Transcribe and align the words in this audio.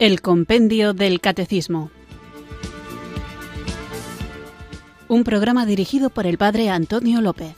El 0.00 0.20
Compendio 0.20 0.94
del 0.94 1.20
Catecismo. 1.20 1.90
Un 5.08 5.24
programa 5.24 5.66
dirigido 5.66 6.08
por 6.08 6.24
el 6.24 6.38
Padre 6.38 6.70
Antonio 6.70 7.20
López. 7.20 7.56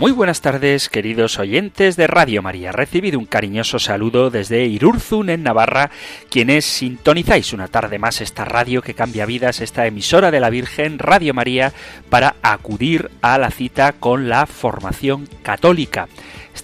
Muy 0.00 0.10
buenas 0.10 0.40
tardes, 0.40 0.88
queridos 0.88 1.38
oyentes 1.38 1.94
de 1.96 2.08
Radio 2.08 2.42
María. 2.42 2.72
Recibido 2.72 3.20
un 3.20 3.26
cariñoso 3.26 3.78
saludo 3.78 4.28
desde 4.30 4.66
Irurzun, 4.66 5.30
en 5.30 5.44
Navarra, 5.44 5.92
quienes 6.28 6.64
sintonizáis 6.64 7.52
una 7.52 7.68
tarde 7.68 8.00
más 8.00 8.20
esta 8.20 8.44
radio 8.44 8.82
que 8.82 8.94
cambia 8.94 9.24
vidas, 9.24 9.60
esta 9.60 9.86
emisora 9.86 10.32
de 10.32 10.40
la 10.40 10.50
Virgen, 10.50 10.98
Radio 10.98 11.32
María, 11.32 11.72
para 12.10 12.34
acudir 12.42 13.08
a 13.22 13.38
la 13.38 13.52
cita 13.52 13.92
con 13.92 14.28
la 14.28 14.46
formación 14.46 15.28
católica. 15.44 16.08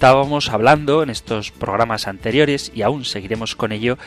Estábamos 0.02 0.48
hablando 0.48 1.05
en 1.05 1.11
estos 1.11 1.52
programas 1.52 2.09
anteriores, 2.09 2.73
y 2.74 2.83
aún 2.83 3.05
seguiremos 3.05 3.55
con 3.55 3.70
ello, 3.70 3.98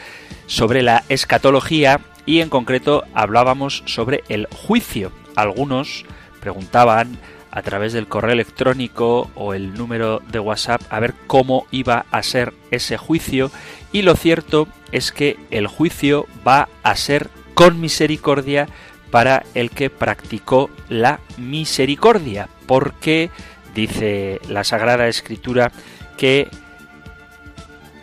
sobre 0.45 0.81
la 0.83 1.05
escatología 1.07 2.01
y 2.25 2.41
en 2.41 2.49
concreto 2.49 3.05
hablábamos 3.13 3.81
sobre 3.85 4.25
el 4.27 4.47
juicio. 4.47 5.13
Algunos 5.37 6.03
preguntaban 6.41 7.17
a 7.49 7.61
través 7.61 7.93
del 7.93 8.07
correo 8.07 8.33
electrónico 8.33 9.31
o 9.35 9.53
el 9.53 9.73
número 9.73 10.21
de 10.29 10.39
WhatsApp 10.39 10.81
a 10.89 10.99
ver 10.99 11.13
cómo 11.27 11.65
iba 11.71 12.05
a 12.11 12.23
ser 12.23 12.53
ese 12.71 12.97
juicio 12.97 13.49
y 13.93 14.01
lo 14.01 14.17
cierto 14.17 14.67
es 14.91 15.13
que 15.13 15.37
el 15.49 15.67
juicio 15.67 16.27
va 16.45 16.67
a 16.83 16.97
ser 16.97 17.29
con 17.53 17.79
misericordia 17.79 18.67
para 19.11 19.43
el 19.53 19.69
que 19.69 19.89
practicó 19.89 20.69
la 20.89 21.21
misericordia, 21.37 22.49
porque 22.67 23.29
dice 23.75 24.39
la 24.49 24.63
Sagrada 24.63 25.07
Escritura 25.07 25.71
que 26.17 26.47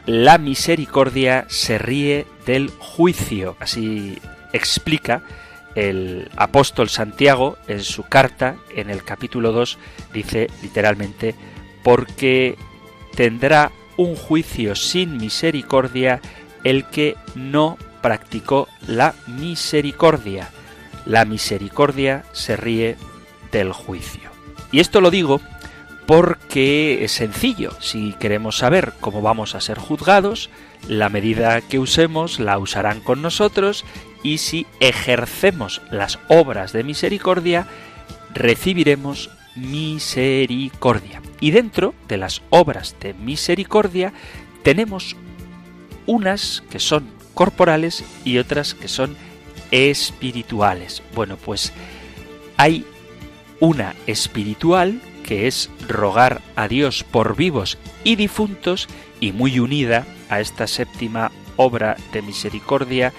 la 0.06 0.38
misericordia 0.38 1.46
se 1.48 1.78
ríe 1.78 2.26
del 2.46 2.70
juicio, 2.70 3.56
así 3.58 4.18
explica 4.52 5.22
el 5.74 6.30
apóstol 6.36 6.88
Santiago 6.88 7.56
en 7.66 7.82
su 7.82 8.02
carta, 8.04 8.56
en 8.74 8.90
el 8.90 9.04
capítulo 9.04 9.52
2, 9.52 9.78
dice 10.12 10.48
literalmente, 10.62 11.34
porque 11.82 12.56
tendrá 13.14 13.72
un 13.96 14.16
juicio 14.16 14.74
sin 14.74 15.16
misericordia 15.16 16.20
el 16.64 16.84
que 16.84 17.16
no 17.34 17.78
practicó 18.02 18.68
la 18.86 19.14
misericordia. 19.26 20.50
La 21.06 21.24
misericordia 21.24 22.24
se 22.32 22.56
ríe 22.56 22.96
del 23.50 23.72
juicio. 23.72 24.30
Y 24.70 24.80
esto 24.80 25.00
lo 25.00 25.10
digo 25.10 25.40
porque 26.06 27.04
es 27.04 27.12
sencillo. 27.12 27.72
Si 27.80 28.12
queremos 28.14 28.58
saber 28.58 28.92
cómo 29.00 29.22
vamos 29.22 29.54
a 29.54 29.60
ser 29.60 29.78
juzgados, 29.78 30.50
la 30.88 31.08
medida 31.08 31.60
que 31.60 31.78
usemos 31.78 32.40
la 32.40 32.58
usarán 32.58 33.00
con 33.00 33.22
nosotros 33.22 33.84
y 34.22 34.38
si 34.38 34.66
ejercemos 34.80 35.80
las 35.90 36.18
obras 36.28 36.72
de 36.72 36.84
misericordia, 36.84 37.66
recibiremos 38.34 39.30
misericordia. 39.54 41.22
Y 41.40 41.50
dentro 41.50 41.94
de 42.08 42.16
las 42.16 42.42
obras 42.50 42.96
de 43.00 43.14
misericordia 43.14 44.12
tenemos 44.62 45.16
unas 46.06 46.62
que 46.70 46.78
son 46.78 47.10
corporales 47.34 48.04
y 48.24 48.38
otras 48.38 48.74
que 48.74 48.88
son 48.88 49.16
espirituales. 49.70 51.02
Bueno, 51.14 51.36
pues 51.36 51.72
hay 52.56 52.84
una 53.60 53.94
espiritual 54.06 55.00
que 55.22 55.46
es 55.46 55.70
rogar 55.88 56.40
a 56.56 56.68
Dios 56.68 57.04
por 57.04 57.36
vivos 57.36 57.78
y 58.04 58.16
difuntos 58.16 58.88
y 59.20 59.32
muy 59.32 59.58
unida 59.58 60.06
a 60.28 60.40
esta 60.40 60.66
séptima 60.66 61.30
obra 61.56 61.96
de 62.12 62.22
misericordia 62.22 63.12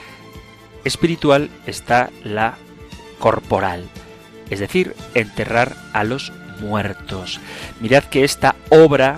espiritual 0.83 1.49
está 1.65 2.09
la 2.23 2.55
corporal, 3.19 3.85
es 4.49 4.59
decir, 4.59 4.95
enterrar 5.13 5.75
a 5.93 6.03
los 6.03 6.33
muertos. 6.59 7.39
Mirad 7.79 8.03
que 8.03 8.23
esta 8.23 8.55
obra 8.69 9.17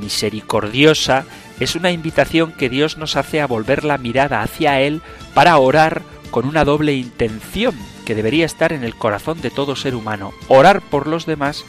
misericordiosa 0.00 1.24
es 1.60 1.76
una 1.76 1.90
invitación 1.90 2.52
que 2.52 2.68
Dios 2.68 2.96
nos 2.96 3.16
hace 3.16 3.40
a 3.40 3.46
volver 3.46 3.84
la 3.84 3.98
mirada 3.98 4.42
hacia 4.42 4.80
Él 4.80 5.02
para 5.34 5.56
orar 5.58 6.02
con 6.30 6.46
una 6.46 6.64
doble 6.64 6.94
intención 6.94 7.74
que 8.04 8.14
debería 8.14 8.46
estar 8.46 8.72
en 8.72 8.84
el 8.84 8.94
corazón 8.94 9.40
de 9.40 9.50
todo 9.50 9.76
ser 9.76 9.94
humano, 9.94 10.32
orar 10.48 10.80
por 10.80 11.06
los 11.06 11.26
demás 11.26 11.64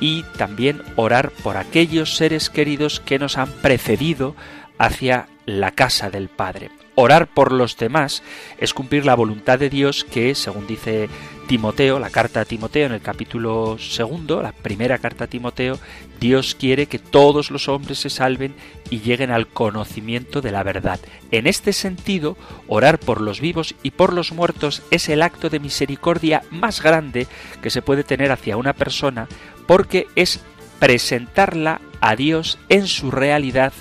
y 0.00 0.22
también 0.38 0.82
orar 0.96 1.30
por 1.42 1.56
aquellos 1.56 2.16
seres 2.16 2.50
queridos 2.50 3.00
que 3.00 3.18
nos 3.18 3.36
han 3.36 3.50
precedido 3.50 4.34
hacia 4.78 5.28
la 5.58 5.72
casa 5.72 6.10
del 6.10 6.28
Padre. 6.28 6.70
Orar 6.94 7.28
por 7.28 7.50
los 7.50 7.76
demás 7.76 8.22
es 8.58 8.74
cumplir 8.74 9.06
la 9.06 9.14
voluntad 9.14 9.58
de 9.58 9.70
Dios 9.70 10.04
que, 10.04 10.34
según 10.34 10.66
dice 10.66 11.08
Timoteo, 11.48 11.98
la 11.98 12.10
carta 12.10 12.42
a 12.42 12.44
Timoteo 12.44 12.86
en 12.86 12.92
el 12.92 13.00
capítulo 13.00 13.78
segundo, 13.78 14.42
la 14.42 14.52
primera 14.52 14.98
carta 14.98 15.24
a 15.24 15.26
Timoteo, 15.26 15.78
Dios 16.20 16.54
quiere 16.54 16.86
que 16.86 16.98
todos 16.98 17.50
los 17.50 17.68
hombres 17.68 17.98
se 17.98 18.10
salven 18.10 18.54
y 18.90 19.00
lleguen 19.00 19.30
al 19.30 19.46
conocimiento 19.46 20.42
de 20.42 20.52
la 20.52 20.62
verdad. 20.62 21.00
En 21.30 21.46
este 21.46 21.72
sentido, 21.72 22.36
orar 22.68 22.98
por 22.98 23.20
los 23.20 23.40
vivos 23.40 23.74
y 23.82 23.92
por 23.92 24.12
los 24.12 24.32
muertos 24.32 24.82
es 24.90 25.08
el 25.08 25.22
acto 25.22 25.48
de 25.48 25.58
misericordia 25.58 26.42
más 26.50 26.82
grande 26.82 27.26
que 27.62 27.70
se 27.70 27.82
puede 27.82 28.04
tener 28.04 28.30
hacia 28.30 28.56
una 28.56 28.74
persona 28.74 29.26
porque 29.66 30.06
es 30.16 30.40
presentarla 30.78 31.80
a 32.00 32.14
Dios 32.14 32.58
en 32.68 32.86
su 32.86 33.10
realidad 33.10 33.72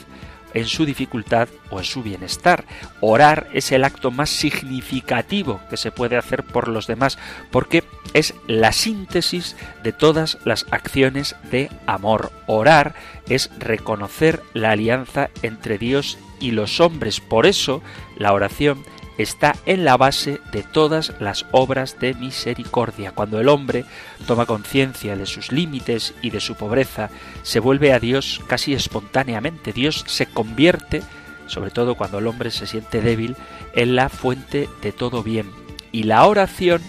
en 0.54 0.66
su 0.66 0.86
dificultad 0.86 1.50
o 1.70 1.80
en 1.80 1.86
su 1.86 2.04
bienestar. 2.04 2.66
Orar 3.02 3.48
es 3.54 3.72
el 3.72 3.84
acto 3.84 4.12
más 4.12 4.30
significativo 4.30 5.62
que 5.70 5.78
se 5.78 5.92
puede 5.92 6.18
hacer 6.18 6.44
por 6.44 6.68
los 6.68 6.88
demás, 6.88 7.18
porque 7.52 7.84
es 8.14 8.34
la 8.48 8.72
síntesis 8.72 9.56
de 9.84 9.94
todas 9.94 10.38
las 10.46 10.66
acciones 10.72 11.36
de 11.52 11.70
amor. 11.86 12.32
Orar 12.48 12.96
es 13.28 13.50
reconocer 13.60 14.42
la 14.54 14.72
alianza 14.72 15.30
entre 15.42 15.78
Dios 15.78 16.18
y 16.40 16.52
los 16.52 16.80
hombres. 16.80 17.20
Por 17.20 17.46
eso 17.46 17.82
la 18.18 18.34
oración 18.34 18.84
está 19.20 19.56
en 19.66 19.84
la 19.84 19.98
base 19.98 20.40
de 20.54 20.64
todas 20.64 21.14
las 21.20 21.46
obras 21.52 22.00
de 22.00 22.14
misericordia. 22.14 23.12
Cuando 23.12 23.42
el 23.42 23.50
hombre 23.50 23.84
toma 24.26 24.46
conciencia 24.46 25.18
de 25.18 25.26
sus 25.26 25.52
límites 25.52 26.14
y 26.22 26.30
de 26.30 26.40
su 26.40 26.56
pobreza, 26.56 27.10
se 27.44 27.60
vuelve 27.60 27.92
a 27.92 28.00
Dios 28.00 28.40
casi 28.48 28.74
espontáneamente. 28.74 29.74
Dios 29.74 30.06
se 30.08 30.26
convierte, 30.26 31.04
sobre 31.48 31.70
todo 31.70 31.96
cuando 31.96 32.20
el 32.20 32.28
hombre 32.28 32.50
se 32.50 32.66
siente 32.66 33.02
débil, 33.02 33.36
en 33.74 33.98
la 33.98 34.08
fuente 34.08 34.70
de 34.82 34.94
todo 34.94 35.22
bien. 35.22 35.52
Y 35.92 36.04
la 36.04 36.26
oración 36.26 36.82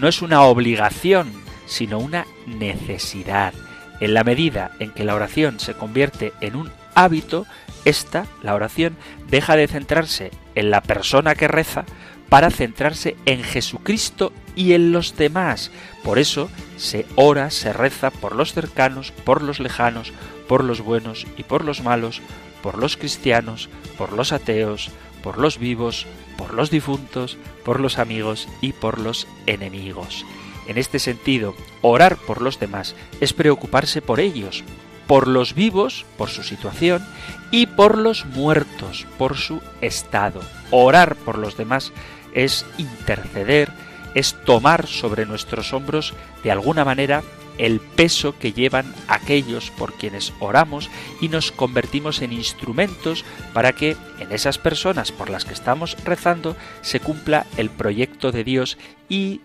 no 0.00 0.08
es 0.08 0.22
una 0.22 0.42
obligación, 0.42 1.32
sino 1.66 2.00
una 2.00 2.26
necesidad. 2.46 3.54
En 4.00 4.12
la 4.12 4.24
medida 4.24 4.72
en 4.80 4.90
que 4.90 5.04
la 5.04 5.14
oración 5.14 5.60
se 5.60 5.74
convierte 5.74 6.32
en 6.40 6.56
un 6.56 6.70
hábito, 6.96 7.46
esta, 7.84 8.26
la 8.42 8.56
oración, 8.56 8.96
deja 9.28 9.54
de 9.54 9.68
centrarse 9.68 10.32
en 10.56 10.70
la 10.70 10.82
persona 10.82 11.36
que 11.36 11.46
reza 11.46 11.84
para 12.28 12.50
centrarse 12.50 13.16
en 13.24 13.44
Jesucristo 13.44 14.32
y 14.56 14.72
en 14.72 14.90
los 14.90 15.16
demás. 15.16 15.70
Por 16.02 16.18
eso 16.18 16.50
se 16.76 17.06
ora, 17.14 17.50
se 17.50 17.72
reza 17.72 18.10
por 18.10 18.34
los 18.34 18.52
cercanos, 18.52 19.12
por 19.12 19.42
los 19.42 19.60
lejanos, 19.60 20.12
por 20.48 20.64
los 20.64 20.80
buenos 20.80 21.26
y 21.36 21.44
por 21.44 21.64
los 21.64 21.82
malos, 21.82 22.20
por 22.62 22.78
los 22.78 22.96
cristianos, 22.96 23.68
por 23.96 24.12
los 24.12 24.32
ateos, 24.32 24.90
por 25.22 25.38
los 25.38 25.58
vivos, 25.58 26.06
por 26.36 26.54
los 26.54 26.70
difuntos, 26.70 27.38
por 27.64 27.80
los 27.80 27.98
amigos 27.98 28.48
y 28.60 28.72
por 28.72 28.98
los 28.98 29.28
enemigos. 29.46 30.24
En 30.66 30.78
este 30.78 30.98
sentido, 30.98 31.54
orar 31.82 32.16
por 32.16 32.42
los 32.42 32.58
demás 32.58 32.96
es 33.20 33.32
preocuparse 33.32 34.02
por 34.02 34.18
ellos, 34.18 34.64
por 35.06 35.28
los 35.28 35.54
vivos, 35.54 36.04
por 36.16 36.28
su 36.28 36.42
situación, 36.42 37.04
y 37.50 37.66
por 37.66 37.96
los 37.98 38.26
muertos, 38.26 39.06
por 39.18 39.36
su 39.36 39.62
estado. 39.80 40.40
Orar 40.70 41.16
por 41.16 41.38
los 41.38 41.56
demás 41.56 41.92
es 42.34 42.66
interceder, 42.78 43.70
es 44.14 44.34
tomar 44.44 44.86
sobre 44.86 45.26
nuestros 45.26 45.72
hombros 45.72 46.14
de 46.42 46.50
alguna 46.50 46.84
manera 46.84 47.22
el 47.58 47.80
peso 47.80 48.38
que 48.38 48.52
llevan 48.52 48.94
aquellos 49.08 49.70
por 49.70 49.94
quienes 49.94 50.32
oramos 50.40 50.90
y 51.20 51.28
nos 51.28 51.52
convertimos 51.52 52.20
en 52.20 52.32
instrumentos 52.32 53.24
para 53.52 53.72
que 53.72 53.96
en 54.18 54.32
esas 54.32 54.58
personas 54.58 55.12
por 55.12 55.30
las 55.30 55.44
que 55.44 55.54
estamos 55.54 55.96
rezando 56.04 56.56
se 56.82 57.00
cumpla 57.00 57.46
el 57.56 57.70
proyecto 57.70 58.32
de 58.32 58.44
Dios 58.44 58.76
y 59.08 59.40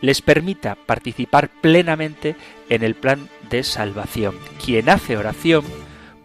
les 0.00 0.22
permita 0.22 0.74
participar 0.74 1.50
plenamente 1.60 2.36
en 2.68 2.82
el 2.82 2.94
plan 2.94 3.28
de 3.50 3.62
salvación. 3.62 4.36
Quien 4.64 4.88
hace 4.88 5.16
oración 5.16 5.64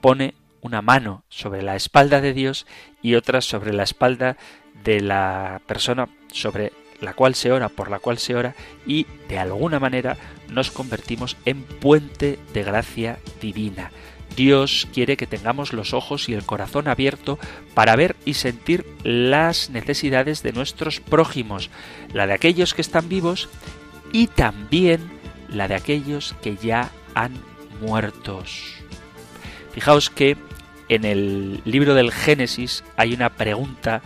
pone 0.02 0.36
una 0.62 0.82
mano 0.82 1.24
sobre 1.30 1.62
la 1.62 1.76
espalda 1.76 2.22
de 2.22 2.34
Dios 2.34 2.66
y 3.02 3.16
otra 3.16 3.42
sobre 3.42 3.74
la 3.74 3.84
espalda 3.84 4.38
de 4.84 5.02
la 5.02 5.62
persona 5.66 6.10
sobre 6.32 6.72
la 7.02 7.14
cual 7.14 7.36
se 7.36 7.52
ora, 7.52 7.70
por 7.70 7.92
la 7.92 8.00
cual 8.00 8.18
se 8.18 8.36
ora, 8.36 8.56
y 8.88 9.06
de 9.28 9.38
alguna 9.38 9.80
manera 9.80 10.18
nos 10.48 10.72
convertimos 10.72 11.38
en 11.46 11.64
puente 11.64 12.40
de 12.54 12.64
gracia 12.64 13.20
divina. 13.42 13.92
Dios 14.36 14.88
quiere 14.94 15.18
que 15.18 15.28
tengamos 15.28 15.74
los 15.74 15.94
ojos 15.94 16.30
y 16.30 16.34
el 16.34 16.46
corazón 16.46 16.88
abierto 16.88 17.40
para 17.74 17.96
ver 17.96 18.16
y 18.26 18.34
sentir 18.34 18.86
las 19.04 19.70
necesidades 19.70 20.44
de 20.44 20.54
nuestros 20.54 21.00
prójimos, 21.00 21.70
la 22.14 22.28
de 22.28 22.34
aquellos 22.34 22.74
que 22.74 22.82
están 22.82 23.10
vivos 23.10 23.50
y 24.12 24.28
también 24.28 25.12
la 25.50 25.68
de 25.68 25.76
aquellos 25.76 26.36
que 26.42 26.56
ya 26.58 26.90
han 27.14 27.34
muertos. 27.82 28.76
Fijaos 29.74 30.10
que 30.10 30.38
en 30.90 31.06
el 31.06 31.62
libro 31.66 31.94
del 31.94 32.12
Génesis 32.12 32.84
hay 32.96 33.14
una 33.14 33.30
pregunta 33.30 34.02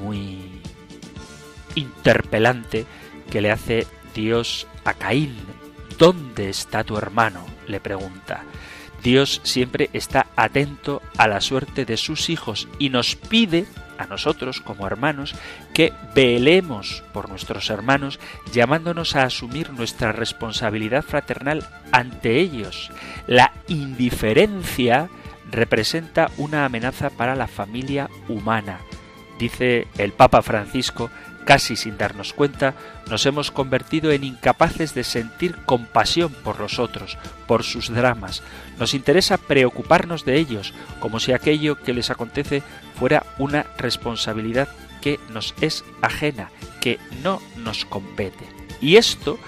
muy 0.00 0.38
interpelante 1.74 2.86
que 3.30 3.40
le 3.40 3.50
hace 3.50 3.86
Dios 4.14 4.66
a 4.84 4.94
Caín. 4.94 5.36
¿Dónde 5.98 6.48
está 6.48 6.84
tu 6.84 6.96
hermano? 6.96 7.44
le 7.66 7.80
pregunta. 7.80 8.44
Dios 9.08 9.40
siempre 9.42 9.88
está 9.94 10.26
atento 10.36 11.00
a 11.16 11.28
la 11.28 11.40
suerte 11.40 11.86
de 11.86 11.96
sus 11.96 12.28
hijos 12.28 12.68
y 12.78 12.90
nos 12.90 13.16
pide 13.16 13.64
a 13.96 14.04
nosotros 14.04 14.60
como 14.60 14.86
hermanos 14.86 15.34
que 15.72 15.94
velemos 16.14 17.02
por 17.14 17.30
nuestros 17.30 17.70
hermanos 17.70 18.20
llamándonos 18.52 19.16
a 19.16 19.22
asumir 19.22 19.70
nuestra 19.70 20.12
responsabilidad 20.12 21.02
fraternal 21.02 21.66
ante 21.90 22.38
ellos. 22.38 22.90
La 23.26 23.54
indiferencia 23.66 25.08
representa 25.50 26.30
una 26.36 26.66
amenaza 26.66 27.08
para 27.08 27.34
la 27.34 27.46
familia 27.46 28.10
humana. 28.28 28.80
Dice 29.38 29.86
el 29.96 30.12
Papa 30.12 30.42
Francisco 30.42 31.10
casi 31.44 31.76
sin 31.76 31.96
darnos 31.96 32.32
cuenta, 32.32 32.74
nos 33.08 33.24
hemos 33.26 33.50
convertido 33.50 34.12
en 34.12 34.24
incapaces 34.24 34.94
de 34.94 35.04
sentir 35.04 35.56
compasión 35.64 36.32
por 36.32 36.60
los 36.60 36.78
otros, 36.78 37.16
por 37.46 37.62
sus 37.62 37.88
dramas. 37.88 38.42
Nos 38.78 38.94
interesa 38.94 39.38
preocuparnos 39.38 40.24
de 40.24 40.36
ellos, 40.36 40.74
como 41.00 41.20
si 41.20 41.32
aquello 41.32 41.76
que 41.76 41.94
les 41.94 42.10
acontece 42.10 42.62
fuera 42.98 43.24
una 43.38 43.66
responsabilidad 43.78 44.68
que 45.00 45.18
nos 45.30 45.54
es 45.60 45.84
ajena, 46.02 46.50
que 46.80 46.98
no 47.22 47.40
nos 47.56 47.84
compete. 47.84 48.44
Y 48.80 48.96
esto, 48.96 49.38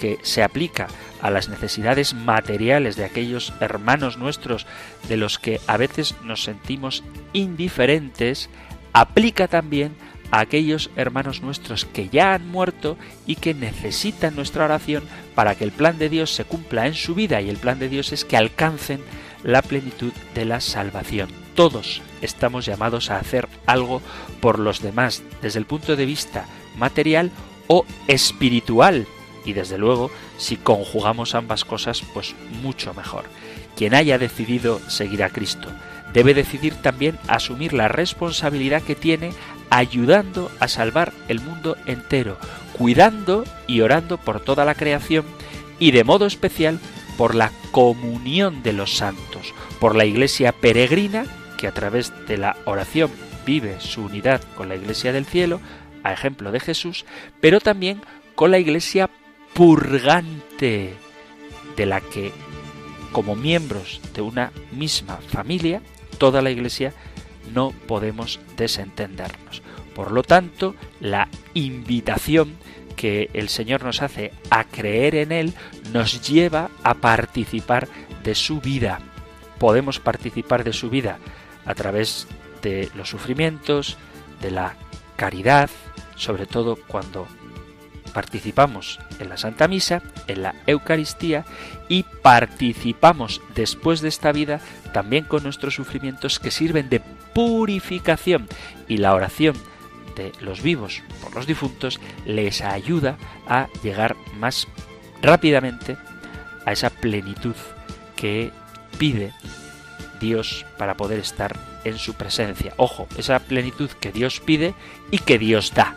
que 0.00 0.18
se 0.22 0.42
aplica 0.42 0.88
a 1.20 1.30
las 1.30 1.48
necesidades 1.48 2.14
materiales 2.14 2.96
de 2.96 3.04
aquellos 3.04 3.52
hermanos 3.60 4.16
nuestros 4.16 4.66
de 5.08 5.16
los 5.16 5.38
que 5.38 5.60
a 5.66 5.76
veces 5.76 6.14
nos 6.24 6.42
sentimos 6.42 7.04
indiferentes, 7.32 8.48
aplica 8.92 9.46
también 9.46 9.94
a 10.30 10.40
aquellos 10.40 10.90
hermanos 10.96 11.42
nuestros 11.42 11.84
que 11.84 12.08
ya 12.08 12.34
han 12.34 12.48
muerto 12.48 12.96
y 13.26 13.36
que 13.36 13.54
necesitan 13.54 14.36
nuestra 14.36 14.64
oración 14.64 15.04
para 15.34 15.54
que 15.54 15.64
el 15.64 15.72
plan 15.72 15.98
de 15.98 16.08
Dios 16.08 16.32
se 16.32 16.44
cumpla 16.44 16.86
en 16.86 16.94
su 16.94 17.14
vida 17.14 17.40
y 17.40 17.48
el 17.48 17.56
plan 17.56 17.78
de 17.78 17.88
Dios 17.88 18.12
es 18.12 18.24
que 18.24 18.36
alcancen 18.36 19.00
la 19.42 19.62
plenitud 19.62 20.12
de 20.34 20.44
la 20.44 20.60
salvación. 20.60 21.30
Todos 21.54 22.02
estamos 22.22 22.66
llamados 22.66 23.10
a 23.10 23.18
hacer 23.18 23.48
algo 23.66 24.02
por 24.40 24.58
los 24.58 24.80
demás 24.80 25.22
desde 25.42 25.58
el 25.58 25.66
punto 25.66 25.96
de 25.96 26.06
vista 26.06 26.46
material 26.76 27.30
o 27.66 27.84
espiritual 28.06 29.06
y 29.44 29.52
desde 29.52 29.78
luego 29.78 30.10
si 30.38 30.56
conjugamos 30.56 31.34
ambas 31.34 31.64
cosas 31.64 32.02
pues 32.14 32.34
mucho 32.62 32.94
mejor. 32.94 33.24
Quien 33.76 33.94
haya 33.94 34.18
decidido 34.18 34.80
seguir 34.90 35.22
a 35.22 35.30
Cristo 35.30 35.68
debe 36.12 36.34
decidir 36.34 36.74
también 36.74 37.18
asumir 37.28 37.72
la 37.72 37.88
responsabilidad 37.88 38.82
que 38.82 38.94
tiene 38.94 39.32
ayudando 39.70 40.50
a 40.60 40.68
salvar 40.68 41.12
el 41.28 41.40
mundo 41.40 41.76
entero, 41.86 42.38
cuidando 42.76 43.44
y 43.66 43.80
orando 43.80 44.18
por 44.18 44.40
toda 44.40 44.64
la 44.64 44.74
creación 44.74 45.24
y 45.78 45.92
de 45.92 46.04
modo 46.04 46.26
especial 46.26 46.78
por 47.16 47.34
la 47.34 47.52
comunión 47.70 48.62
de 48.62 48.72
los 48.72 48.96
santos, 48.96 49.54
por 49.78 49.94
la 49.94 50.04
iglesia 50.04 50.52
peregrina 50.52 51.24
que 51.56 51.66
a 51.66 51.72
través 51.72 52.12
de 52.26 52.38
la 52.38 52.56
oración 52.64 53.10
vive 53.46 53.80
su 53.80 54.04
unidad 54.04 54.42
con 54.56 54.68
la 54.68 54.76
iglesia 54.76 55.12
del 55.12 55.26
cielo, 55.26 55.60
a 56.02 56.12
ejemplo 56.12 56.52
de 56.52 56.60
Jesús, 56.60 57.04
pero 57.40 57.60
también 57.60 58.00
con 58.34 58.50
la 58.50 58.58
iglesia 58.58 59.10
purgante, 59.54 60.94
de 61.76 61.86
la 61.86 62.00
que 62.00 62.32
como 63.12 63.36
miembros 63.36 64.00
de 64.14 64.22
una 64.22 64.52
misma 64.72 65.16
familia, 65.16 65.82
toda 66.18 66.42
la 66.42 66.50
iglesia 66.50 66.94
no 67.52 67.72
podemos 67.86 68.40
desentendernos. 68.56 69.59
Por 70.00 70.12
lo 70.12 70.22
tanto, 70.22 70.74
la 71.00 71.28
invitación 71.52 72.56
que 72.96 73.28
el 73.34 73.50
Señor 73.50 73.84
nos 73.84 74.00
hace 74.00 74.32
a 74.48 74.64
creer 74.64 75.14
en 75.14 75.30
Él 75.30 75.52
nos 75.92 76.26
lleva 76.26 76.70
a 76.82 76.94
participar 76.94 77.86
de 78.24 78.34
su 78.34 78.62
vida. 78.62 79.00
Podemos 79.58 80.00
participar 80.00 80.64
de 80.64 80.72
su 80.72 80.88
vida 80.88 81.18
a 81.66 81.74
través 81.74 82.26
de 82.62 82.88
los 82.94 83.10
sufrimientos, 83.10 83.98
de 84.40 84.50
la 84.50 84.74
caridad, 85.16 85.68
sobre 86.16 86.46
todo 86.46 86.76
cuando 86.76 87.26
participamos 88.14 89.00
en 89.18 89.28
la 89.28 89.36
Santa 89.36 89.68
Misa, 89.68 90.02
en 90.28 90.40
la 90.40 90.54
Eucaristía 90.66 91.44
y 91.90 92.04
participamos 92.04 93.42
después 93.54 94.00
de 94.00 94.08
esta 94.08 94.32
vida 94.32 94.62
también 94.94 95.24
con 95.24 95.42
nuestros 95.42 95.74
sufrimientos 95.74 96.38
que 96.38 96.50
sirven 96.50 96.88
de 96.88 97.00
purificación 97.34 98.48
y 98.88 98.96
la 98.96 99.14
oración 99.14 99.56
los 100.40 100.62
vivos 100.62 101.02
por 101.22 101.34
los 101.34 101.46
difuntos 101.46 102.00
les 102.24 102.60
ayuda 102.62 103.16
a 103.48 103.68
llegar 103.82 104.16
más 104.38 104.68
rápidamente 105.22 105.96
a 106.66 106.72
esa 106.72 106.90
plenitud 106.90 107.54
que 108.16 108.52
pide 108.98 109.32
Dios 110.20 110.66
para 110.76 110.96
poder 110.96 111.18
estar 111.18 111.56
en 111.84 111.98
su 111.98 112.14
presencia. 112.14 112.74
Ojo, 112.76 113.08
esa 113.16 113.38
plenitud 113.38 113.90
que 113.90 114.12
Dios 114.12 114.40
pide 114.40 114.74
y 115.10 115.18
que 115.18 115.38
Dios 115.38 115.72
da. 115.74 115.94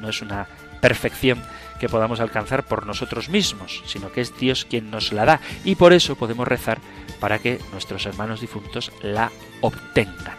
No 0.00 0.08
es 0.08 0.22
una 0.22 0.46
perfección 0.80 1.42
que 1.78 1.88
podamos 1.88 2.20
alcanzar 2.20 2.64
por 2.64 2.86
nosotros 2.86 3.28
mismos, 3.28 3.82
sino 3.86 4.10
que 4.10 4.22
es 4.22 4.36
Dios 4.38 4.64
quien 4.64 4.90
nos 4.90 5.12
la 5.12 5.24
da 5.24 5.40
y 5.64 5.74
por 5.74 5.92
eso 5.92 6.16
podemos 6.16 6.48
rezar 6.48 6.78
para 7.20 7.38
que 7.38 7.60
nuestros 7.72 8.06
hermanos 8.06 8.40
difuntos 8.40 8.92
la 9.02 9.30
obtengan. 9.60 10.36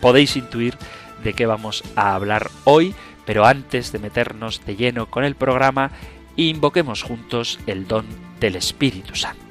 Podéis 0.00 0.36
intuir 0.36 0.76
de 1.22 1.32
qué 1.34 1.46
vamos 1.46 1.82
a 1.96 2.14
hablar 2.14 2.50
hoy, 2.64 2.94
pero 3.26 3.46
antes 3.46 3.92
de 3.92 3.98
meternos 3.98 4.64
de 4.64 4.76
lleno 4.76 5.06
con 5.06 5.24
el 5.24 5.34
programa, 5.34 5.90
invoquemos 6.36 7.02
juntos 7.02 7.58
el 7.66 7.86
don 7.86 8.06
del 8.40 8.56
Espíritu 8.56 9.14
Santo. 9.14 9.50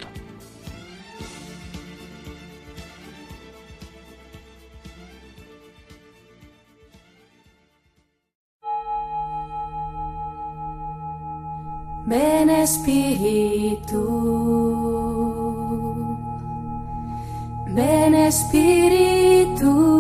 Ven 12.10 12.50
Espíritu, 12.50 14.02
ven 17.68 18.16
Espíritu, 18.16 19.99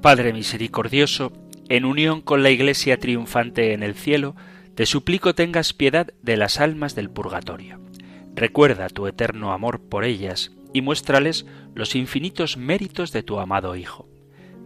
Padre 0.00 0.32
misericordioso, 0.32 1.32
en 1.68 1.84
unión 1.84 2.22
con 2.22 2.42
la 2.42 2.48
Iglesia 2.48 2.98
triunfante 2.98 3.74
en 3.74 3.82
el 3.82 3.94
cielo, 3.94 4.34
te 4.74 4.86
suplico 4.86 5.34
tengas 5.34 5.74
piedad 5.74 6.06
de 6.22 6.38
las 6.38 6.58
almas 6.58 6.94
del 6.94 7.10
purgatorio. 7.10 7.80
Recuerda 8.34 8.88
tu 8.88 9.06
eterno 9.06 9.52
amor 9.52 9.82
por 9.82 10.04
ellas 10.04 10.52
y 10.72 10.80
muéstrales 10.80 11.44
los 11.74 11.94
infinitos 11.94 12.56
méritos 12.56 13.12
de 13.12 13.22
tu 13.22 13.38
amado 13.38 13.76
Hijo. 13.76 14.11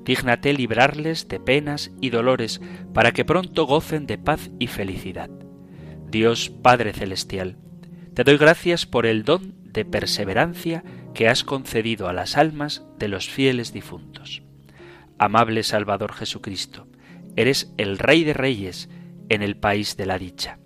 Dígnate 0.07 0.53
librarles 0.53 1.27
de 1.27 1.41
penas 1.41 1.91
y 2.01 2.11
dolores 2.11 2.61
para 2.95 3.11
que 3.11 3.25
pronto 3.25 3.67
gocen 3.67 4.07
de 4.07 4.19
paz 4.19 4.53
y 4.61 4.69
felicidad. 4.69 5.29
Dios 6.09 6.49
Padre 6.49 6.93
Celestial, 6.93 7.57
te 8.15 8.23
doy 8.23 8.39
gracias 8.39 8.87
por 8.87 9.05
el 9.05 9.25
don 9.25 9.57
de 9.65 9.85
perseverancia 9.85 10.85
que 11.13 11.29
has 11.29 11.43
concedido 11.43 12.09
a 12.09 12.13
las 12.13 12.37
almas 12.37 12.87
de 13.01 13.09
los 13.09 13.29
fieles 13.29 13.73
difuntos. 13.73 14.45
Amable 15.19 15.65
Salvador 15.65 16.13
Jesucristo, 16.13 16.87
eres 17.35 17.75
el 17.77 17.99
Rey 17.99 18.23
de 18.23 18.33
Reyes 18.33 18.89
en 19.29 19.43
el 19.43 19.57
país 19.57 19.97
de 19.97 20.07
la 20.07 20.19
dicha. 20.19 20.61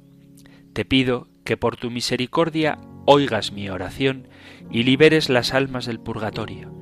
Te 0.74 0.84
pido 0.84 1.28
que 1.44 1.56
por 1.56 1.78
tu 1.78 1.90
misericordia 1.90 2.78
oigas 3.06 3.52
mi 3.52 3.70
oración 3.70 4.28
y 4.70 4.82
liberes 4.82 5.30
las 5.30 5.54
almas 5.54 5.86
del 5.86 5.98
purgatorio. 5.98 6.79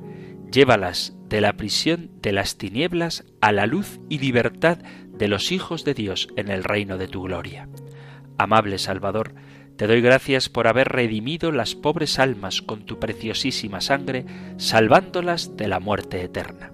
Llévalas 0.51 1.15
de 1.27 1.41
la 1.41 1.53
prisión 1.53 2.09
de 2.21 2.31
las 2.31 2.57
tinieblas 2.57 3.23
a 3.39 3.51
la 3.51 3.67
luz 3.67 3.99
y 4.09 4.17
libertad 4.17 4.79
de 5.13 5.27
los 5.27 5.51
hijos 5.51 5.85
de 5.85 5.93
Dios 5.93 6.29
en 6.37 6.49
el 6.49 6.63
reino 6.63 6.97
de 6.97 7.07
tu 7.07 7.21
gloria. 7.21 7.69
Amable 8.39 8.79
Salvador, 8.79 9.35
Te 9.77 9.85
doy 9.85 10.01
gracias 10.01 10.49
por 10.49 10.67
haber 10.67 10.89
redimido 10.89 11.51
las 11.51 11.75
pobres 11.75 12.19
almas 12.19 12.61
con 12.61 12.85
tu 12.85 12.99
preciosísima 12.99 13.79
sangre, 13.79 14.25
salvándolas 14.57 15.55
de 15.55 15.67
la 15.69 15.79
muerte 15.79 16.21
eterna. 16.21 16.73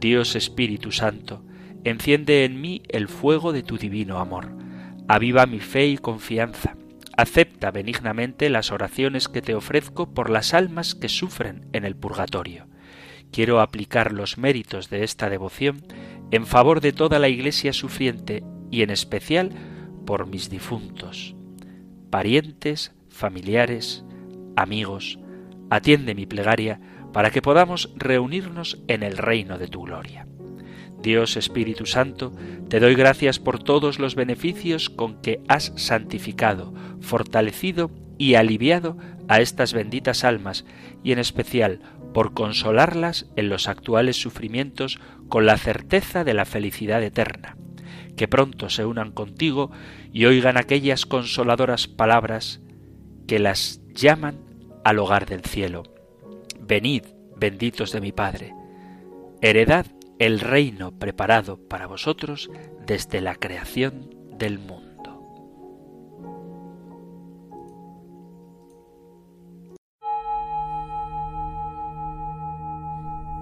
Dios 0.00 0.36
Espíritu 0.36 0.90
Santo, 0.90 1.44
enciende 1.82 2.44
en 2.44 2.60
mí 2.60 2.80
el 2.88 3.08
fuego 3.08 3.52
de 3.52 3.62
tu 3.62 3.76
divino 3.76 4.20
amor. 4.20 4.56
Aviva 5.08 5.44
mi 5.46 5.60
fe 5.60 5.86
y 5.88 5.98
confianza. 5.98 6.76
Acepta 7.16 7.70
benignamente 7.70 8.48
las 8.48 8.72
oraciones 8.72 9.28
que 9.28 9.42
te 9.42 9.54
ofrezco 9.54 10.14
por 10.14 10.30
las 10.30 10.54
almas 10.54 10.94
que 10.94 11.10
sufren 11.10 11.66
en 11.72 11.84
el 11.84 11.94
purgatorio. 11.94 12.66
Quiero 13.34 13.60
aplicar 13.60 14.12
los 14.12 14.38
méritos 14.38 14.90
de 14.90 15.02
esta 15.02 15.28
devoción 15.28 15.84
en 16.30 16.46
favor 16.46 16.80
de 16.80 16.92
toda 16.92 17.18
la 17.18 17.28
Iglesia 17.28 17.72
sufriente 17.72 18.44
y 18.70 18.82
en 18.82 18.90
especial 18.90 19.50
por 20.06 20.28
mis 20.28 20.50
difuntos. 20.50 21.34
Parientes, 22.10 22.92
familiares, 23.08 24.04
amigos, 24.54 25.18
atiende 25.68 26.14
mi 26.14 26.26
plegaria 26.26 26.78
para 27.12 27.32
que 27.32 27.42
podamos 27.42 27.92
reunirnos 27.96 28.80
en 28.86 29.02
el 29.02 29.16
reino 29.16 29.58
de 29.58 29.66
tu 29.66 29.82
gloria. 29.82 30.28
Dios 31.02 31.36
Espíritu 31.36 31.86
Santo, 31.86 32.32
te 32.68 32.78
doy 32.78 32.94
gracias 32.94 33.40
por 33.40 33.60
todos 33.60 33.98
los 33.98 34.14
beneficios 34.14 34.90
con 34.90 35.20
que 35.20 35.42
has 35.48 35.72
santificado, 35.74 36.72
fortalecido 37.00 37.90
y 38.16 38.36
aliviado 38.36 38.96
a 39.26 39.40
estas 39.40 39.72
benditas 39.72 40.22
almas 40.22 40.64
y 41.02 41.10
en 41.10 41.18
especial 41.18 41.80
por 42.14 42.32
consolarlas 42.32 43.26
en 43.36 43.50
los 43.50 43.68
actuales 43.68 44.16
sufrimientos 44.16 44.98
con 45.28 45.44
la 45.44 45.58
certeza 45.58 46.24
de 46.24 46.32
la 46.32 46.46
felicidad 46.46 47.02
eterna. 47.02 47.58
Que 48.16 48.28
pronto 48.28 48.70
se 48.70 48.86
unan 48.86 49.10
contigo 49.10 49.72
y 50.12 50.24
oigan 50.24 50.56
aquellas 50.56 51.04
consoladoras 51.04 51.88
palabras 51.88 52.62
que 53.26 53.40
las 53.40 53.82
llaman 53.92 54.38
al 54.84 55.00
hogar 55.00 55.26
del 55.26 55.42
cielo. 55.42 55.82
Venid, 56.60 57.02
benditos 57.36 57.90
de 57.92 58.00
mi 58.00 58.12
Padre, 58.12 58.54
heredad 59.42 59.86
el 60.18 60.38
reino 60.38 60.96
preparado 60.96 61.58
para 61.68 61.88
vosotros 61.88 62.48
desde 62.86 63.20
la 63.20 63.34
creación 63.34 64.08
del 64.38 64.60
mundo. 64.60 64.83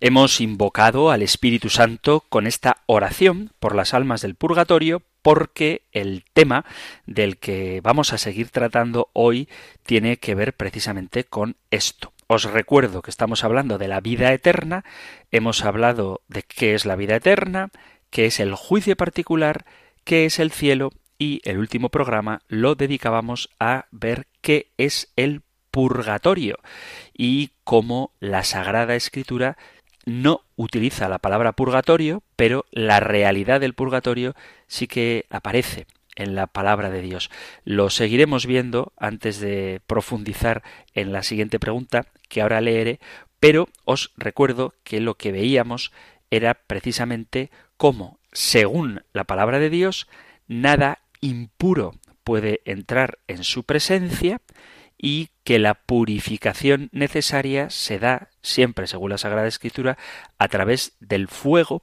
Hemos 0.00 0.42
invocado 0.42 1.10
al 1.10 1.22
Espíritu 1.22 1.70
Santo 1.70 2.24
con 2.28 2.46
esta 2.46 2.82
oración 2.84 3.52
por 3.58 3.74
las 3.74 3.94
almas 3.94 4.20
del 4.20 4.34
purgatorio 4.34 5.02
porque 5.22 5.82
el 5.90 6.24
tema 6.34 6.66
del 7.06 7.38
que 7.38 7.80
vamos 7.82 8.12
a 8.12 8.18
seguir 8.18 8.50
tratando 8.50 9.08
hoy 9.14 9.48
tiene 9.84 10.18
que 10.18 10.34
ver 10.34 10.54
precisamente 10.54 11.24
con 11.24 11.56
esto. 11.70 12.12
Os 12.26 12.44
recuerdo 12.44 13.00
que 13.00 13.10
estamos 13.10 13.42
hablando 13.42 13.78
de 13.78 13.88
la 13.88 14.00
vida 14.00 14.32
eterna, 14.32 14.84
hemos 15.30 15.64
hablado 15.64 16.20
de 16.28 16.42
qué 16.42 16.74
es 16.74 16.84
la 16.84 16.96
vida 16.96 17.16
eterna, 17.16 17.70
qué 18.10 18.26
es 18.26 18.38
el 18.38 18.54
juicio 18.54 18.96
particular, 18.96 19.64
qué 20.04 20.26
es 20.26 20.38
el 20.38 20.52
cielo 20.52 20.90
y 21.18 21.40
el 21.44 21.56
último 21.56 21.88
programa 21.88 22.42
lo 22.48 22.74
dedicábamos 22.74 23.48
a 23.58 23.86
ver 23.90 24.26
qué 24.42 24.72
es 24.76 25.10
el 25.16 25.42
purgatorio 25.70 26.58
y 27.12 27.50
cómo 27.64 28.12
la 28.18 28.44
Sagrada 28.44 28.94
Escritura 28.94 29.58
no 30.06 30.42
utiliza 30.54 31.08
la 31.08 31.18
palabra 31.18 31.52
purgatorio, 31.52 32.22
pero 32.36 32.64
la 32.70 33.00
realidad 33.00 33.60
del 33.60 33.74
purgatorio 33.74 34.34
sí 34.68 34.86
que 34.86 35.26
aparece 35.28 35.86
en 36.14 36.34
la 36.34 36.46
palabra 36.46 36.88
de 36.88 37.02
Dios. 37.02 37.30
Lo 37.64 37.90
seguiremos 37.90 38.46
viendo 38.46 38.92
antes 38.96 39.38
de 39.40 39.82
profundizar 39.86 40.62
en 40.94 41.12
la 41.12 41.22
siguiente 41.22 41.58
pregunta 41.58 42.06
que 42.28 42.40
ahora 42.40 42.62
leeré, 42.62 43.00
pero 43.40 43.68
os 43.84 44.12
recuerdo 44.16 44.74
que 44.82 45.00
lo 45.00 45.16
que 45.16 45.32
veíamos 45.32 45.92
era 46.30 46.54
precisamente 46.54 47.50
cómo, 47.76 48.18
según 48.32 49.02
la 49.12 49.24
palabra 49.24 49.58
de 49.58 49.70
Dios, 49.70 50.08
nada 50.48 51.00
impuro 51.20 51.94
puede 52.24 52.60
entrar 52.64 53.18
en 53.28 53.44
su 53.44 53.64
presencia 53.64 54.40
y 54.98 55.30
que 55.44 55.58
la 55.58 55.74
purificación 55.74 56.88
necesaria 56.92 57.70
se 57.70 57.98
da 57.98 58.30
siempre, 58.42 58.86
según 58.86 59.10
la 59.10 59.18
Sagrada 59.18 59.48
Escritura, 59.48 59.98
a 60.38 60.48
través 60.48 60.96
del 61.00 61.28
fuego 61.28 61.82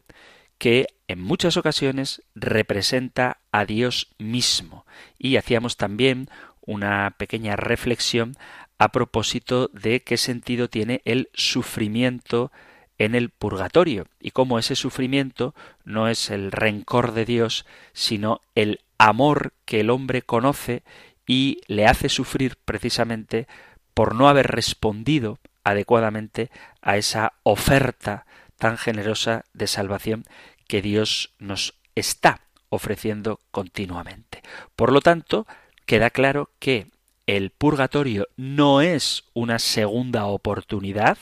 que 0.58 0.88
en 1.08 1.20
muchas 1.22 1.58
ocasiones 1.58 2.24
representa 2.36 3.42
a 3.52 3.66
Dios 3.66 4.14
mismo. 4.18 4.86
Y 5.18 5.36
hacíamos 5.36 5.78
también 5.78 6.30
una 6.62 7.16
pequeña 7.18 7.56
reflexión 7.56 8.36
a 8.78 8.92
propósito 8.92 9.70
de 9.74 10.04
qué 10.04 10.18
sentido 10.18 10.70
tiene 10.70 11.02
el 11.06 11.30
sufrimiento 11.34 12.52
en 12.98 13.16
el 13.16 13.30
purgatorio 13.30 14.08
y 14.20 14.32
cómo 14.32 14.60
ese 14.60 14.76
sufrimiento 14.76 15.54
no 15.84 16.08
es 16.08 16.30
el 16.30 16.52
rencor 16.52 17.14
de 17.14 17.26
Dios, 17.26 17.66
sino 17.94 18.42
el 18.56 18.82
amor 18.98 19.54
que 19.66 19.82
el 19.82 19.90
hombre 19.90 20.22
conoce 20.22 20.84
y 21.28 21.62
le 21.68 21.88
hace 21.88 22.10
sufrir 22.10 22.58
precisamente 22.66 23.48
por 23.94 24.16
no 24.16 24.28
haber 24.28 24.48
respondido 24.48 25.40
adecuadamente 25.64 26.50
a 26.82 26.98
esa 26.98 27.34
oferta 27.44 28.26
tan 28.58 28.78
generosa 28.78 29.46
de 29.54 29.68
salvación 29.68 30.24
que 30.68 30.82
Dios 30.82 31.34
nos 31.40 31.76
está 31.96 32.42
ofreciendo 32.70 33.40
continuamente. 33.52 34.42
Por 34.76 34.92
lo 34.92 35.02
tanto, 35.02 35.46
queda 35.86 36.10
claro 36.10 36.50
que 36.60 36.88
el 37.28 37.52
purgatorio 37.52 38.28
no 38.36 38.82
es 38.82 39.24
una 39.34 39.60
segunda 39.60 40.26
oportunidad, 40.26 41.18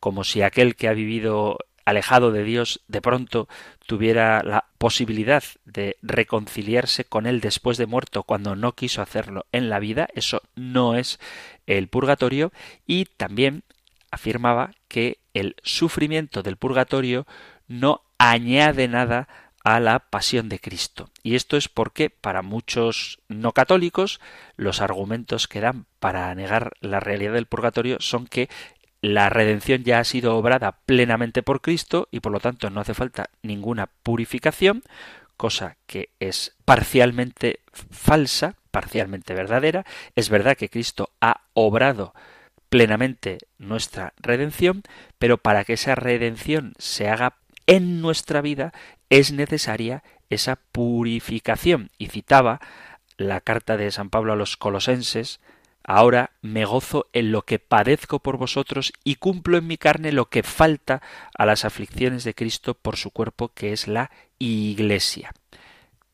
como 0.00 0.24
si 0.24 0.42
aquel 0.42 0.76
que 0.76 0.88
ha 0.88 0.92
vivido 0.92 1.58
alejado 1.84 2.32
de 2.32 2.44
Dios 2.44 2.82
de 2.88 3.02
pronto 3.02 3.48
tuviera 3.86 4.42
la 4.42 4.66
posibilidad 4.78 5.44
de 5.64 5.96
reconciliarse 6.02 7.04
con 7.04 7.26
Él 7.26 7.40
después 7.40 7.78
de 7.78 7.86
muerto 7.86 8.22
cuando 8.22 8.56
no 8.56 8.72
quiso 8.72 9.02
hacerlo 9.02 9.46
en 9.52 9.68
la 9.70 9.78
vida, 9.78 10.08
eso 10.14 10.42
no 10.54 10.94
es 10.94 11.18
el 11.66 11.88
purgatorio, 11.88 12.52
y 12.86 13.04
también 13.04 13.62
afirmaba 14.10 14.72
que 14.88 15.18
el 15.34 15.56
sufrimiento 15.62 16.42
del 16.42 16.56
purgatorio 16.56 17.26
no 17.66 18.02
añade 18.18 18.88
nada 18.88 19.28
a 19.64 19.80
la 19.80 19.98
pasión 19.98 20.48
de 20.48 20.60
Cristo. 20.60 21.10
Y 21.22 21.34
esto 21.34 21.56
es 21.56 21.68
porque 21.68 22.10
para 22.10 22.42
muchos 22.42 23.18
no 23.28 23.52
católicos 23.52 24.20
los 24.56 24.80
argumentos 24.80 25.48
que 25.48 25.60
dan 25.60 25.86
para 25.98 26.34
negar 26.34 26.72
la 26.80 27.00
realidad 27.00 27.32
del 27.32 27.46
purgatorio 27.46 27.96
son 27.98 28.26
que 28.26 28.50
la 29.04 29.28
redención 29.28 29.84
ya 29.84 29.98
ha 29.98 30.04
sido 30.04 30.34
obrada 30.34 30.78
plenamente 30.86 31.42
por 31.42 31.60
Cristo 31.60 32.08
y 32.10 32.20
por 32.20 32.32
lo 32.32 32.40
tanto 32.40 32.70
no 32.70 32.80
hace 32.80 32.94
falta 32.94 33.28
ninguna 33.42 33.90
purificación, 34.02 34.82
cosa 35.36 35.76
que 35.86 36.08
es 36.20 36.56
parcialmente 36.64 37.60
falsa, 37.90 38.56
parcialmente 38.70 39.34
verdadera. 39.34 39.84
Es 40.16 40.30
verdad 40.30 40.56
que 40.56 40.70
Cristo 40.70 41.10
ha 41.20 41.42
obrado 41.52 42.14
plenamente 42.70 43.40
nuestra 43.58 44.14
redención, 44.16 44.82
pero 45.18 45.36
para 45.36 45.64
que 45.64 45.74
esa 45.74 45.94
redención 45.94 46.72
se 46.78 47.10
haga 47.10 47.36
en 47.66 48.00
nuestra 48.00 48.40
vida 48.40 48.72
es 49.10 49.32
necesaria 49.32 50.02
esa 50.30 50.56
purificación. 50.72 51.90
Y 51.98 52.06
citaba 52.06 52.58
la 53.18 53.42
carta 53.42 53.76
de 53.76 53.90
San 53.90 54.08
Pablo 54.08 54.32
a 54.32 54.36
los 54.36 54.56
colosenses, 54.56 55.40
Ahora 55.84 56.32
me 56.40 56.64
gozo 56.64 57.08
en 57.12 57.30
lo 57.30 57.42
que 57.42 57.58
padezco 57.58 58.18
por 58.18 58.38
vosotros 58.38 58.92
y 59.04 59.16
cumplo 59.16 59.58
en 59.58 59.66
mi 59.66 59.76
carne 59.76 60.12
lo 60.12 60.30
que 60.30 60.42
falta 60.42 61.02
a 61.36 61.44
las 61.44 61.66
aflicciones 61.66 62.24
de 62.24 62.34
Cristo 62.34 62.74
por 62.74 62.96
su 62.96 63.10
cuerpo, 63.10 63.52
que 63.54 63.72
es 63.72 63.86
la 63.86 64.10
Iglesia. 64.38 65.32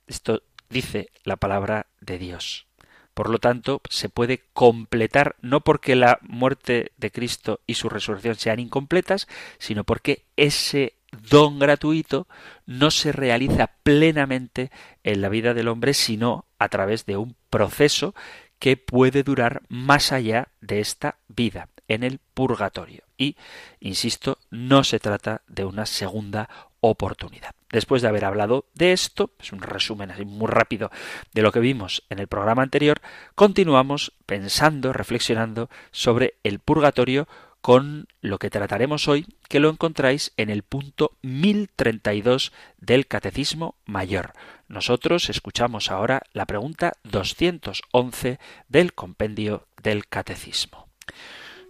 Esto 0.09 0.43
dice 0.69 1.11
la 1.23 1.37
palabra 1.37 1.87
de 2.01 2.19
Dios. 2.19 2.67
Por 3.15 3.31
lo 3.31 3.39
tanto, 3.39 3.81
se 3.89 4.09
puede 4.09 4.43
completar 4.53 5.37
no 5.41 5.61
porque 5.61 5.95
la 5.95 6.19
muerte 6.23 6.91
de 6.97 7.11
Cristo 7.13 7.61
y 7.67 7.75
su 7.75 7.89
resurrección 7.89 8.35
sean 8.37 8.59
incompletas, 8.59 9.29
sino 9.59 9.85
porque 9.85 10.25
ese 10.37 10.95
don 11.13 11.59
gratuito 11.59 12.27
no 12.67 12.91
se 12.91 13.13
realiza 13.13 13.71
plenamente 13.83 14.71
en 15.05 15.21
la 15.21 15.29
vida 15.29 15.55
del 15.55 15.69
hombre, 15.69 15.95
sino 15.95 16.47
a 16.59 16.69
través 16.69 17.05
de 17.07 17.17
un 17.17 17.37
proceso 17.51 18.15
que 18.61 18.77
puede 18.77 19.25
durar 19.25 19.63
más 19.69 20.13
allá 20.13 20.49
de 20.61 20.79
esta 20.79 21.17
vida. 21.27 21.69
en 21.89 22.05
el 22.05 22.21
purgatorio. 22.35 23.03
Y, 23.19 23.37
insisto, 23.81 24.39
no 24.49 24.85
se 24.85 25.01
trata 25.01 25.43
de 25.49 25.65
una 25.65 25.87
segunda 25.87 26.49
oportunidad. 26.79 27.51
Después 27.73 28.01
de 28.01 28.07
haber 28.07 28.25
hablado 28.25 28.67
de 28.75 28.93
esto, 28.93 29.33
es 29.41 29.53
un 29.53 29.61
resumen 29.61 30.13
así 30.13 30.25
muy 30.25 30.47
rápido 30.47 30.93
de 31.35 31.43
lo 31.43 31.51
que 31.51 31.59
vimos 31.59 32.05
en 32.09 32.21
el 32.21 32.29
programa 32.29 32.63
anterior, 32.63 33.01
continuamos 33.35 34.13
pensando, 34.25 34.93
reflexionando 34.93 35.69
sobre 35.91 36.35
el 36.45 36.61
purgatorio 36.61 37.27
con 37.61 38.07
lo 38.21 38.39
que 38.39 38.51
trataremos 38.51 39.09
hoy, 39.09 39.27
que 39.49 39.61
lo 39.61 39.69
encontráis 39.69 40.33
en 40.37 40.51
el 40.51 40.63
punto 40.63 41.17
1032 41.23 42.53
del 42.79 43.07
Catecismo 43.07 43.75
Mayor. 43.85 44.33
Nosotros 44.69 45.29
escuchamos 45.29 45.91
ahora 45.91 46.23
la 46.33 46.47
pregunta 46.47 46.95
211 47.05 48.39
del 48.69 48.95
compendio 48.95 49.67
del 49.83 50.07
Catecismo. 50.07 50.89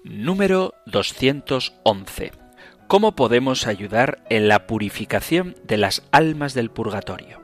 Número 0.04 0.74
211. 0.86 2.32
¿Cómo 2.86 3.14
podemos 3.14 3.66
ayudar 3.66 4.24
en 4.30 4.48
la 4.48 4.66
purificación 4.66 5.54
de 5.64 5.76
las 5.76 6.02
almas 6.10 6.54
del 6.54 6.70
purgatorio? 6.70 7.40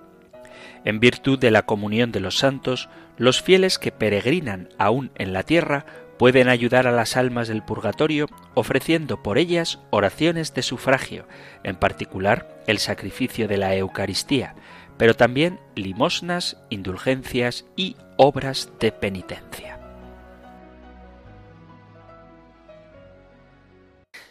En 0.85 1.01
virtud 1.01 1.39
de 1.39 1.51
la 1.51 1.67
comunión 1.67 2.13
de 2.13 2.21
los 2.21 2.39
santos, 2.39 2.89
los 3.17 3.43
fieles 3.43 3.79
que 3.79 3.93
peregrinan 3.93 4.69
aún 4.79 5.11
en 5.17 5.33
la 5.33 5.43
tierra 5.43 5.87
pueden 6.19 6.49
ayudar 6.49 6.87
a 6.87 6.93
las 6.93 7.17
almas 7.17 7.49
del 7.49 7.63
purgatorio 7.63 8.27
ofreciendo 8.55 9.23
por 9.23 9.39
ellas 9.39 9.79
oraciones 9.91 10.55
de 10.55 10.63
sufragio, 10.63 11.27
en 11.63 11.77
particular 11.77 12.63
el 12.67 12.79
sacrificio 12.79 13.49
de 13.49 13.59
la 13.59 13.75
Eucaristía, 13.77 14.55
pero 14.97 15.15
también 15.15 15.61
limosnas, 15.75 16.57
indulgencias 16.71 17.67
y 17.77 17.97
obras 18.17 18.71
de 18.81 18.93
penitencia. 18.93 19.77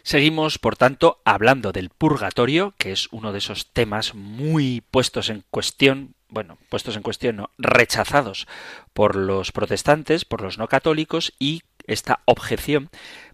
Seguimos, 0.06 0.60
por 0.60 0.76
tanto, 0.76 1.20
hablando 1.24 1.72
del 1.72 1.90
purgatorio, 1.90 2.74
que 2.78 2.92
es 2.92 3.08
uno 3.10 3.32
de 3.32 3.38
esos 3.38 3.72
temas 3.72 4.14
muy 4.14 4.80
puestos 4.92 5.30
en 5.30 5.42
cuestión, 5.50 6.14
bueno, 6.28 6.58
puestos 6.68 6.94
en 6.94 7.02
cuestión, 7.02 7.34
no, 7.34 7.50
rechazados 7.58 8.46
por 8.92 9.16
los 9.16 9.50
protestantes, 9.50 10.24
por 10.24 10.42
los 10.42 10.58
no 10.58 10.68
católicos 10.68 11.32
y 11.40 11.62
esta 11.86 12.20
objeción 12.24 12.90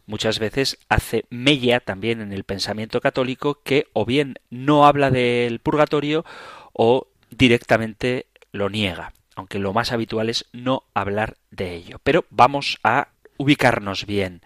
muchas 0.07 0.39
veces 0.39 0.79
hace 0.89 1.25
mella 1.31 1.81
también 1.81 2.21
en 2.21 2.33
el 2.33 2.45
pensamiento 2.45 3.01
católico 3.01 3.63
que 3.63 3.87
o 3.93 4.05
bien 4.05 4.35
no 4.51 4.87
habla 4.87 5.11
del 5.11 5.61
purgatorio 5.61 6.25
o 6.73 7.09
directamente 7.31 8.27
lo 8.53 8.69
niega, 8.69 9.13
aunque 9.35 9.59
lo 9.59 9.73
más 9.73 9.93
habitual 9.93 10.29
es 10.29 10.47
no 10.53 10.85
hablar 10.95 11.37
de 11.51 11.75
ello. 11.75 11.99
Pero 12.03 12.25
vamos 12.31 12.79
a 12.83 13.09
ubicarnos 13.37 14.07
bien. 14.07 14.43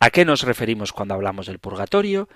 ¿A 0.00 0.10
qué 0.10 0.24
nos 0.24 0.42
referimos 0.42 0.92
cuando 0.92 1.14
hablamos 1.14 1.46
del 1.46 1.58
purgatorio? 1.58 2.28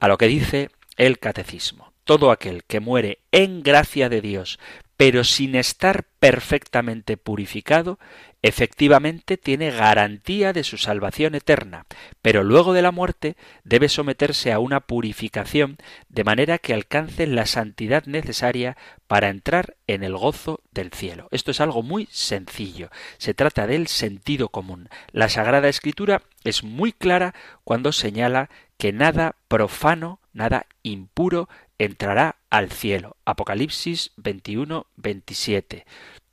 A 0.00 0.08
lo 0.08 0.18
que 0.18 0.26
dice 0.26 0.70
el 0.96 1.18
catecismo. 1.18 1.92
Todo 2.04 2.30
aquel 2.30 2.64
que 2.64 2.80
muere 2.80 3.20
en 3.32 3.62
gracia 3.62 4.08
de 4.08 4.20
Dios, 4.20 4.58
pero 4.96 5.24
sin 5.24 5.54
estar 5.54 6.04
perfectamente 6.18 7.16
purificado, 7.16 7.98
efectivamente 8.42 9.36
tiene 9.36 9.70
garantía 9.70 10.52
de 10.52 10.62
su 10.62 10.78
salvación 10.78 11.34
eterna, 11.34 11.86
pero 12.22 12.44
luego 12.44 12.72
de 12.72 12.82
la 12.82 12.92
muerte 12.92 13.36
debe 13.64 13.88
someterse 13.88 14.52
a 14.52 14.60
una 14.60 14.80
purificación 14.80 15.76
de 16.08 16.24
manera 16.24 16.58
que 16.58 16.72
alcance 16.72 17.26
la 17.26 17.46
santidad 17.46 18.04
necesaria 18.06 18.76
para 19.08 19.28
entrar 19.28 19.76
en 19.86 20.04
el 20.04 20.16
gozo 20.16 20.60
del 20.70 20.92
cielo. 20.92 21.28
Esto 21.32 21.50
es 21.50 21.60
algo 21.60 21.82
muy 21.82 22.08
sencillo. 22.10 22.90
Se 23.18 23.34
trata 23.34 23.66
del 23.66 23.88
sentido 23.88 24.50
común. 24.50 24.88
La 25.10 25.28
Sagrada 25.28 25.68
Escritura 25.68 26.22
es 26.44 26.62
muy 26.62 26.92
clara 26.92 27.34
cuando 27.64 27.90
señala 27.92 28.50
que 28.76 28.92
nada 28.92 29.34
profano, 29.48 30.20
nada 30.32 30.66
impuro 30.84 31.48
entrará 31.78 32.36
al 32.50 32.70
cielo. 32.70 33.16
Apocalipsis 33.24 34.12
21, 34.16 34.86
27. 34.96 35.86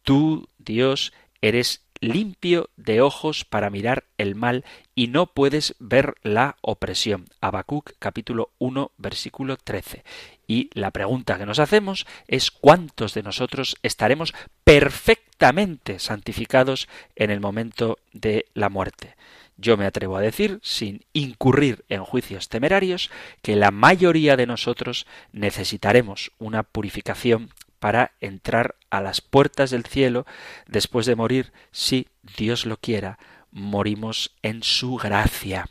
Tú, 0.04 0.50
Dios, 0.60 1.14
eres 1.42 1.85
limpio 2.06 2.70
de 2.78 3.02
ojos 3.02 3.46
para 3.46 3.70
mirar 3.70 4.06
el 4.18 4.36
mal 4.36 4.64
y 4.94 5.08
no 5.08 5.28
puedes 5.28 5.76
ver 5.80 6.16
la 6.24 6.58
opresión. 6.62 7.26
Habacuc 7.42 7.92
capítulo 8.00 8.52
1 8.60 8.92
versículo 8.98 9.58
13. 9.58 10.04
Y 10.48 10.70
la 10.74 10.92
pregunta 10.92 11.38
que 11.38 11.46
nos 11.46 11.60
hacemos 11.60 12.06
es 12.28 12.52
cuántos 12.52 13.14
de 13.14 13.24
nosotros 13.24 13.76
estaremos 13.84 14.34
perfectamente 14.64 16.00
santificados 16.00 16.88
en 17.16 17.32
el 17.32 17.40
momento 17.40 17.98
de 18.14 18.46
la 18.54 18.70
muerte. 18.70 19.16
Yo 19.58 19.78
me 19.78 19.86
atrevo 19.86 20.18
a 20.18 20.22
decir, 20.22 20.60
sin 20.62 21.06
incurrir 21.14 21.86
en 21.88 22.04
juicios 22.04 22.50
temerarios, 22.50 23.10
que 23.42 23.56
la 23.56 23.72
mayoría 23.72 24.36
de 24.36 24.48
nosotros 24.48 25.08
necesitaremos 25.32 26.32
una 26.40 26.64
purificación 26.64 27.52
para 27.86 28.14
entrar 28.20 28.78
a 28.90 29.00
las 29.00 29.22
puertas 29.22 29.70
del 29.70 29.86
cielo 29.86 30.26
después 30.66 31.06
de 31.06 31.16
morir, 31.16 31.54
si 31.70 32.08
Dios 32.36 32.66
lo 32.66 32.78
quiera, 32.78 33.20
morimos 33.52 34.32
en 34.42 34.64
su 34.64 34.96
gracia. 34.96 35.70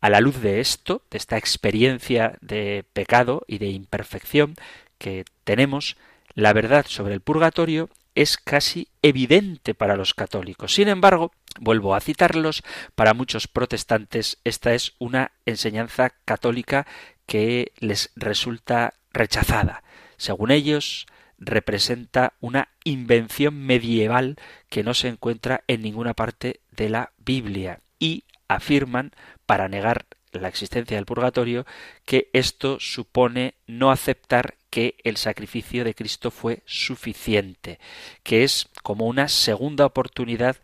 A 0.00 0.10
la 0.10 0.20
luz 0.20 0.40
de 0.40 0.58
esto, 0.58 1.04
de 1.08 1.18
esta 1.18 1.36
experiencia 1.38 2.36
de 2.40 2.84
pecado 2.92 3.44
y 3.46 3.58
de 3.58 3.68
imperfección 3.68 4.56
que 4.98 5.24
tenemos, 5.44 5.96
la 6.34 6.52
verdad 6.52 6.84
sobre 6.88 7.14
el 7.14 7.20
purgatorio 7.20 7.90
es 8.16 8.38
casi 8.38 8.88
evidente 9.00 9.72
para 9.72 9.94
los 9.94 10.14
católicos. 10.14 10.74
Sin 10.74 10.88
embargo, 10.88 11.30
vuelvo 11.60 11.94
a 11.94 12.00
citarlos, 12.00 12.64
para 12.96 13.14
muchos 13.14 13.46
protestantes 13.46 14.38
esta 14.42 14.74
es 14.74 14.94
una 14.98 15.30
enseñanza 15.46 16.10
católica 16.24 16.88
que 17.26 17.70
les 17.78 18.10
resulta 18.16 18.94
rechazada. 19.12 19.84
Según 20.16 20.50
ellos, 20.50 21.06
representa 21.44 22.34
una 22.40 22.68
invención 22.84 23.66
medieval 23.66 24.36
que 24.68 24.82
no 24.82 24.94
se 24.94 25.08
encuentra 25.08 25.64
en 25.66 25.82
ninguna 25.82 26.14
parte 26.14 26.60
de 26.70 26.88
la 26.88 27.12
Biblia 27.18 27.80
y 27.98 28.24
afirman, 28.48 29.12
para 29.46 29.68
negar 29.68 30.06
la 30.32 30.48
existencia 30.48 30.96
del 30.96 31.06
purgatorio, 31.06 31.66
que 32.04 32.30
esto 32.32 32.78
supone 32.80 33.54
no 33.66 33.90
aceptar 33.90 34.54
que 34.70 34.96
el 35.04 35.16
sacrificio 35.16 35.84
de 35.84 35.94
Cristo 35.94 36.30
fue 36.30 36.62
suficiente, 36.64 37.78
que 38.22 38.44
es 38.44 38.68
como 38.82 39.06
una 39.06 39.28
segunda 39.28 39.84
oportunidad 39.84 40.56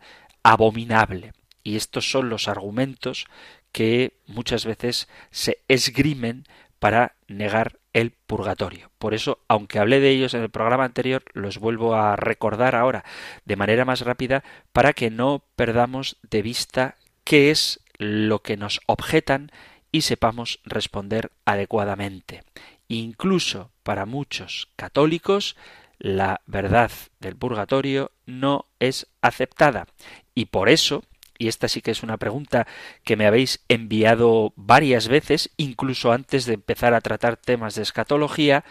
abominable. 0.43 1.33
Y 1.63 1.75
estos 1.75 2.09
son 2.09 2.29
los 2.29 2.47
argumentos 2.47 3.27
que 3.71 4.13
muchas 4.25 4.65
veces 4.65 5.07
se 5.29 5.59
esgrimen 5.67 6.45
para 6.79 7.15
negar 7.27 7.78
el 7.93 8.11
purgatorio. 8.11 8.91
Por 8.97 9.13
eso, 9.13 9.39
aunque 9.47 9.79
hablé 9.79 9.99
de 9.99 10.09
ellos 10.09 10.33
en 10.33 10.41
el 10.41 10.49
programa 10.49 10.85
anterior, 10.85 11.23
los 11.33 11.57
vuelvo 11.57 11.95
a 11.95 12.15
recordar 12.15 12.75
ahora 12.75 13.03
de 13.45 13.55
manera 13.55 13.85
más 13.85 14.01
rápida 14.01 14.43
para 14.71 14.93
que 14.93 15.09
no 15.09 15.43
perdamos 15.55 16.17
de 16.29 16.41
vista 16.41 16.95
qué 17.23 17.51
es 17.51 17.81
lo 17.97 18.41
que 18.41 18.57
nos 18.57 18.79
objetan 18.85 19.51
y 19.91 20.01
sepamos 20.01 20.59
responder 20.63 21.31
adecuadamente. 21.45 22.43
Incluso 22.87 23.71
para 23.83 24.05
muchos 24.05 24.69
católicos, 24.75 25.55
la 25.99 26.41
verdad 26.45 26.91
del 27.19 27.35
purgatorio 27.35 28.11
no 28.25 28.65
es 28.79 29.07
aceptada. 29.21 29.87
Y 30.33 30.45
por 30.45 30.69
eso, 30.69 31.03
y 31.39 31.47
esta 31.47 31.67
sí 31.67 31.81
que 31.81 31.91
es 31.91 32.03
una 32.03 32.17
pregunta 32.17 32.67
que 33.03 33.15
me 33.15 33.25
habéis 33.25 33.61
enviado 33.69 34.53
varias 34.55 35.07
veces, 35.07 35.49
incluso 35.57 36.11
antes 36.11 36.45
de 36.45 36.53
empezar 36.53 36.93
a 36.93 37.01
tratar 37.01 37.37
temas 37.37 37.75
de 37.75 37.81
escatología, 37.81 38.65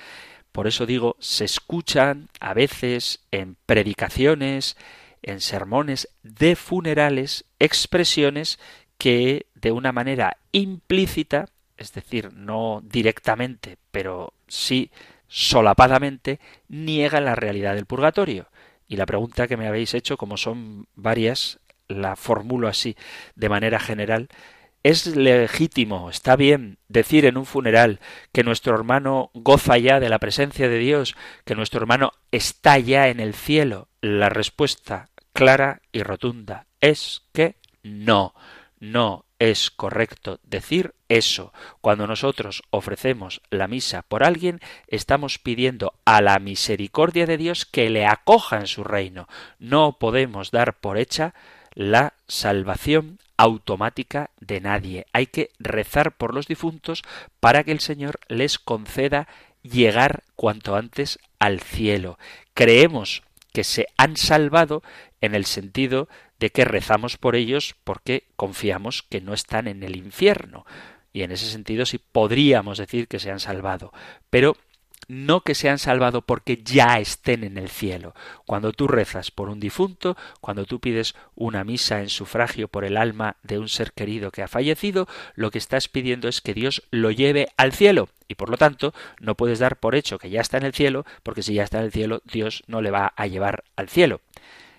por 0.53 0.67
eso 0.67 0.87
digo, 0.87 1.17
se 1.19 1.45
escuchan 1.45 2.29
a 2.41 2.55
veces 2.55 3.21
en 3.31 3.57
predicaciones, 3.67 4.77
en 5.23 5.41
sermones 5.41 6.09
de 6.23 6.57
funerales, 6.57 7.47
expresiones 7.59 8.59
que 8.99 9.47
de 9.55 9.73
una 9.73 9.93
manera 9.93 10.37
implícita, 10.53 11.47
es 11.77 11.93
decir, 11.93 12.33
no 12.35 12.83
directamente, 12.85 13.79
pero 13.91 14.35
sí 14.47 14.91
solapadamente, 15.27 16.41
niegan 16.69 17.25
la 17.25 17.35
realidad 17.35 17.75
del 17.75 17.87
purgatorio. 17.87 18.49
Y 18.89 18.97
la 18.97 19.07
pregunta 19.07 19.47
que 19.47 19.57
me 19.57 19.69
habéis 19.69 19.95
hecho, 19.95 20.17
como 20.17 20.37
son 20.37 20.87
varias, 20.95 21.61
la 21.89 22.17
formulo 22.17 22.69
así 22.69 22.97
de 23.35 23.49
manera 23.49 23.81
general, 23.81 24.29
¿Es 24.85 25.07
legítimo, 25.07 26.09
está 26.09 26.37
bien, 26.37 26.79
decir 26.87 27.27
en 27.27 27.37
un 27.37 27.47
funeral 27.47 27.99
que 28.33 28.45
nuestro 28.45 28.77
hermano 28.77 29.31
goza 29.35 29.77
ya 29.77 29.99
de 29.99 30.09
la 30.09 30.21
presencia 30.21 30.69
de 30.69 30.79
Dios, 30.79 31.17
que 31.45 31.57
nuestro 31.57 31.81
hermano 31.81 32.13
está 32.31 32.79
ya 32.79 33.09
en 33.09 33.19
el 33.19 33.35
cielo? 33.35 33.89
La 34.01 34.29
respuesta 34.29 35.11
clara 35.33 35.83
y 35.91 36.05
rotunda 36.05 36.67
es 36.81 37.23
que 37.33 37.57
no. 37.83 38.35
No 38.79 39.25
es 39.41 39.71
correcto 39.71 40.39
decir 40.43 40.95
eso. 41.09 41.53
Cuando 41.81 42.07
nosotros 42.07 42.63
ofrecemos 42.71 43.43
la 43.51 43.67
misa 43.69 44.03
por 44.03 44.25
alguien, 44.25 44.61
estamos 44.87 45.39
pidiendo 45.39 45.95
a 46.05 46.23
la 46.23 46.39
misericordia 46.39 47.27
de 47.27 47.37
Dios 47.37 47.67
que 47.67 47.91
le 47.91 48.07
acoja 48.07 48.59
en 48.59 48.69
su 48.69 48.85
reino. 48.85 49.29
No 49.59 49.99
podemos 49.99 50.51
dar 50.51 50.79
por 50.79 50.99
hecha 50.99 51.35
la 51.79 52.15
salvación 52.27 53.21
automática 53.37 54.31
de 54.41 54.61
nadie. 54.61 55.07
Hay 55.13 55.29
que 55.29 55.51
rezar 55.61 56.17
por 56.17 56.35
los 56.35 56.49
difuntos 56.49 57.05
para 57.39 57.63
que 57.63 57.71
el 57.71 57.79
Señor 57.79 58.19
les 58.27 58.59
conceda 58.59 59.29
llegar 59.63 60.25
cuanto 60.35 60.75
antes 60.75 61.21
al 61.39 61.61
cielo. 61.61 62.19
Creemos 62.53 63.23
que 63.53 63.63
se 63.63 63.87
han 63.97 64.17
salvado 64.17 64.83
en 65.21 65.37
el 65.37 65.45
sentido 65.45 66.09
de 66.41 66.51
que 66.51 66.65
rezamos 66.65 67.17
por 67.17 67.37
ellos 67.37 67.77
porque 67.85 68.25
confiamos 68.35 69.05
que 69.05 69.21
no 69.21 69.33
están 69.33 69.69
en 69.69 69.85
el 69.85 69.95
infierno. 69.95 70.67
Y 71.13 71.23
en 71.23 71.31
ese 71.31 71.47
sentido 71.47 71.87
sí 71.87 71.99
podríamos 71.99 72.79
decir 72.79 73.07
que 73.07 73.21
se 73.21 73.31
han 73.31 73.39
salvado. 73.39 73.93
Pero 74.31 74.57
no 75.07 75.43
que 75.43 75.55
se 75.55 75.69
han 75.69 75.79
salvado 75.79 76.23
porque 76.23 76.63
ya 76.63 76.99
estén 76.99 77.45
en 77.45 77.57
el 77.57 77.69
cielo. 77.69 78.15
Cuando 78.47 78.73
tú 78.73 78.89
rezas 78.89 79.31
por 79.31 79.49
un 79.49 79.61
difunto, 79.61 80.17
cuando 80.41 80.65
tú 80.65 80.81
pides 80.81 81.15
una 81.35 81.65
misa 81.65 82.01
en 82.01 82.09
sufragio 82.09 82.69
por 82.69 82.85
el 82.85 82.97
alma 82.97 83.37
de 83.43 83.59
un 83.59 83.69
ser 83.69 83.93
querido 83.93 84.31
que 84.31 84.43
ha 84.43 84.49
fallecido, 84.49 85.09
lo 85.35 85.51
que 85.51 85.59
estás 85.59 85.89
pidiendo 85.89 86.29
es 86.29 86.41
que 86.41 86.55
Dios 86.55 86.83
lo 86.91 87.11
lleve 87.11 87.49
al 87.57 87.73
cielo. 87.73 88.09
Y 88.29 88.35
por 88.35 88.51
lo 88.51 88.59
tanto, 88.59 88.93
no 89.21 89.35
puedes 89.35 89.59
dar 89.59 89.77
por 89.77 89.95
hecho 89.95 90.19
que 90.19 90.31
ya 90.31 90.41
está 90.41 90.59
en 90.59 90.65
el 90.65 90.75
cielo, 90.75 91.07
porque 91.23 91.43
si 91.43 91.55
ya 91.55 91.65
está 91.65 91.79
en 91.79 91.85
el 91.87 91.93
cielo, 91.93 92.21
Dios 92.25 92.63
no 92.67 92.83
le 92.83 92.91
va 92.91 93.15
a 93.17 93.27
llevar 93.27 93.65
al 93.77 93.89
cielo. 93.89 94.21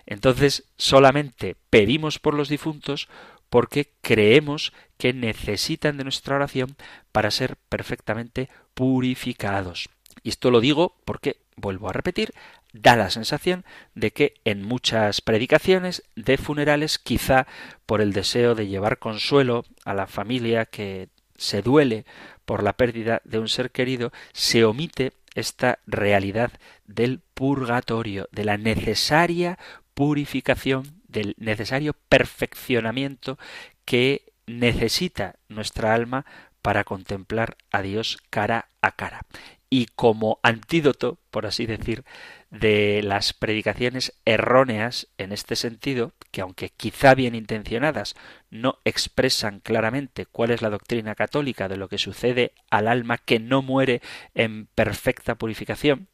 Entonces, 0.06 0.64
solamente 0.76 1.56
pedimos 1.70 2.18
por 2.18 2.34
los 2.34 2.48
difuntos 2.48 3.08
porque 3.48 3.90
creemos 4.00 4.72
que 4.96 5.12
necesitan 5.12 5.96
de 5.96 6.04
nuestra 6.04 6.36
oración 6.36 6.76
para 7.10 7.30
ser 7.32 7.56
perfectamente 7.68 8.48
purificados. 8.74 9.88
Y 10.22 10.28
esto 10.30 10.50
lo 10.50 10.60
digo 10.60 10.96
porque, 11.04 11.38
vuelvo 11.56 11.88
a 11.88 11.92
repetir, 11.92 12.32
da 12.72 12.96
la 12.96 13.10
sensación 13.10 13.64
de 13.94 14.12
que 14.12 14.34
en 14.44 14.62
muchas 14.62 15.20
predicaciones 15.20 16.02
de 16.14 16.36
funerales, 16.36 16.98
quizá 16.98 17.46
por 17.86 18.00
el 18.00 18.12
deseo 18.12 18.54
de 18.54 18.68
llevar 18.68 18.98
consuelo 18.98 19.64
a 19.84 19.94
la 19.94 20.06
familia 20.06 20.66
que 20.66 21.08
se 21.36 21.62
duele 21.62 22.04
por 22.44 22.62
la 22.62 22.74
pérdida 22.74 23.22
de 23.24 23.38
un 23.38 23.48
ser 23.48 23.70
querido, 23.70 24.12
se 24.32 24.64
omite 24.64 25.12
esta 25.34 25.78
realidad 25.86 26.52
del 26.86 27.20
purgatorio, 27.20 28.28
de 28.32 28.44
la 28.44 28.58
necesaria 28.58 29.58
purificación, 29.94 31.00
del 31.08 31.34
necesario 31.38 31.94
perfeccionamiento 32.08 33.38
que 33.84 34.32
necesita 34.46 35.36
nuestra 35.48 35.94
alma 35.94 36.26
para 36.62 36.84
contemplar 36.84 37.56
a 37.70 37.82
Dios 37.82 38.18
cara 38.30 38.68
a 38.82 38.92
cara 38.92 39.24
y 39.70 39.86
como 39.86 40.40
antídoto, 40.42 41.18
por 41.30 41.46
así 41.46 41.64
decir, 41.64 42.04
de 42.50 43.02
las 43.04 43.32
predicaciones 43.32 44.12
erróneas 44.24 45.06
en 45.16 45.30
este 45.30 45.54
sentido, 45.54 46.12
que 46.32 46.40
aunque 46.40 46.70
quizá 46.70 47.14
bien 47.14 47.36
intencionadas 47.36 48.16
no 48.50 48.78
expresan 48.84 49.60
claramente 49.60 50.26
cuál 50.26 50.50
es 50.50 50.60
la 50.60 50.70
doctrina 50.70 51.14
católica 51.14 51.68
de 51.68 51.76
lo 51.76 51.88
que 51.88 51.98
sucede 51.98 52.52
al 52.68 52.88
alma 52.88 53.16
que 53.18 53.38
no 53.38 53.62
muere 53.62 54.02
en 54.34 54.66
perfecta 54.66 55.36
purificación, 55.36 56.08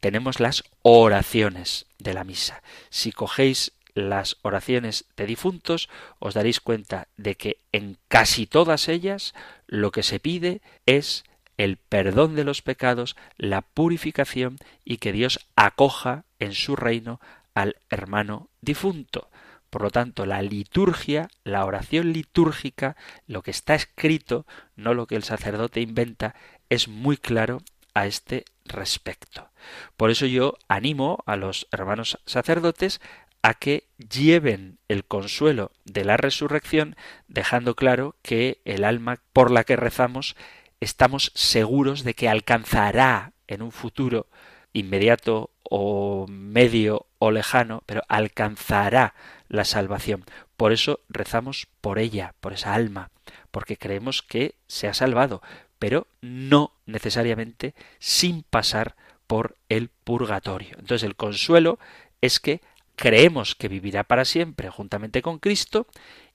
tenemos 0.00 0.40
las 0.40 0.64
oraciones 0.82 1.86
de 2.00 2.14
la 2.14 2.24
misa. 2.24 2.64
Si 2.90 3.12
cogéis 3.12 3.72
las 3.94 4.38
oraciones 4.42 5.04
de 5.16 5.26
difuntos, 5.26 5.88
os 6.18 6.34
daréis 6.34 6.58
cuenta 6.58 7.06
de 7.16 7.36
que 7.36 7.58
en 7.70 7.98
casi 8.08 8.46
todas 8.46 8.88
ellas 8.88 9.34
lo 9.68 9.92
que 9.92 10.02
se 10.02 10.18
pide 10.18 10.60
es 10.86 11.22
el 11.62 11.76
perdón 11.76 12.34
de 12.34 12.44
los 12.44 12.60
pecados, 12.60 13.16
la 13.36 13.62
purificación 13.62 14.58
y 14.84 14.96
que 14.96 15.12
Dios 15.12 15.46
acoja 15.54 16.24
en 16.40 16.54
su 16.54 16.74
reino 16.74 17.20
al 17.54 17.76
hermano 17.88 18.48
difunto. 18.60 19.30
Por 19.70 19.82
lo 19.82 19.90
tanto, 19.90 20.26
la 20.26 20.42
liturgia, 20.42 21.28
la 21.44 21.64
oración 21.64 22.12
litúrgica, 22.12 22.96
lo 23.26 23.42
que 23.42 23.52
está 23.52 23.74
escrito, 23.74 24.44
no 24.76 24.92
lo 24.92 25.06
que 25.06 25.14
el 25.14 25.22
sacerdote 25.22 25.80
inventa, 25.80 26.34
es 26.68 26.88
muy 26.88 27.16
claro 27.16 27.62
a 27.94 28.06
este 28.06 28.44
respecto. 28.64 29.50
Por 29.96 30.10
eso 30.10 30.26
yo 30.26 30.58
animo 30.68 31.22
a 31.26 31.36
los 31.36 31.68
hermanos 31.70 32.18
sacerdotes 32.26 33.00
a 33.42 33.54
que 33.54 33.86
lleven 33.96 34.78
el 34.88 35.04
consuelo 35.04 35.70
de 35.84 36.04
la 36.04 36.16
resurrección, 36.16 36.96
dejando 37.28 37.74
claro 37.74 38.16
que 38.22 38.60
el 38.64 38.84
alma 38.84 39.20
por 39.32 39.50
la 39.50 39.64
que 39.64 39.76
rezamos 39.76 40.36
estamos 40.82 41.30
seguros 41.36 42.02
de 42.02 42.14
que 42.14 42.28
alcanzará 42.28 43.32
en 43.46 43.62
un 43.62 43.70
futuro 43.70 44.26
inmediato 44.72 45.50
o 45.62 46.26
medio 46.28 47.06
o 47.20 47.30
lejano, 47.30 47.84
pero 47.86 48.02
alcanzará 48.08 49.14
la 49.48 49.64
salvación. 49.64 50.24
Por 50.56 50.72
eso 50.72 50.98
rezamos 51.08 51.68
por 51.80 52.00
ella, 52.00 52.34
por 52.40 52.52
esa 52.52 52.74
alma, 52.74 53.10
porque 53.52 53.76
creemos 53.76 54.22
que 54.22 54.56
se 54.66 54.88
ha 54.88 54.94
salvado, 54.94 55.40
pero 55.78 56.08
no 56.20 56.72
necesariamente 56.86 57.74
sin 58.00 58.42
pasar 58.42 58.96
por 59.28 59.56
el 59.68 59.88
purgatorio. 59.88 60.76
Entonces 60.80 61.04
el 61.04 61.14
consuelo 61.14 61.78
es 62.20 62.40
que 62.40 62.60
creemos 62.96 63.54
que 63.54 63.68
vivirá 63.68 64.02
para 64.02 64.24
siempre 64.24 64.68
juntamente 64.68 65.22
con 65.22 65.38
Cristo 65.38 65.86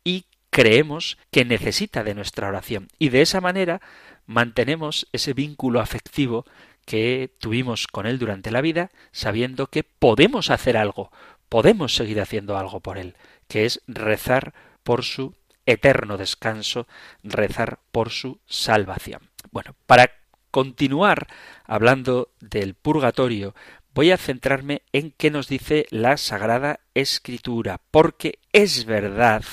y 0.05 0.23
creemos 0.51 1.17
que 1.31 1.43
necesita 1.43 2.03
de 2.03 2.15
nuestra 2.15 2.47
oración. 2.47 2.87
Y 2.97 3.09
de 3.09 3.21
esa 3.21 3.41
manera 3.41 3.81
mantenemos 4.27 5.07
ese 5.11 5.33
vínculo 5.33 5.79
afectivo 5.79 6.45
que 6.85 7.33
tuvimos 7.39 7.87
con 7.87 8.05
Él 8.05 8.19
durante 8.19 8.51
la 8.51 8.61
vida, 8.61 8.91
sabiendo 9.11 9.67
que 9.67 9.83
podemos 9.83 10.51
hacer 10.51 10.77
algo, 10.77 11.11
podemos 11.49 11.95
seguir 11.95 12.21
haciendo 12.21 12.57
algo 12.57 12.79
por 12.79 12.97
Él, 12.97 13.15
que 13.47 13.65
es 13.65 13.81
rezar 13.87 14.53
por 14.83 15.03
su 15.03 15.35
eterno 15.65 16.17
descanso, 16.17 16.87
rezar 17.23 17.79
por 17.91 18.09
su 18.09 18.39
salvación. 18.45 19.21
Bueno, 19.51 19.75
para 19.85 20.11
continuar 20.51 21.27
hablando 21.65 22.29
del 22.39 22.73
purgatorio, 22.73 23.53
voy 23.93 24.11
a 24.11 24.17
centrarme 24.17 24.83
en 24.93 25.11
qué 25.11 25.29
nos 25.29 25.47
dice 25.47 25.87
la 25.89 26.17
Sagrada 26.17 26.79
Escritura, 26.93 27.81
porque 27.91 28.39
es 28.53 28.85
verdad 28.85 29.43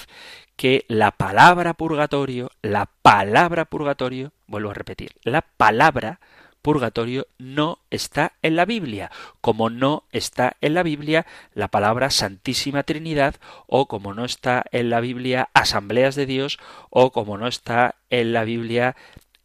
que 0.56 0.84
la 0.88 1.10
palabra 1.12 1.74
purgatorio, 1.74 2.50
la 2.62 2.86
palabra 3.02 3.64
purgatorio, 3.64 4.32
vuelvo 4.46 4.70
a 4.70 4.74
repetir, 4.74 5.12
la 5.22 5.42
palabra 5.42 6.20
purgatorio 6.62 7.26
no 7.36 7.80
está 7.90 8.32
en 8.40 8.56
la 8.56 8.64
Biblia, 8.64 9.10
como 9.42 9.68
no 9.68 10.04
está 10.12 10.56
en 10.62 10.72
la 10.72 10.82
Biblia 10.82 11.26
la 11.52 11.68
palabra 11.68 12.10
Santísima 12.10 12.84
Trinidad, 12.84 13.34
o 13.66 13.86
como 13.86 14.14
no 14.14 14.24
está 14.24 14.64
en 14.72 14.88
la 14.88 15.00
Biblia 15.00 15.50
Asambleas 15.52 16.14
de 16.14 16.24
Dios, 16.24 16.58
o 16.88 17.12
como 17.12 17.36
no 17.36 17.48
está 17.48 17.96
en 18.08 18.32
la 18.32 18.44
Biblia 18.44 18.96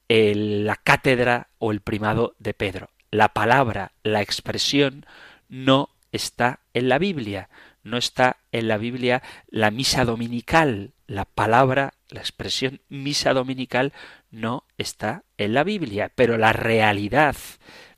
la 0.07 0.75
cátedra 0.77 1.49
o 1.57 1.71
el 1.71 1.81
primado 1.81 2.35
de 2.39 2.53
Pedro. 2.53 2.89
La 3.11 3.29
palabra, 3.29 3.91
la 4.01 4.21
expresión, 4.21 5.05
no 5.49 5.89
está 6.11 6.61
en 6.73 6.89
la 6.89 6.99
Biblia 6.99 7.49
no 7.83 7.97
está 7.97 8.37
en 8.51 8.67
la 8.67 8.77
Biblia 8.77 9.21
la 9.47 9.71
misa 9.71 10.05
dominical. 10.05 10.93
La 11.07 11.25
palabra, 11.25 11.93
la 12.09 12.19
expresión 12.19 12.81
misa 12.89 13.33
dominical 13.33 13.93
no 14.31 14.63
está 14.77 15.23
en 15.37 15.53
la 15.53 15.63
Biblia, 15.63 16.11
pero 16.13 16.37
la 16.37 16.53
realidad 16.53 17.35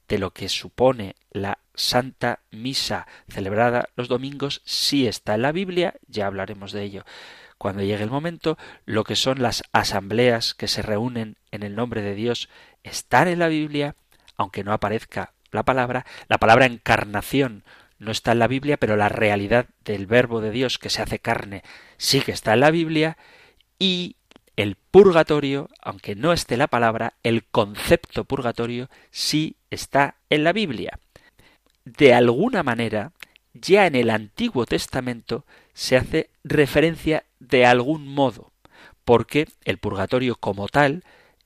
de 0.08 0.18
lo 0.18 0.32
que 0.32 0.50
supone 0.50 1.16
la 1.32 1.60
Santa 1.74 2.40
Misa 2.52 3.08
celebrada 3.30 3.90
los 3.96 4.08
domingos 4.08 4.62
sí 4.66 5.08
está 5.08 5.36
en 5.36 5.42
la 5.42 5.52
Biblia, 5.52 5.96
ya 6.08 6.28
hablaremos 6.28 6.74
de 6.74 6.84
ello 6.84 7.06
cuando 7.62 7.84
llegue 7.84 8.04
el 8.04 8.10
momento, 8.10 8.58
lo 8.88 9.04
que 9.04 9.16
son 9.16 9.44
las 9.44 9.62
asambleas 9.72 10.56
que 10.56 10.68
se 10.68 10.82
reúnen 10.82 11.38
en 11.52 11.62
el 11.62 11.76
nombre 11.76 12.02
de 12.02 12.16
Dios 12.16 12.50
están 12.82 13.28
en 13.28 13.38
la 13.38 13.50
Biblia, 13.50 13.94
aunque 14.36 14.64
no 14.64 14.74
aparezca 14.74 15.34
la 15.52 15.62
palabra, 15.62 16.08
la 16.28 16.40
palabra 16.40 16.66
encarnación 16.66 17.64
no 18.02 18.12
está 18.12 18.32
en 18.32 18.40
la 18.40 18.48
Biblia, 18.48 18.78
pero 18.78 18.98
la 18.98 19.10
realidad 19.10 19.68
del 19.86 20.08
verbo 20.08 20.42
de 20.42 20.50
Dios 20.50 20.80
que 20.80 20.90
se 20.90 21.04
hace 21.04 21.20
carne 21.20 21.62
sí 21.98 22.22
que 22.22 22.32
está 22.32 22.54
en 22.54 22.62
la 22.62 22.72
Biblia 22.72 23.16
y 23.78 24.16
el 24.56 24.76
purgatorio, 24.76 25.70
aunque 25.84 26.16
no 26.16 26.34
esté 26.34 26.58
la 26.58 26.66
palabra, 26.66 27.14
el 27.22 27.44
concepto 27.44 28.24
purgatorio 28.24 28.90
sí 29.12 29.56
está 29.70 30.16
en 30.32 30.44
la 30.44 30.52
Biblia. 30.52 30.98
De 31.86 32.16
alguna 32.16 32.64
manera, 32.64 33.12
ya 33.54 33.86
en 33.86 33.94
el 33.94 34.10
Antiguo 34.10 34.66
Testamento 34.66 35.46
se 35.74 35.96
hace 35.96 36.32
referencia 36.44 37.24
de 37.40 37.68
algún 37.68 38.08
modo, 38.08 38.52
porque 39.06 39.48
el 39.64 39.78
purgatorio 39.78 40.36
como 40.36 40.68
tal 40.68 41.04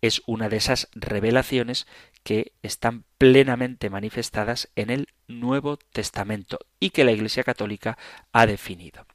es 0.08 0.22
una 0.26 0.50
de 0.50 0.58
esas 0.58 0.90
revelaciones 0.94 1.88
que 2.24 2.54
están 2.64 3.04
plenamente 3.18 3.90
manifestadas 3.90 4.70
en 4.76 4.90
el 4.90 5.08
Nuevo 5.28 5.78
Testamento 5.78 6.60
y 6.80 6.90
que 6.90 7.04
la 7.04 7.12
Iglesia 7.12 7.44
Católica 7.44 7.98
ha 8.32 8.46
definido. 8.46 9.06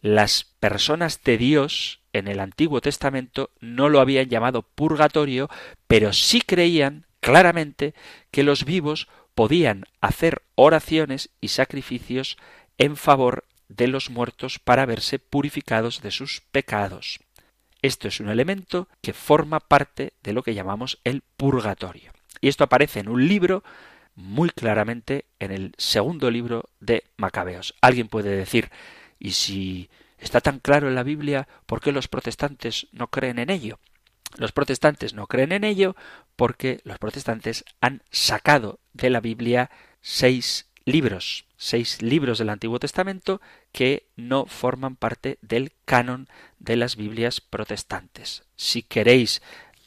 Las 0.00 0.44
personas 0.44 1.22
de 1.22 1.38
Dios 1.38 2.00
en 2.12 2.28
el 2.28 2.40
Antiguo 2.40 2.80
Testamento 2.80 3.50
no 3.60 3.88
lo 3.88 4.00
habían 4.00 4.28
llamado 4.28 4.62
purgatorio, 4.62 5.48
pero 5.86 6.12
sí 6.12 6.40
creían 6.40 7.06
claramente 7.20 7.94
que 8.30 8.42
los 8.42 8.64
vivos 8.64 9.08
podían 9.34 9.84
hacer 10.00 10.42
oraciones 10.54 11.30
y 11.40 11.48
sacrificios 11.48 12.36
en 12.78 12.96
favor 12.96 13.44
de 13.68 13.88
los 13.88 14.10
muertos 14.10 14.58
para 14.58 14.84
verse 14.84 15.18
purificados 15.18 16.02
de 16.02 16.10
sus 16.10 16.42
pecados. 16.50 17.20
Esto 17.82 18.08
es 18.08 18.20
un 18.20 18.28
elemento 18.28 18.88
que 19.00 19.12
forma 19.12 19.60
parte 19.60 20.12
de 20.22 20.32
lo 20.32 20.42
que 20.42 20.54
llamamos 20.54 20.98
el 21.04 21.22
purgatorio. 21.36 22.12
Y 22.40 22.48
esto 22.48 22.64
aparece 22.64 23.00
en 23.00 23.08
un 23.08 23.26
libro 23.26 23.62
muy 24.14 24.50
claramente 24.50 25.26
en 25.38 25.50
el 25.50 25.74
segundo 25.78 26.30
libro 26.30 26.68
de 26.80 27.04
Macabeos. 27.16 27.74
Alguien 27.80 28.08
puede 28.08 28.36
decir, 28.36 28.70
¿y 29.18 29.32
si 29.32 29.88
está 30.18 30.40
tan 30.40 30.58
claro 30.58 30.88
en 30.88 30.94
la 30.94 31.02
Biblia, 31.02 31.48
por 31.66 31.80
qué 31.80 31.92
los 31.92 32.08
protestantes 32.08 32.88
no 32.92 33.08
creen 33.08 33.38
en 33.38 33.50
ello? 33.50 33.78
Los 34.36 34.52
protestantes 34.52 35.14
no 35.14 35.26
creen 35.26 35.52
en 35.52 35.64
ello 35.64 35.96
porque 36.36 36.80
los 36.84 36.98
protestantes 36.98 37.64
han 37.80 38.02
sacado 38.10 38.78
de 38.92 39.10
la 39.10 39.20
Biblia 39.20 39.70
seis 40.00 40.69
libros, 40.90 41.46
seis 41.56 42.02
libros 42.02 42.38
del 42.38 42.50
Antiguo 42.50 42.78
Testamento 42.78 43.40
que 43.72 44.06
no 44.16 44.46
forman 44.46 44.96
parte 44.96 45.38
del 45.40 45.72
canon 45.84 46.28
de 46.58 46.76
las 46.76 46.96
Biblias 46.96 47.40
protestantes. 47.40 48.44
Si 48.56 48.82
queréis 48.82 49.42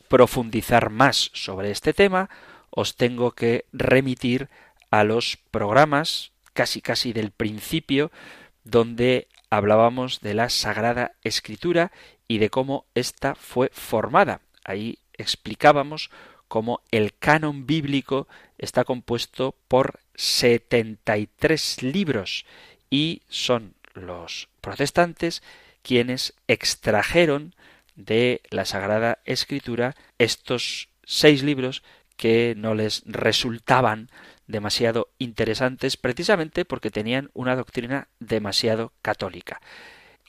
profundizar 0.07 0.89
más 0.89 1.31
sobre 1.33 1.71
este 1.71 1.93
tema, 1.93 2.29
os 2.69 2.95
tengo 2.95 3.31
que 3.31 3.65
remitir 3.71 4.49
a 4.89 5.03
los 5.03 5.37
programas 5.51 6.31
casi 6.53 6.81
casi 6.81 7.13
del 7.13 7.31
principio 7.31 8.11
donde 8.63 9.27
hablábamos 9.49 10.21
de 10.21 10.33
la 10.33 10.49
Sagrada 10.49 11.13
Escritura 11.23 11.91
y 12.27 12.37
de 12.37 12.49
cómo 12.49 12.85
ésta 12.95 13.35
fue 13.35 13.69
formada. 13.73 14.41
Ahí 14.63 14.99
explicábamos 15.13 16.09
cómo 16.47 16.81
el 16.91 17.13
canon 17.17 17.65
bíblico 17.65 18.27
está 18.57 18.83
compuesto 18.83 19.55
por 19.67 19.99
73 20.15 21.83
libros 21.83 22.45
y 22.89 23.21
son 23.29 23.75
los 23.93 24.49
protestantes 24.61 25.43
quienes 25.81 26.33
extrajeron 26.47 27.55
de 27.95 28.41
la 28.49 28.65
Sagrada 28.65 29.19
Escritura 29.25 29.95
estos 30.17 30.89
seis 31.03 31.43
libros 31.43 31.83
que 32.17 32.53
no 32.57 32.73
les 32.73 33.03
resultaban 33.05 34.09
demasiado 34.47 35.09
interesantes 35.19 35.97
precisamente 35.97 36.65
porque 36.65 36.91
tenían 36.91 37.29
una 37.33 37.55
doctrina 37.55 38.07
demasiado 38.19 38.93
católica. 39.01 39.61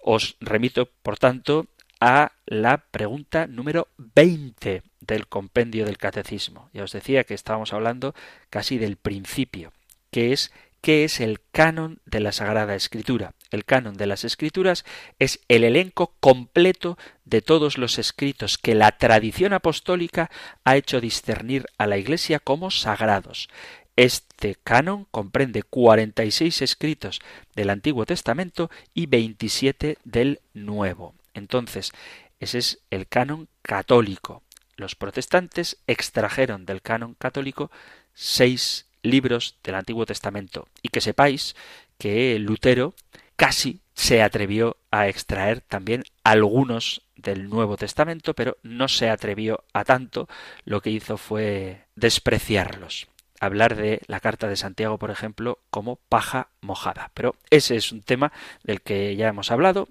Os 0.02 0.36
remito, 0.40 0.90
por 1.02 1.18
tanto, 1.18 1.66
a 2.06 2.32
la 2.44 2.84
pregunta 2.90 3.46
número 3.46 3.88
20 3.96 4.82
del 5.00 5.26
compendio 5.26 5.86
del 5.86 5.96
catecismo. 5.96 6.68
Ya 6.74 6.84
os 6.84 6.92
decía 6.92 7.24
que 7.24 7.32
estábamos 7.32 7.72
hablando 7.72 8.14
casi 8.50 8.76
del 8.76 8.96
principio, 8.96 9.72
que 10.10 10.34
es 10.34 10.52
¿qué 10.82 11.04
es 11.04 11.18
el 11.20 11.40
canon 11.50 12.00
de 12.04 12.20
la 12.20 12.32
Sagrada 12.32 12.74
Escritura? 12.74 13.32
El 13.50 13.64
canon 13.64 13.96
de 13.96 14.04
las 14.04 14.24
Escrituras 14.24 14.84
es 15.18 15.40
el 15.48 15.64
elenco 15.64 16.12
completo 16.20 16.98
de 17.24 17.40
todos 17.40 17.78
los 17.78 17.98
escritos 17.98 18.58
que 18.58 18.74
la 18.74 18.98
tradición 18.98 19.54
apostólica 19.54 20.30
ha 20.62 20.76
hecho 20.76 21.00
discernir 21.00 21.64
a 21.78 21.86
la 21.86 21.96
Iglesia 21.96 22.38
como 22.38 22.70
sagrados. 22.70 23.48
Este 23.96 24.56
canon 24.62 25.06
comprende 25.10 25.62
46 25.62 26.60
escritos 26.60 27.22
del 27.56 27.70
Antiguo 27.70 28.04
Testamento 28.04 28.70
y 28.92 29.06
27 29.06 29.96
del 30.04 30.42
Nuevo. 30.52 31.14
Entonces, 31.34 31.92
ese 32.40 32.58
es 32.58 32.78
el 32.90 33.06
canon 33.06 33.48
católico. 33.62 34.42
Los 34.76 34.94
protestantes 34.94 35.78
extrajeron 35.86 36.66
del 36.66 36.82
canon 36.82 37.14
católico 37.14 37.70
seis 38.14 38.86
libros 39.02 39.58
del 39.62 39.74
Antiguo 39.74 40.06
Testamento. 40.06 40.66
Y 40.82 40.88
que 40.88 41.00
sepáis 41.00 41.54
que 41.98 42.38
Lutero 42.38 42.94
casi 43.36 43.80
se 43.94 44.22
atrevió 44.22 44.76
a 44.90 45.08
extraer 45.08 45.60
también 45.60 46.04
algunos 46.24 47.02
del 47.16 47.48
Nuevo 47.48 47.76
Testamento, 47.76 48.34
pero 48.34 48.56
no 48.62 48.88
se 48.88 49.08
atrevió 49.08 49.64
a 49.72 49.84
tanto, 49.84 50.28
lo 50.64 50.80
que 50.80 50.90
hizo 50.90 51.16
fue 51.16 51.84
despreciarlos 51.94 53.08
hablar 53.40 53.76
de 53.76 54.00
la 54.06 54.20
carta 54.20 54.48
de 54.48 54.56
Santiago, 54.56 54.98
por 54.98 55.10
ejemplo, 55.10 55.58
como 55.70 55.96
paja 56.08 56.48
mojada. 56.60 57.10
Pero 57.14 57.36
ese 57.50 57.76
es 57.76 57.92
un 57.92 58.02
tema 58.02 58.32
del 58.62 58.80
que 58.80 59.16
ya 59.16 59.28
hemos 59.28 59.50
hablado. 59.50 59.88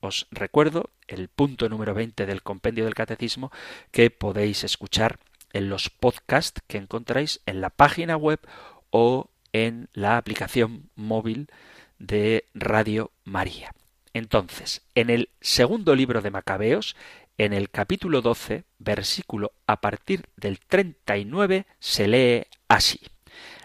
Os 0.00 0.26
recuerdo 0.30 0.90
el 1.08 1.28
punto 1.28 1.68
número 1.68 1.94
20 1.94 2.26
del 2.26 2.42
compendio 2.42 2.84
del 2.84 2.94
catecismo 2.94 3.52
que 3.90 4.10
podéis 4.10 4.64
escuchar 4.64 5.18
en 5.52 5.68
los 5.68 5.90
podcasts 5.90 6.62
que 6.66 6.78
encontráis 6.78 7.40
en 7.46 7.60
la 7.60 7.70
página 7.70 8.16
web 8.16 8.40
o 8.90 9.30
en 9.52 9.88
la 9.92 10.16
aplicación 10.16 10.90
móvil 10.94 11.48
de 11.98 12.46
Radio 12.54 13.10
María. 13.24 13.74
Entonces, 14.14 14.82
en 14.94 15.10
el 15.10 15.28
segundo 15.40 15.94
libro 15.94 16.22
de 16.22 16.30
Macabeos, 16.30 16.96
en 17.38 17.52
el 17.52 17.70
capítulo 17.70 18.22
12, 18.22 18.64
versículo 18.78 19.52
a 19.66 19.80
partir 19.80 20.26
del 20.36 20.60
39, 20.60 21.66
se 21.78 22.08
lee 22.08 22.46
así. 22.68 23.00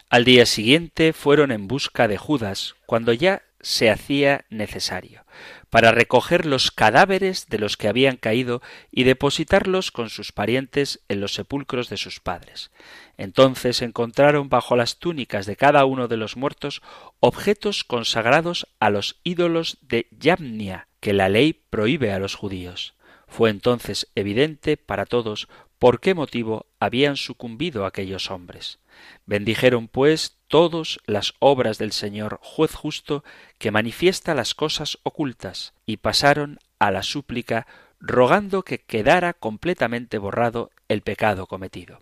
Al 0.09 0.23
día 0.23 0.45
siguiente 0.45 1.13
fueron 1.13 1.51
en 1.51 1.67
busca 1.67 2.07
de 2.07 2.17
Judas, 2.17 2.75
cuando 2.85 3.11
ya 3.11 3.41
se 3.59 3.89
hacía 3.89 4.45
necesario, 4.49 5.25
para 5.75 5.91
recoger 5.91 6.45
los 6.45 6.71
cadáveres 6.71 7.47
de 7.49 7.59
los 7.59 7.75
que 7.75 7.89
habían 7.89 8.15
caído 8.15 8.61
y 8.91 9.03
depositarlos 9.03 9.91
con 9.91 10.09
sus 10.09 10.31
parientes 10.31 11.01
en 11.09 11.19
los 11.19 11.33
sepulcros 11.33 11.89
de 11.89 11.97
sus 11.97 12.21
padres. 12.21 12.71
Entonces 13.17 13.81
encontraron 13.81 14.47
bajo 14.47 14.77
las 14.77 14.99
túnicas 14.99 15.45
de 15.45 15.57
cada 15.57 15.83
uno 15.83 16.07
de 16.07 16.15
los 16.15 16.37
muertos 16.37 16.81
objetos 17.19 17.83
consagrados 17.83 18.69
a 18.79 18.89
los 18.89 19.19
ídolos 19.25 19.77
de 19.81 20.07
Yamnia, 20.17 20.87
que 21.01 21.11
la 21.11 21.27
ley 21.27 21.51
prohíbe 21.69 22.13
a 22.13 22.19
los 22.19 22.35
judíos. 22.35 22.93
Fue 23.27 23.49
entonces 23.49 24.07
evidente 24.15 24.77
para 24.77 25.05
todos 25.05 25.49
por 25.85 25.99
qué 25.99 26.15
motivo 26.15 26.65
habían 26.79 27.15
sucumbido 27.15 27.85
aquellos 27.85 28.31
hombres. 28.31 28.79
Bendijeron, 29.27 29.87
pues, 29.87 30.39
todos 30.47 30.99
las 31.05 31.35
obras 31.37 31.77
del 31.77 31.91
Señor 31.91 32.39
juez 32.41 32.73
justo, 32.73 33.23
que 33.59 33.69
manifiesta 33.69 34.33
las 34.33 34.55
cosas 34.55 34.97
ocultas, 35.03 35.75
y 35.85 35.97
pasaron 35.97 36.57
a 36.79 36.89
la 36.89 37.03
súplica, 37.03 37.67
rogando 37.99 38.63
que 38.63 38.79
quedara 38.79 39.33
completamente 39.33 40.17
borrado 40.17 40.71
el 40.87 41.03
pecado 41.03 41.45
cometido. 41.45 42.01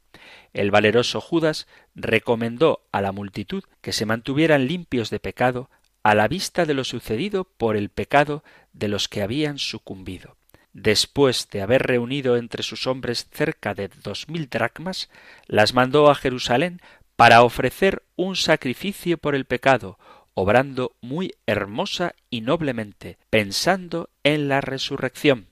El 0.53 0.71
valeroso 0.71 1.19
Judas 1.19 1.67
recomendó 1.93 2.85
a 2.93 3.01
la 3.01 3.11
multitud 3.11 3.65
que 3.81 3.91
se 3.91 4.05
mantuvieran 4.05 4.65
limpios 4.65 5.09
de 5.09 5.19
pecado 5.19 5.69
a 6.03 6.15
la 6.15 6.29
vista 6.29 6.65
de 6.65 6.73
lo 6.73 6.85
sucedido 6.85 7.43
por 7.43 7.75
el 7.75 7.89
pecado 7.89 8.45
de 8.71 8.87
los 8.87 9.09
que 9.09 9.21
habían 9.21 9.57
sucumbido 9.57 10.37
después 10.73 11.47
de 11.49 11.61
haber 11.61 11.83
reunido 11.83 12.35
entre 12.35 12.63
sus 12.63 12.87
hombres 12.87 13.27
cerca 13.31 13.73
de 13.73 13.89
dos 14.03 14.27
mil 14.27 14.49
dracmas, 14.49 15.09
las 15.47 15.73
mandó 15.73 16.09
a 16.09 16.15
Jerusalén 16.15 16.81
para 17.15 17.43
ofrecer 17.43 18.03
un 18.15 18.35
sacrificio 18.35 19.17
por 19.17 19.35
el 19.35 19.45
pecado, 19.45 19.99
obrando 20.33 20.95
muy 21.01 21.35
hermosa 21.45 22.15
y 22.29 22.41
noblemente, 22.41 23.17
pensando 23.29 24.09
en 24.23 24.49
la 24.49 24.61
resurrección, 24.61 25.47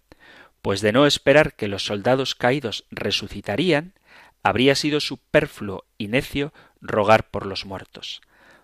pues 0.61 0.81
de 0.81 0.91
no 0.91 1.05
esperar 1.05 1.53
que 1.53 1.67
los 1.67 1.85
soldados 1.85 2.35
caídos 2.35 2.85
resucitarían, 2.89 3.93
habría 4.43 4.75
sido 4.75 4.99
superfluo 4.99 5.85
y 5.97 6.07
necio 6.07 6.51
rogar 6.81 7.29
por 7.29 7.45
los 7.45 7.65
muertos. 7.65 8.21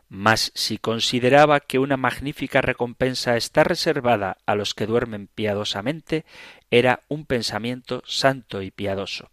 Mas 0.09 0.51
si 0.55 0.77
consideraba 0.77 1.59
que 1.59 1.79
una 1.79 1.97
magnífica 1.97 2.61
recompensa 2.61 3.35
está 3.35 3.63
reservada 3.63 4.37
a 4.45 4.55
los 4.55 4.73
que 4.73 4.85
duermen 4.85 5.27
piadosamente, 5.27 6.25
era 6.71 7.03
un 7.09 7.25
pensamiento 7.25 8.01
santo 8.05 8.61
y 8.61 8.71
piadoso. 8.71 9.31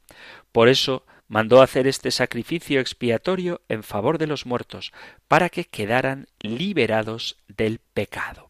Por 0.51 0.69
eso 0.69 1.07
mandó 1.29 1.63
hacer 1.63 1.87
este 1.87 2.11
sacrificio 2.11 2.81
expiatorio 2.81 3.63
en 3.69 3.83
favor 3.83 4.19
de 4.19 4.27
los 4.27 4.47
muertos, 4.47 4.93
para 5.29 5.49
que 5.49 5.65
quedaran 5.65 6.27
liberados 6.41 7.39
del 7.49 7.79
pecado. 7.79 8.44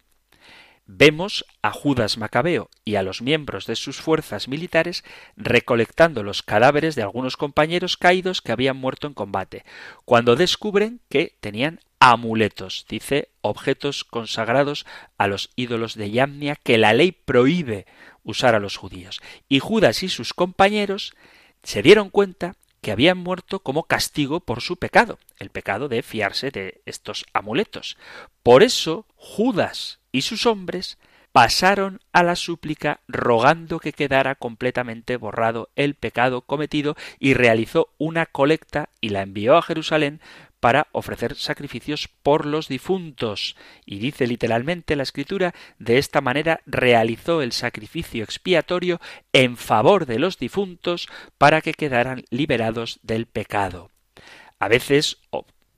Vemos 0.86 1.46
a 1.62 1.70
Judas 1.70 2.18
Macabeo 2.18 2.68
y 2.84 2.96
a 2.96 3.02
los 3.02 3.22
miembros 3.22 3.66
de 3.66 3.74
sus 3.74 4.02
fuerzas 4.02 4.48
militares 4.48 5.02
recolectando 5.34 6.22
los 6.22 6.42
cadáveres 6.42 6.94
de 6.94 7.02
algunos 7.02 7.38
compañeros 7.38 7.96
caídos 7.96 8.42
que 8.42 8.52
habían 8.52 8.76
muerto 8.76 9.06
en 9.06 9.14
combate, 9.14 9.64
cuando 10.04 10.36
descubren 10.36 11.00
que 11.08 11.36
tenían 11.40 11.80
amuletos, 12.00 12.84
dice 12.86 13.30
objetos 13.40 14.04
consagrados 14.04 14.84
a 15.16 15.26
los 15.26 15.50
ídolos 15.56 15.94
de 15.94 16.10
Yamnia 16.10 16.56
que 16.56 16.76
la 16.76 16.92
ley 16.92 17.12
prohíbe 17.12 17.86
usar 18.22 18.54
a 18.54 18.60
los 18.60 18.76
judíos. 18.76 19.22
Y 19.48 19.60
Judas 19.60 20.02
y 20.02 20.10
sus 20.10 20.34
compañeros 20.34 21.14
se 21.62 21.80
dieron 21.80 22.10
cuenta 22.10 22.56
que 22.82 22.92
habían 22.92 23.16
muerto 23.16 23.60
como 23.60 23.84
castigo 23.84 24.40
por 24.40 24.60
su 24.60 24.76
pecado, 24.76 25.18
el 25.38 25.48
pecado 25.48 25.88
de 25.88 26.02
fiarse 26.02 26.50
de 26.50 26.82
estos 26.84 27.24
amuletos. 27.32 27.96
Por 28.42 28.62
eso 28.62 29.06
Judas 29.16 30.00
y 30.14 30.22
sus 30.22 30.46
hombres 30.46 30.96
pasaron 31.32 31.98
a 32.12 32.22
la 32.22 32.36
súplica 32.36 33.00
rogando 33.08 33.80
que 33.80 33.92
quedara 33.92 34.36
completamente 34.36 35.16
borrado 35.16 35.70
el 35.74 35.96
pecado 35.96 36.42
cometido 36.42 36.94
y 37.18 37.34
realizó 37.34 37.88
una 37.98 38.24
colecta 38.24 38.90
y 39.00 39.08
la 39.08 39.22
envió 39.22 39.56
a 39.56 39.62
Jerusalén 39.62 40.20
para 40.60 40.86
ofrecer 40.92 41.34
sacrificios 41.34 42.06
por 42.22 42.46
los 42.46 42.68
difuntos. 42.68 43.56
Y 43.84 43.98
dice 43.98 44.28
literalmente 44.28 44.94
la 44.94 45.02
escritura, 45.02 45.52
de 45.80 45.98
esta 45.98 46.20
manera 46.20 46.60
realizó 46.64 47.42
el 47.42 47.50
sacrificio 47.50 48.22
expiatorio 48.22 49.00
en 49.32 49.56
favor 49.56 50.06
de 50.06 50.20
los 50.20 50.38
difuntos 50.38 51.08
para 51.38 51.60
que 51.60 51.74
quedaran 51.74 52.24
liberados 52.30 53.00
del 53.02 53.26
pecado. 53.26 53.90
A 54.60 54.68
veces 54.68 55.18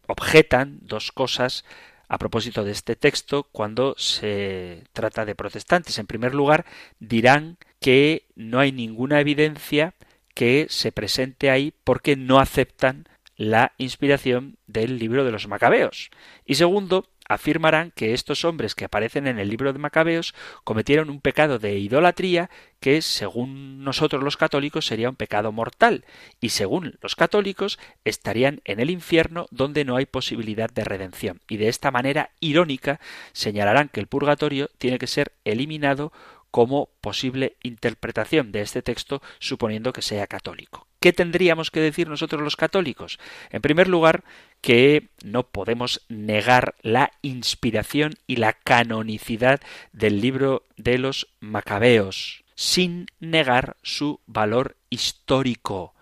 objetan 0.06 0.80
dos 0.82 1.10
cosas 1.10 1.64
a 2.08 2.18
propósito 2.18 2.64
de 2.64 2.72
este 2.72 2.96
texto 2.96 3.44
cuando 3.52 3.94
se 3.98 4.84
trata 4.92 5.24
de 5.24 5.34
protestantes. 5.34 5.98
En 5.98 6.06
primer 6.06 6.34
lugar, 6.34 6.64
dirán 6.98 7.58
que 7.80 8.26
no 8.34 8.58
hay 8.58 8.72
ninguna 8.72 9.20
evidencia 9.20 9.94
que 10.34 10.66
se 10.68 10.92
presente 10.92 11.50
ahí 11.50 11.72
porque 11.84 12.16
no 12.16 12.38
aceptan 12.38 13.08
la 13.36 13.72
inspiración 13.78 14.56
del 14.66 14.98
libro 14.98 15.24
de 15.24 15.32
los 15.32 15.48
macabeos. 15.48 16.10
Y 16.44 16.54
segundo, 16.56 17.06
afirmarán 17.28 17.92
que 17.94 18.14
estos 18.14 18.44
hombres 18.44 18.74
que 18.74 18.84
aparecen 18.84 19.26
en 19.26 19.38
el 19.38 19.48
libro 19.48 19.72
de 19.72 19.78
Macabeos 19.78 20.34
cometieron 20.64 21.10
un 21.10 21.20
pecado 21.20 21.58
de 21.58 21.78
idolatría 21.78 22.50
que, 22.80 23.02
según 23.02 23.84
nosotros 23.84 24.22
los 24.22 24.36
católicos, 24.36 24.86
sería 24.86 25.08
un 25.10 25.16
pecado 25.16 25.52
mortal, 25.52 26.04
y 26.40 26.50
según 26.50 26.98
los 27.00 27.16
católicos 27.16 27.78
estarían 28.04 28.60
en 28.64 28.80
el 28.80 28.90
infierno 28.90 29.46
donde 29.50 29.84
no 29.84 29.96
hay 29.96 30.06
posibilidad 30.06 30.70
de 30.70 30.84
redención. 30.84 31.40
Y 31.48 31.56
de 31.56 31.68
esta 31.68 31.90
manera 31.90 32.30
irónica 32.40 33.00
señalarán 33.32 33.88
que 33.88 34.00
el 34.00 34.06
purgatorio 34.06 34.70
tiene 34.78 34.98
que 34.98 35.06
ser 35.06 35.32
eliminado 35.44 36.12
como 36.50 36.88
posible 37.00 37.56
interpretación 37.62 38.52
de 38.52 38.62
este 38.62 38.82
texto 38.82 39.20
suponiendo 39.40 39.92
que 39.92 40.02
sea 40.02 40.26
católico. 40.26 40.85
¿Qué 41.06 41.12
tendríamos 41.12 41.70
que 41.70 41.78
decir 41.78 42.08
nosotros 42.08 42.42
los 42.42 42.56
católicos? 42.56 43.20
En 43.50 43.62
primer 43.62 43.86
lugar, 43.86 44.24
que 44.60 45.10
no 45.22 45.44
podemos 45.44 46.04
negar 46.08 46.74
la 46.82 47.12
inspiración 47.22 48.14
y 48.26 48.38
la 48.38 48.54
canonicidad 48.54 49.60
del 49.92 50.20
libro 50.20 50.64
de 50.76 50.98
los 50.98 51.28
macabeos, 51.38 52.42
sin 52.56 53.06
negar 53.20 53.76
su 53.84 54.18
valor 54.26 54.74
histórico. 54.90 55.94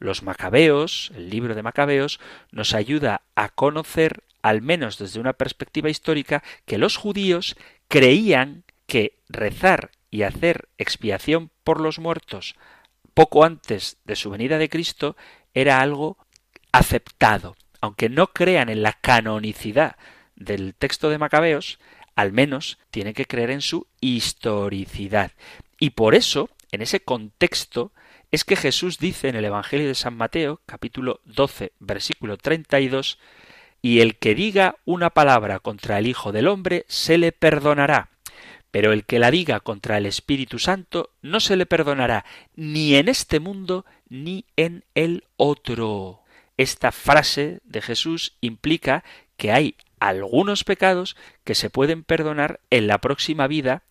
Los 0.00 0.24
macabeos, 0.24 1.12
el 1.14 1.30
libro 1.30 1.54
de 1.54 1.62
macabeos, 1.62 2.18
nos 2.50 2.74
ayuda 2.74 3.22
a 3.36 3.50
conocer, 3.50 4.24
al 4.42 4.60
menos 4.60 4.98
desde 4.98 5.20
una 5.20 5.34
perspectiva 5.34 5.88
histórica, 5.88 6.42
que 6.66 6.78
los 6.78 6.96
judíos 6.96 7.54
creían 7.86 8.64
que 8.88 9.20
rezar 9.28 9.92
y 10.10 10.22
hacer 10.22 10.68
expiación 10.78 11.52
por 11.62 11.80
los 11.80 12.00
muertos 12.00 12.56
poco 13.18 13.42
antes 13.42 13.96
de 14.04 14.14
su 14.14 14.30
venida 14.30 14.58
de 14.58 14.68
Cristo 14.68 15.16
era 15.52 15.80
algo 15.80 16.18
aceptado. 16.70 17.56
Aunque 17.80 18.08
no 18.08 18.28
crean 18.28 18.68
en 18.68 18.84
la 18.84 18.92
canonicidad 18.92 19.96
del 20.36 20.76
texto 20.76 21.10
de 21.10 21.18
Macabeos, 21.18 21.80
al 22.14 22.30
menos 22.30 22.78
tienen 22.92 23.14
que 23.14 23.24
creer 23.24 23.50
en 23.50 23.60
su 23.60 23.88
historicidad. 24.00 25.32
Y 25.80 25.90
por 25.90 26.14
eso, 26.14 26.48
en 26.70 26.80
ese 26.80 27.00
contexto, 27.00 27.90
es 28.30 28.44
que 28.44 28.54
Jesús 28.54 28.98
dice 29.00 29.26
en 29.26 29.34
el 29.34 29.46
Evangelio 29.46 29.88
de 29.88 29.96
San 29.96 30.16
Mateo, 30.16 30.60
capítulo 30.64 31.20
12, 31.24 31.72
versículo 31.80 32.36
32, 32.36 33.18
y 33.82 33.98
el 33.98 34.14
que 34.18 34.36
diga 34.36 34.76
una 34.84 35.10
palabra 35.10 35.58
contra 35.58 35.98
el 35.98 36.06
Hijo 36.06 36.30
del 36.30 36.46
Hombre 36.46 36.84
se 36.86 37.18
le 37.18 37.32
perdonará, 37.32 38.10
pero 38.70 38.92
el 38.92 39.04
que 39.04 39.18
la 39.18 39.30
diga 39.30 39.60
contra 39.60 39.98
el 39.98 40.06
Espíritu 40.06 40.58
Santo 40.58 41.10
no 41.22 41.40
se 41.40 41.56
le 41.56 41.66
perdonará 41.66 42.24
ni 42.54 42.94
en 42.94 43.08
este 43.08 43.40
mundo 43.40 43.84
ni 44.08 44.44
en 44.56 44.84
el 44.94 45.24
otro. 45.36 46.22
Esta 46.56 46.92
frase 46.92 47.60
de 47.64 47.80
Jesús 47.80 48.36
implica 48.40 49.04
que 49.36 49.52
hay 49.52 49.76
algunos 50.00 50.64
pecados 50.64 51.16
que 51.44 51.54
se 51.54 51.70
pueden 51.70 52.04
perdonar 52.04 52.60
en 52.70 52.86
la 52.86 52.98
próxima 52.98 53.46
vida 53.46 53.82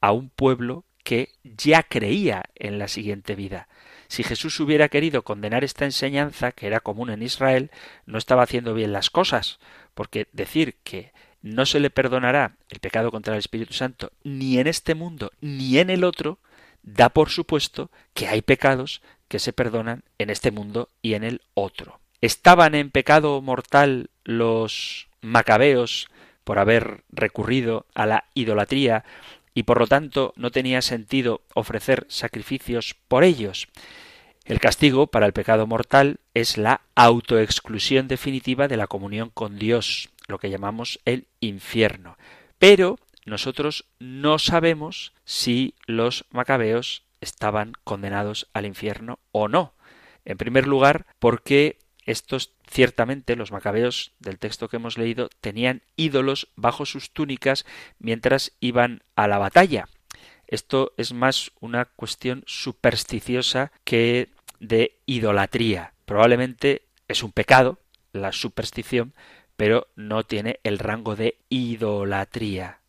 a 0.00 0.12
un 0.12 0.28
pueblo 0.28 0.84
que 1.02 1.30
ya 1.42 1.82
creía 1.82 2.44
en 2.54 2.78
la 2.78 2.88
siguiente 2.88 3.34
vida. 3.34 3.68
Si 4.08 4.22
Jesús 4.22 4.60
hubiera 4.60 4.88
querido 4.88 5.22
condenar 5.22 5.64
esta 5.64 5.86
enseñanza, 5.86 6.52
que 6.52 6.66
era 6.66 6.80
común 6.80 7.10
en 7.10 7.22
Israel, 7.22 7.70
no 8.06 8.18
estaba 8.18 8.42
haciendo 8.42 8.74
bien 8.74 8.92
las 8.92 9.10
cosas, 9.10 9.58
porque 9.94 10.28
decir 10.32 10.76
que 10.84 11.12
no 11.44 11.66
se 11.66 11.78
le 11.78 11.90
perdonará 11.90 12.56
el 12.70 12.80
pecado 12.80 13.10
contra 13.10 13.34
el 13.34 13.38
Espíritu 13.38 13.74
Santo 13.74 14.10
ni 14.24 14.58
en 14.58 14.66
este 14.66 14.94
mundo 14.94 15.30
ni 15.42 15.78
en 15.78 15.90
el 15.90 16.02
otro, 16.02 16.38
da 16.82 17.10
por 17.10 17.28
supuesto 17.28 17.90
que 18.14 18.28
hay 18.28 18.40
pecados 18.40 19.02
que 19.28 19.38
se 19.38 19.52
perdonan 19.52 20.04
en 20.16 20.30
este 20.30 20.50
mundo 20.50 20.88
y 21.02 21.12
en 21.12 21.22
el 21.22 21.42
otro. 21.52 22.00
¿Estaban 22.22 22.74
en 22.74 22.90
pecado 22.90 23.42
mortal 23.42 24.08
los 24.24 25.08
macabeos 25.20 26.08
por 26.44 26.58
haber 26.58 27.04
recurrido 27.10 27.84
a 27.94 28.06
la 28.06 28.24
idolatría 28.32 29.04
y 29.52 29.64
por 29.64 29.78
lo 29.78 29.86
tanto 29.86 30.32
no 30.36 30.50
tenía 30.50 30.80
sentido 30.80 31.42
ofrecer 31.52 32.06
sacrificios 32.08 32.96
por 33.06 33.22
ellos? 33.22 33.68
El 34.46 34.60
castigo 34.60 35.08
para 35.08 35.26
el 35.26 35.34
pecado 35.34 35.66
mortal 35.66 36.20
es 36.32 36.56
la 36.56 36.80
autoexclusión 36.94 38.08
definitiva 38.08 38.66
de 38.66 38.78
la 38.78 38.86
comunión 38.86 39.30
con 39.32 39.58
Dios 39.58 40.08
lo 40.26 40.38
que 40.38 40.50
llamamos 40.50 41.00
el 41.04 41.28
infierno. 41.40 42.16
Pero 42.58 42.98
nosotros 43.26 43.86
no 43.98 44.38
sabemos 44.38 45.12
si 45.24 45.74
los 45.86 46.24
macabeos 46.30 47.04
estaban 47.20 47.72
condenados 47.84 48.48
al 48.52 48.66
infierno 48.66 49.18
o 49.32 49.48
no. 49.48 49.74
En 50.24 50.36
primer 50.38 50.66
lugar, 50.66 51.06
porque 51.18 51.78
estos 52.06 52.52
ciertamente 52.70 53.36
los 53.36 53.52
macabeos 53.52 54.12
del 54.18 54.38
texto 54.38 54.68
que 54.68 54.76
hemos 54.76 54.98
leído 54.98 55.30
tenían 55.40 55.82
ídolos 55.96 56.48
bajo 56.56 56.86
sus 56.86 57.12
túnicas 57.12 57.64
mientras 57.98 58.52
iban 58.60 59.02
a 59.16 59.28
la 59.28 59.38
batalla. 59.38 59.88
Esto 60.46 60.92
es 60.96 61.12
más 61.12 61.52
una 61.60 61.86
cuestión 61.86 62.44
supersticiosa 62.46 63.72
que 63.84 64.30
de 64.60 64.98
idolatría. 65.06 65.94
Probablemente 66.04 66.82
es 67.08 67.22
un 67.22 67.32
pecado 67.32 67.78
la 68.12 68.32
superstición, 68.32 69.14
pero 69.56 69.88
no 69.96 70.24
tiene 70.24 70.60
el 70.64 70.78
rango 70.78 71.16
de 71.16 71.38
idolatría. 71.48 72.80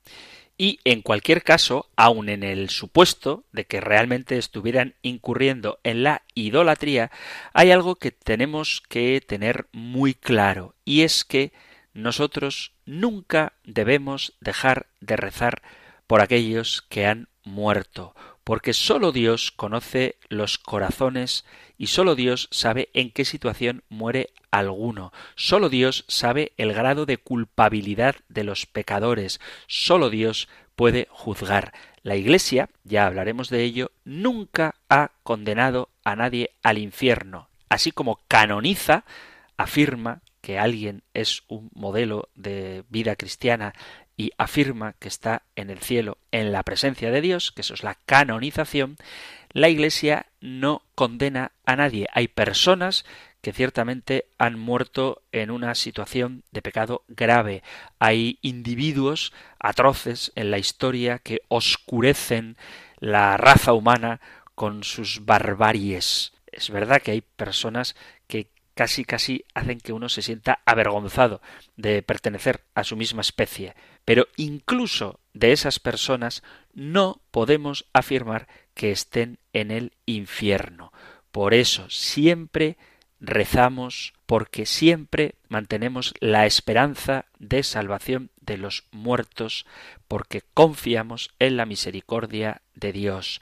Y 0.58 0.80
en 0.86 1.02
cualquier 1.02 1.44
caso, 1.44 1.90
aun 1.98 2.30
en 2.30 2.44
el 2.44 2.70
supuesto 2.70 3.44
de 3.52 3.66
que 3.66 3.82
realmente 3.82 4.38
estuvieran 4.38 4.96
incurriendo 5.02 5.80
en 5.84 6.04
la 6.04 6.22
idolatría, 6.34 7.12
hay 7.54 7.72
algo 7.72 7.96
que 7.96 8.12
tenemos 8.12 8.82
que 8.88 9.20
tener 9.20 9.68
muy 9.74 10.14
claro, 10.14 10.74
y 10.86 11.02
es 11.02 11.26
que 11.26 11.52
nosotros 11.94 12.72
nunca 12.86 13.54
debemos 13.66 14.34
dejar 14.40 14.88
de 15.02 15.18
rezar 15.18 15.62
por 16.08 16.22
aquellos 16.22 16.84
que 16.90 17.06
han 17.06 17.28
muerto, 17.44 18.16
porque 18.46 18.74
sólo 18.74 19.12
Dios 19.12 19.52
conoce 19.52 20.16
los 20.30 20.60
corazones 20.60 21.46
y 21.78 21.88
sólo 21.88 22.16
Dios 22.16 22.48
sabe 22.52 22.90
en 22.94 23.10
qué 23.10 23.26
situación 23.26 23.84
muere 23.90 24.30
alguno. 24.52 25.12
Sólo 25.36 25.68
Dios 25.68 26.06
sabe 26.08 26.54
el 26.58 26.72
grado 26.72 27.08
de 27.08 27.18
culpabilidad 27.18 28.16
de 28.30 28.44
los 28.44 28.68
pecadores. 28.68 29.42
Sólo 29.68 30.12
Dios 30.12 30.48
puede 30.76 31.08
juzgar. 31.10 31.74
La 32.04 32.16
Iglesia, 32.16 32.70
ya 32.84 33.08
hablaremos 33.08 33.50
de 33.50 33.64
ello, 33.64 33.92
nunca 34.06 34.76
ha 34.90 35.10
condenado 35.24 35.90
a 36.04 36.16
nadie 36.16 36.52
al 36.62 36.78
infierno. 36.78 37.50
Así 37.68 37.92
como 37.92 38.20
canoniza, 38.28 39.06
afirma 39.58 40.22
que 40.42 40.60
alguien 40.60 41.02
es 41.16 41.42
un 41.48 41.72
modelo 41.74 42.30
de 42.36 42.84
vida 42.90 43.16
cristiana 43.16 43.74
y 44.18 44.32
afirma 44.38 44.94
que 45.00 45.08
está 45.08 45.44
en 45.56 45.70
el 45.70 45.80
cielo 45.80 46.18
en 46.32 46.52
la 46.52 46.64
presencia 46.64 47.12
de 47.12 47.22
Dios, 47.22 47.52
que 47.52 47.62
eso 47.62 47.74
es 47.74 47.84
la 47.84 47.96
canonización, 48.06 48.98
la 49.52 49.70
Iglesia 49.70 50.28
no 50.42 50.84
condena 50.96 51.52
a 51.66 51.76
nadie. 51.76 52.08
Hay 52.14 52.28
personas 52.28 53.06
que 53.42 53.54
ciertamente 53.54 54.26
han 54.38 54.58
muerto 54.58 55.22
en 55.32 55.52
una 55.52 55.76
situación 55.76 56.44
de 56.52 56.62
pecado 56.62 57.04
grave. 57.08 57.62
Hay 58.00 58.40
individuos 58.42 59.34
atroces 59.60 60.32
en 60.36 60.50
la 60.50 60.58
historia 60.58 61.20
que 61.20 61.42
oscurecen 61.48 62.58
la 62.98 63.38
raza 63.38 63.74
humana 63.74 64.20
con 64.56 64.84
sus 64.84 65.26
barbaries. 65.26 66.34
Es 66.52 66.70
verdad 66.70 67.02
que 67.02 67.12
hay 67.12 67.22
personas 67.22 67.96
que 68.28 68.48
casi 68.76 69.06
casi 69.06 69.46
hacen 69.54 69.80
que 69.80 69.94
uno 69.94 70.10
se 70.10 70.22
sienta 70.22 70.60
avergonzado 70.66 71.42
de 71.78 72.04
pertenecer 72.04 72.62
a 72.76 72.84
su 72.84 72.96
misma 72.96 73.22
especie. 73.22 73.74
Pero 74.04 74.28
incluso 74.36 75.20
de 75.34 75.52
esas 75.52 75.80
personas 75.80 76.44
no 76.74 77.22
podemos 77.32 77.86
afirmar 77.94 78.48
que 78.74 78.92
estén 78.92 79.40
en 79.54 79.72
el 79.72 79.94
infierno. 80.06 80.92
Por 81.32 81.54
eso 81.54 81.90
siempre 81.90 82.78
rezamos 83.20 84.14
porque 84.26 84.66
siempre 84.66 85.36
mantenemos 85.48 86.14
la 86.20 86.46
esperanza 86.46 87.26
de 87.40 87.64
salvación 87.64 88.32
de 88.42 88.58
los 88.58 88.84
muertos, 88.92 89.66
porque 90.08 90.42
confiamos 90.54 91.32
en 91.40 91.58
la 91.58 91.66
misericordia 91.66 92.62
de 92.74 92.92
Dios. 92.92 93.42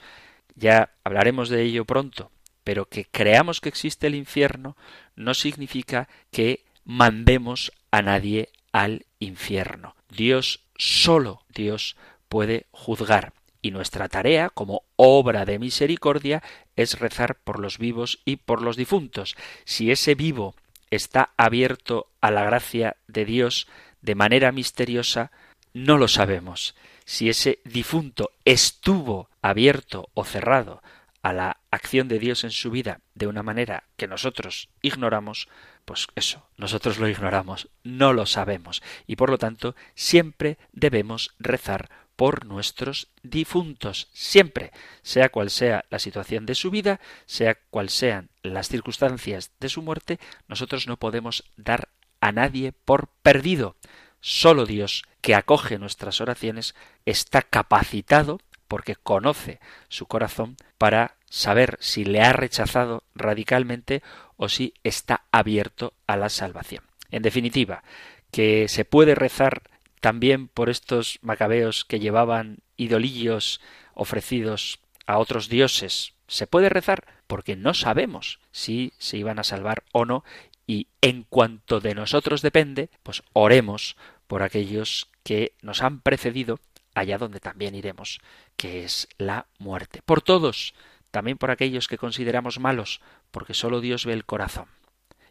Ya 0.54 0.90
hablaremos 1.02 1.48
de 1.48 1.62
ello 1.62 1.84
pronto, 1.84 2.30
pero 2.64 2.86
que 2.86 3.04
creamos 3.04 3.60
que 3.60 3.68
existe 3.68 4.06
el 4.06 4.14
infierno 4.14 4.76
no 5.14 5.34
significa 5.34 6.08
que 6.32 6.64
mandemos 6.84 7.72
a 7.90 8.02
nadie 8.02 8.50
al 8.72 9.06
infierno. 9.20 9.94
Dios, 10.10 10.60
solo 10.76 11.42
Dios, 11.48 11.96
puede 12.28 12.66
juzgar. 12.72 13.32
Y 13.62 13.70
nuestra 13.70 14.08
tarea, 14.08 14.50
como 14.50 14.82
obra 14.96 15.44
de 15.44 15.58
misericordia, 15.58 16.42
es 16.76 16.98
rezar 16.98 17.36
por 17.36 17.60
los 17.60 17.78
vivos 17.78 18.20
y 18.24 18.36
por 18.36 18.60
los 18.60 18.76
difuntos. 18.76 19.36
Si 19.64 19.90
ese 19.90 20.14
vivo 20.14 20.54
está 20.90 21.30
abierto 21.36 22.08
a 22.20 22.30
la 22.30 22.44
gracia 22.44 22.96
de 23.06 23.24
Dios 23.24 23.66
de 24.02 24.14
manera 24.14 24.52
misteriosa, 24.52 25.30
no 25.72 25.96
lo 25.96 26.08
sabemos. 26.08 26.74
Si 27.06 27.28
ese 27.28 27.60
difunto 27.64 28.32
estuvo 28.44 29.28
abierto 29.40 30.08
o 30.14 30.24
cerrado 30.24 30.82
a 31.24 31.32
la 31.32 31.56
acción 31.70 32.06
de 32.06 32.18
Dios 32.18 32.44
en 32.44 32.50
su 32.50 32.70
vida 32.70 33.00
de 33.14 33.26
una 33.26 33.42
manera 33.42 33.84
que 33.96 34.06
nosotros 34.06 34.68
ignoramos, 34.82 35.48
pues 35.86 36.06
eso, 36.16 36.46
nosotros 36.58 36.98
lo 36.98 37.08
ignoramos, 37.08 37.70
no 37.82 38.12
lo 38.12 38.26
sabemos 38.26 38.82
y 39.06 39.16
por 39.16 39.30
lo 39.30 39.38
tanto 39.38 39.74
siempre 39.94 40.58
debemos 40.72 41.34
rezar 41.38 41.88
por 42.14 42.44
nuestros 42.44 43.08
difuntos, 43.22 44.08
siempre, 44.12 44.70
sea 45.00 45.30
cual 45.30 45.48
sea 45.48 45.86
la 45.88 45.98
situación 45.98 46.44
de 46.44 46.54
su 46.54 46.70
vida, 46.70 47.00
sea 47.24 47.54
cual 47.70 47.88
sean 47.88 48.28
las 48.42 48.68
circunstancias 48.68 49.50
de 49.60 49.70
su 49.70 49.80
muerte, 49.80 50.20
nosotros 50.46 50.86
no 50.86 50.98
podemos 50.98 51.44
dar 51.56 51.88
a 52.20 52.32
nadie 52.32 52.72
por 52.72 53.08
perdido. 53.22 53.76
Solo 54.20 54.66
Dios, 54.66 55.04
que 55.22 55.34
acoge 55.34 55.78
nuestras 55.78 56.20
oraciones, 56.20 56.74
está 57.06 57.40
capacitado 57.40 58.40
porque 58.74 58.96
conoce 58.96 59.60
su 59.86 60.06
corazón 60.06 60.56
para 60.78 61.14
saber 61.30 61.78
si 61.80 62.04
le 62.04 62.22
ha 62.22 62.32
rechazado 62.32 63.04
radicalmente 63.14 64.02
o 64.36 64.48
si 64.48 64.74
está 64.82 65.26
abierto 65.30 65.94
a 66.08 66.16
la 66.16 66.28
salvación. 66.28 66.82
En 67.12 67.22
definitiva, 67.22 67.84
que 68.32 68.66
se 68.66 68.84
puede 68.84 69.14
rezar 69.14 69.62
también 70.00 70.48
por 70.48 70.70
estos 70.70 71.20
macabeos 71.22 71.84
que 71.84 72.00
llevaban 72.00 72.64
idolillos 72.76 73.60
ofrecidos 73.94 74.80
a 75.06 75.18
otros 75.18 75.48
dioses. 75.48 76.14
Se 76.26 76.48
puede 76.48 76.68
rezar 76.68 77.04
porque 77.28 77.54
no 77.54 77.74
sabemos 77.74 78.40
si 78.50 78.92
se 78.98 79.18
iban 79.18 79.38
a 79.38 79.44
salvar 79.44 79.84
o 79.92 80.04
no 80.04 80.24
y 80.66 80.88
en 81.00 81.22
cuanto 81.22 81.78
de 81.78 81.94
nosotros 81.94 82.42
depende, 82.42 82.90
pues 83.04 83.22
oremos 83.34 83.96
por 84.26 84.42
aquellos 84.42 85.06
que 85.22 85.52
nos 85.62 85.80
han 85.80 86.00
precedido 86.00 86.58
allá 86.94 87.18
donde 87.18 87.40
también 87.40 87.74
iremos, 87.74 88.20
que 88.56 88.84
es 88.84 89.08
la 89.18 89.46
muerte. 89.58 90.00
Por 90.04 90.22
todos, 90.22 90.74
también 91.10 91.38
por 91.38 91.50
aquellos 91.50 91.88
que 91.88 91.98
consideramos 91.98 92.58
malos, 92.58 93.00
porque 93.30 93.54
solo 93.54 93.80
Dios 93.80 94.06
ve 94.06 94.12
el 94.12 94.24
corazón. 94.24 94.68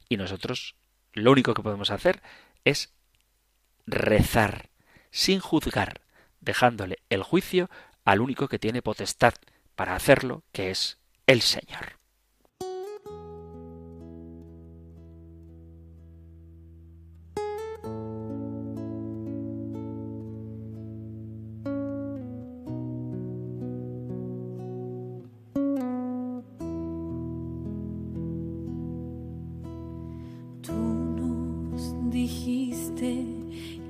Y 0.09 0.17
nosotros 0.17 0.75
lo 1.13 1.31
único 1.31 1.53
que 1.53 1.63
podemos 1.63 1.91
hacer 1.91 2.21
es 2.63 2.93
rezar, 3.85 4.69
sin 5.11 5.39
juzgar, 5.39 6.01
dejándole 6.41 6.99
el 7.09 7.23
juicio 7.23 7.69
al 8.05 8.21
único 8.21 8.47
que 8.47 8.59
tiene 8.59 8.81
potestad 8.81 9.33
para 9.75 9.95
hacerlo, 9.95 10.43
que 10.51 10.71
es 10.71 10.99
el 11.27 11.41
Señor. 11.41 12.02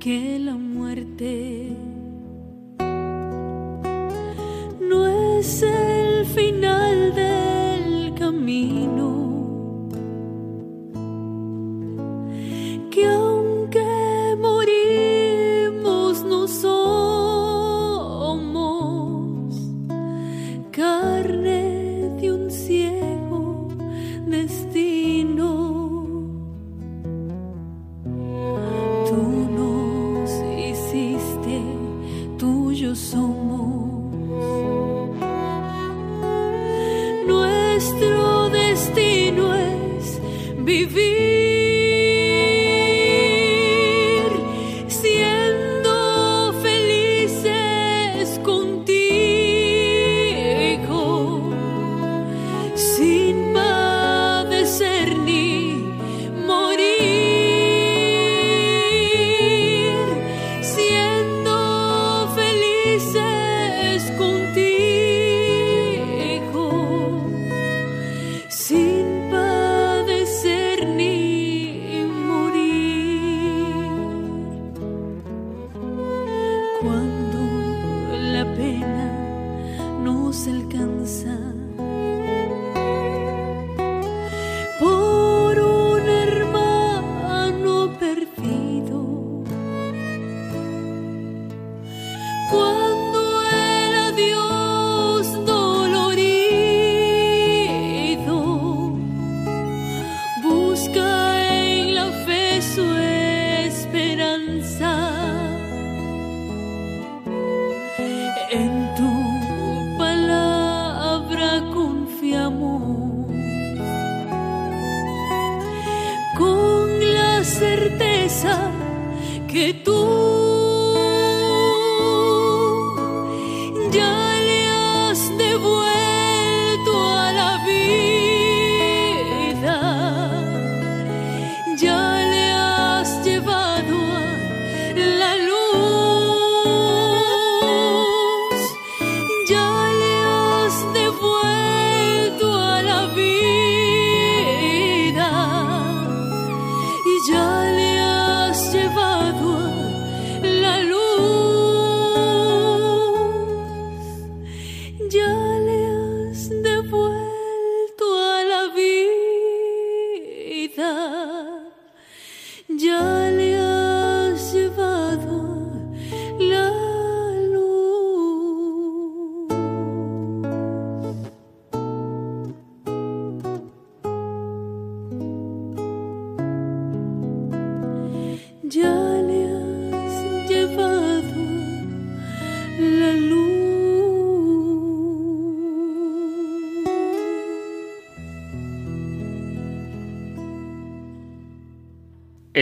que 0.03 0.37
la 0.37 0.55
muerte. 0.55 2.02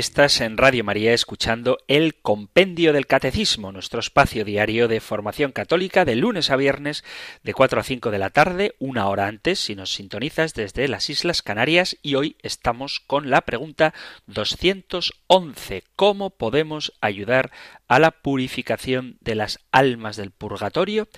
Estás 0.02 0.42
en 0.42 0.58
Radio 0.58 0.84
María 0.84 1.14
escuchando 1.14 1.78
el 1.88 2.16
Compendio 2.16 2.92
del 2.92 3.06
Catecismo, 3.06 3.72
nuestro 3.72 4.00
espacio 4.00 4.44
diario 4.44 4.88
de 4.88 5.00
formación 5.00 5.52
católica 5.52 6.06
de 6.06 6.16
lunes 6.16 6.50
a 6.50 6.56
viernes 6.56 7.04
de 7.44 7.54
4 7.54 7.80
a 7.80 7.84
5 7.84 8.10
de 8.10 8.18
la 8.18 8.32
tarde, 8.32 8.74
una 8.80 9.08
hora 9.08 9.28
antes 9.28 9.60
si 9.60 9.76
nos 9.76 9.94
sintonizas 9.94 10.56
desde 10.56 10.88
las 10.88 11.12
Islas 11.12 11.44
Canarias 11.44 11.98
y 12.02 12.16
hoy 12.16 12.36
estamos 12.42 13.00
con 13.00 13.30
la 13.30 13.42
pregunta 13.42 13.94
211, 14.26 15.84
¿cómo 15.96 16.32
podemos 16.32 16.94
ayudar 17.00 17.52
a 17.88 18.00
la 18.00 18.10
purificación 18.10 19.20
de 19.22 19.36
las 19.36 19.60
almas 19.72 20.18
del 20.18 20.32
purgatorio? 20.32 21.10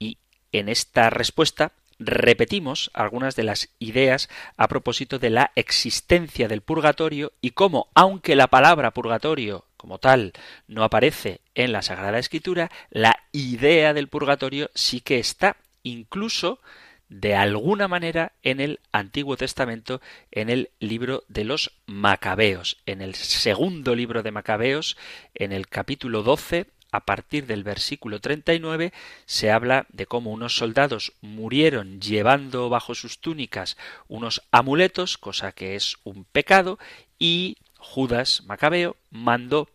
Y 0.00 0.18
en 0.50 0.68
esta 0.68 1.10
respuesta 1.10 1.74
repetimos 1.98 2.90
algunas 2.94 3.36
de 3.36 3.44
las 3.44 3.70
ideas 3.78 4.28
a 4.56 4.68
propósito 4.68 5.18
de 5.18 5.30
la 5.30 5.52
existencia 5.54 6.48
del 6.48 6.62
purgatorio 6.62 7.32
y 7.40 7.50
cómo, 7.50 7.88
aunque 7.94 8.36
la 8.36 8.48
palabra 8.48 8.92
purgatorio 8.92 9.64
como 9.76 9.98
tal 9.98 10.32
no 10.66 10.84
aparece 10.84 11.40
en 11.54 11.72
la 11.72 11.82
Sagrada 11.82 12.18
Escritura, 12.18 12.70
la 12.90 13.16
idea 13.32 13.94
del 13.94 14.08
purgatorio 14.08 14.70
sí 14.74 15.00
que 15.00 15.18
está 15.18 15.56
incluso 15.82 16.60
de 17.08 17.36
alguna 17.36 17.86
manera 17.86 18.32
en 18.42 18.60
el 18.60 18.80
Antiguo 18.90 19.36
Testamento, 19.36 20.00
en 20.32 20.50
el 20.50 20.70
libro 20.80 21.22
de 21.28 21.44
los 21.44 21.78
Macabeos, 21.86 22.78
en 22.84 23.00
el 23.00 23.14
segundo 23.14 23.94
libro 23.94 24.22
de 24.22 24.32
Macabeos, 24.32 24.96
en 25.34 25.52
el 25.52 25.68
capítulo 25.68 26.22
12, 26.22 26.66
a 26.96 27.00
partir 27.04 27.46
del 27.46 27.62
versículo 27.62 28.20
39 28.20 28.92
se 29.26 29.50
habla 29.50 29.86
de 29.90 30.06
cómo 30.06 30.30
unos 30.30 30.56
soldados 30.56 31.12
murieron 31.20 32.00
llevando 32.00 32.70
bajo 32.70 32.94
sus 32.94 33.20
túnicas 33.20 33.76
unos 34.08 34.42
amuletos, 34.50 35.18
cosa 35.18 35.52
que 35.52 35.76
es 35.76 35.96
un 36.04 36.24
pecado, 36.24 36.78
y 37.18 37.58
Judas 37.78 38.42
Macabeo 38.46 38.96
mandó 39.10 39.68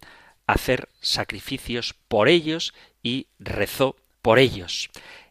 hacer 0.47 0.89
sacrificios 0.99 1.93
por 2.07 2.27
ellos 2.27 2.73
y 3.03 3.27
rezó 3.39 3.95
por 4.23 4.39
ellos. 4.39 4.89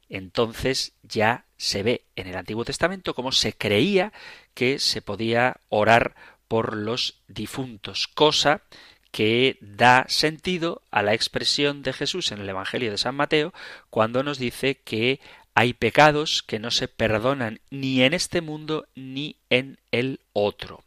Entonces 0.09 0.93
ya 1.03 1.45
se 1.57 1.82
ve 1.82 2.05
en 2.14 2.28
el 2.28 2.36
Antiguo 2.36 2.64
Testamento 2.64 3.14
cómo 3.14 3.32
se 3.32 3.53
creía 3.53 4.12
que 4.55 4.78
se 4.78 5.03
podía 5.03 5.57
orar 5.68 6.14
por 6.47 6.76
los 6.76 7.20
difuntos, 7.28 8.09
cosa 8.09 8.62
que 9.11 9.58
da 9.61 10.04
sentido 10.08 10.82
a 10.90 11.02
la 11.02 11.14
expresión 11.14 11.82
de 11.82 11.92
Jesús 11.92 12.32
en 12.32 12.40
el 12.40 12.48
Evangelio 12.48 12.90
de 12.90 12.98
San 12.98 13.14
Mateo 13.14 13.52
cuando 13.90 14.22
nos 14.22 14.38
dice 14.38 14.76
que 14.76 15.20
hay 15.54 15.74
pecados 15.74 16.42
que 16.42 16.58
no 16.58 16.70
se 16.70 16.88
perdonan 16.88 17.61
ni 17.70 18.02
en 18.02 18.14
este 18.14 18.40
mundo 18.40 18.86
ni 18.94 19.36
en 19.50 19.78
el 19.90 20.20
otro. 20.32 20.84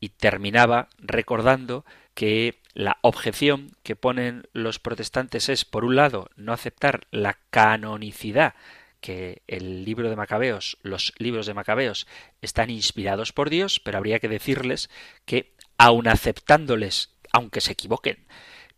Y 0.00 0.10
terminaba 0.10 0.88
recordando 0.98 1.84
que 2.14 2.58
la 2.74 2.98
objeción 3.02 3.72
que 3.82 3.96
ponen 3.96 4.44
los 4.52 4.78
protestantes 4.78 5.48
es, 5.48 5.64
por 5.64 5.84
un 5.84 5.96
lado, 5.96 6.30
no 6.36 6.52
aceptar 6.52 7.06
la 7.10 7.38
canonicidad 7.50 8.54
que 9.00 9.42
el 9.48 9.84
libro 9.84 10.10
de 10.10 10.16
Macabeos, 10.16 10.76
los 10.82 11.14
libros 11.18 11.46
de 11.46 11.54
Macabeos, 11.54 12.06
están 12.42 12.70
inspirados 12.70 13.32
por 13.32 13.50
Dios, 13.50 13.80
pero 13.80 13.98
habría 13.98 14.18
que 14.18 14.28
decirles 14.28 14.90
que, 15.24 15.54
aun 15.78 16.06
aceptándoles 16.08 17.10
aunque 17.32 17.60
se 17.60 17.72
equivoquen, 17.72 18.26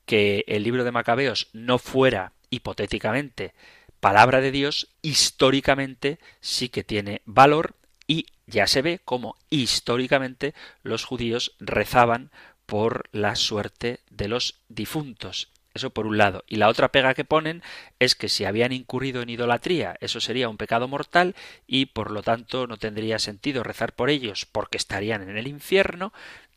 que 0.06 0.44
el 0.48 0.62
libro 0.62 0.84
de 0.84 0.92
Macabeos 0.92 1.48
no 1.52 1.78
fuera 1.78 2.32
hipotéticamente 2.50 3.54
palabra 4.00 4.40
de 4.40 4.50
Dios, 4.50 4.88
históricamente 5.00 6.18
sí 6.40 6.68
que 6.68 6.82
tiene 6.82 7.22
valor 7.24 7.76
y 8.06 8.26
ya 8.46 8.66
se 8.66 8.82
ve 8.82 9.00
cómo 9.04 9.36
históricamente 9.48 10.54
los 10.82 11.04
judíos 11.04 11.54
rezaban 11.60 12.30
por 12.66 13.08
la 13.12 13.36
suerte 13.36 14.00
de 14.10 14.28
los 14.28 14.60
difuntos. 14.68 15.50
Eso 15.74 15.90
por 15.90 16.06
un 16.06 16.18
lado. 16.18 16.44
Y 16.46 16.56
la 16.56 16.68
otra 16.68 16.92
pega 16.92 17.14
que 17.14 17.24
ponen 17.24 17.62
es 17.98 18.14
que 18.14 18.28
si 18.28 18.44
habían 18.44 18.72
incurrido 18.72 19.22
en 19.22 19.30
idolatría, 19.30 19.96
eso 20.00 20.20
sería 20.20 20.48
un 20.48 20.58
pecado 20.58 20.86
mortal 20.86 21.34
y 21.66 21.86
por 21.86 22.10
lo 22.10 22.22
tanto 22.22 22.66
no 22.66 22.76
tendría 22.76 23.18
sentido 23.18 23.62
rezar 23.62 23.94
por 23.94 24.10
ellos 24.10 24.44
porque 24.44 24.76
estarían 24.76 25.22
en 25.22 25.38
el 25.38 25.46
infierno, 25.46 26.12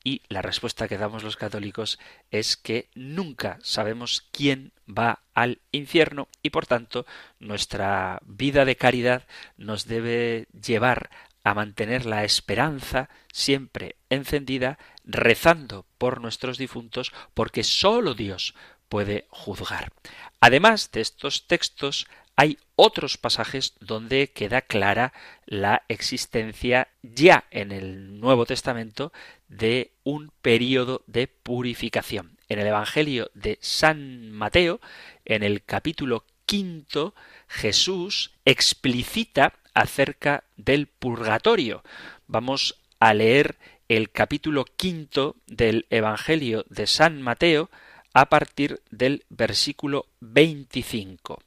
y 0.05 0.21
la 0.29 0.43
respuesta 0.43 0.87
que 0.87 0.99
damos 0.99 1.23
los 1.23 1.35
católicos 1.35 1.99
es 2.29 2.55
que 2.55 2.89
nunca 2.93 3.57
sabemos 3.63 4.29
quién 4.31 4.71
va 4.87 5.23
al 5.33 5.59
infierno 5.71 6.29
y 6.43 6.51
por 6.51 6.67
tanto 6.67 7.07
nuestra 7.39 8.21
vida 8.23 8.63
de 8.65 8.77
caridad 8.77 9.27
nos 9.57 9.87
debe 9.87 10.47
llevar 10.53 11.09
a 11.43 11.55
mantener 11.55 12.05
la 12.05 12.23
esperanza 12.23 13.09
siempre 13.33 13.95
encendida, 14.09 14.77
rezando 15.03 15.85
por 15.97 16.21
nuestros 16.21 16.57
difuntos, 16.57 17.11
porque 17.33 17.63
sólo 17.63 18.13
Dios 18.13 18.53
puede 18.89 19.25
juzgar. 19.29 19.91
Además 20.39 20.91
de 20.91 21.01
estos 21.01 21.47
textos, 21.47 22.07
hay 22.36 22.57
otros 22.75 23.17
pasajes 23.17 23.73
donde 23.79 24.31
queda 24.31 24.61
clara 24.61 25.13
la 25.45 25.83
existencia 25.88 26.89
ya 27.01 27.45
en 27.51 27.71
el 27.71 28.19
Nuevo 28.19 28.45
Testamento 28.45 29.13
de 29.47 29.91
un 30.03 30.31
periodo 30.41 31.03
de 31.07 31.27
purificación. 31.27 32.38
En 32.49 32.59
el 32.59 32.67
Evangelio 32.67 33.31
de 33.33 33.57
San 33.61 34.31
Mateo, 34.31 34.81
en 35.23 35.43
el 35.43 35.63
capítulo 35.63 36.25
quinto, 36.45 37.15
Jesús 37.47 38.33
explicita 38.43 39.53
acerca 39.73 40.43
del 40.57 40.88
purgatorio. 40.88 41.83
Vamos 42.27 42.77
a 42.99 43.13
leer 43.13 43.57
el 43.88 44.11
capítulo 44.11 44.65
quinto 44.65 45.38
del 45.47 45.86
Evangelio 45.89 46.65
de 46.69 46.88
San 46.88 47.21
Mateo 47.21 47.69
a 48.13 48.29
partir 48.29 48.81
del 48.91 49.25
versículo 49.29 50.07
25. 50.21 51.39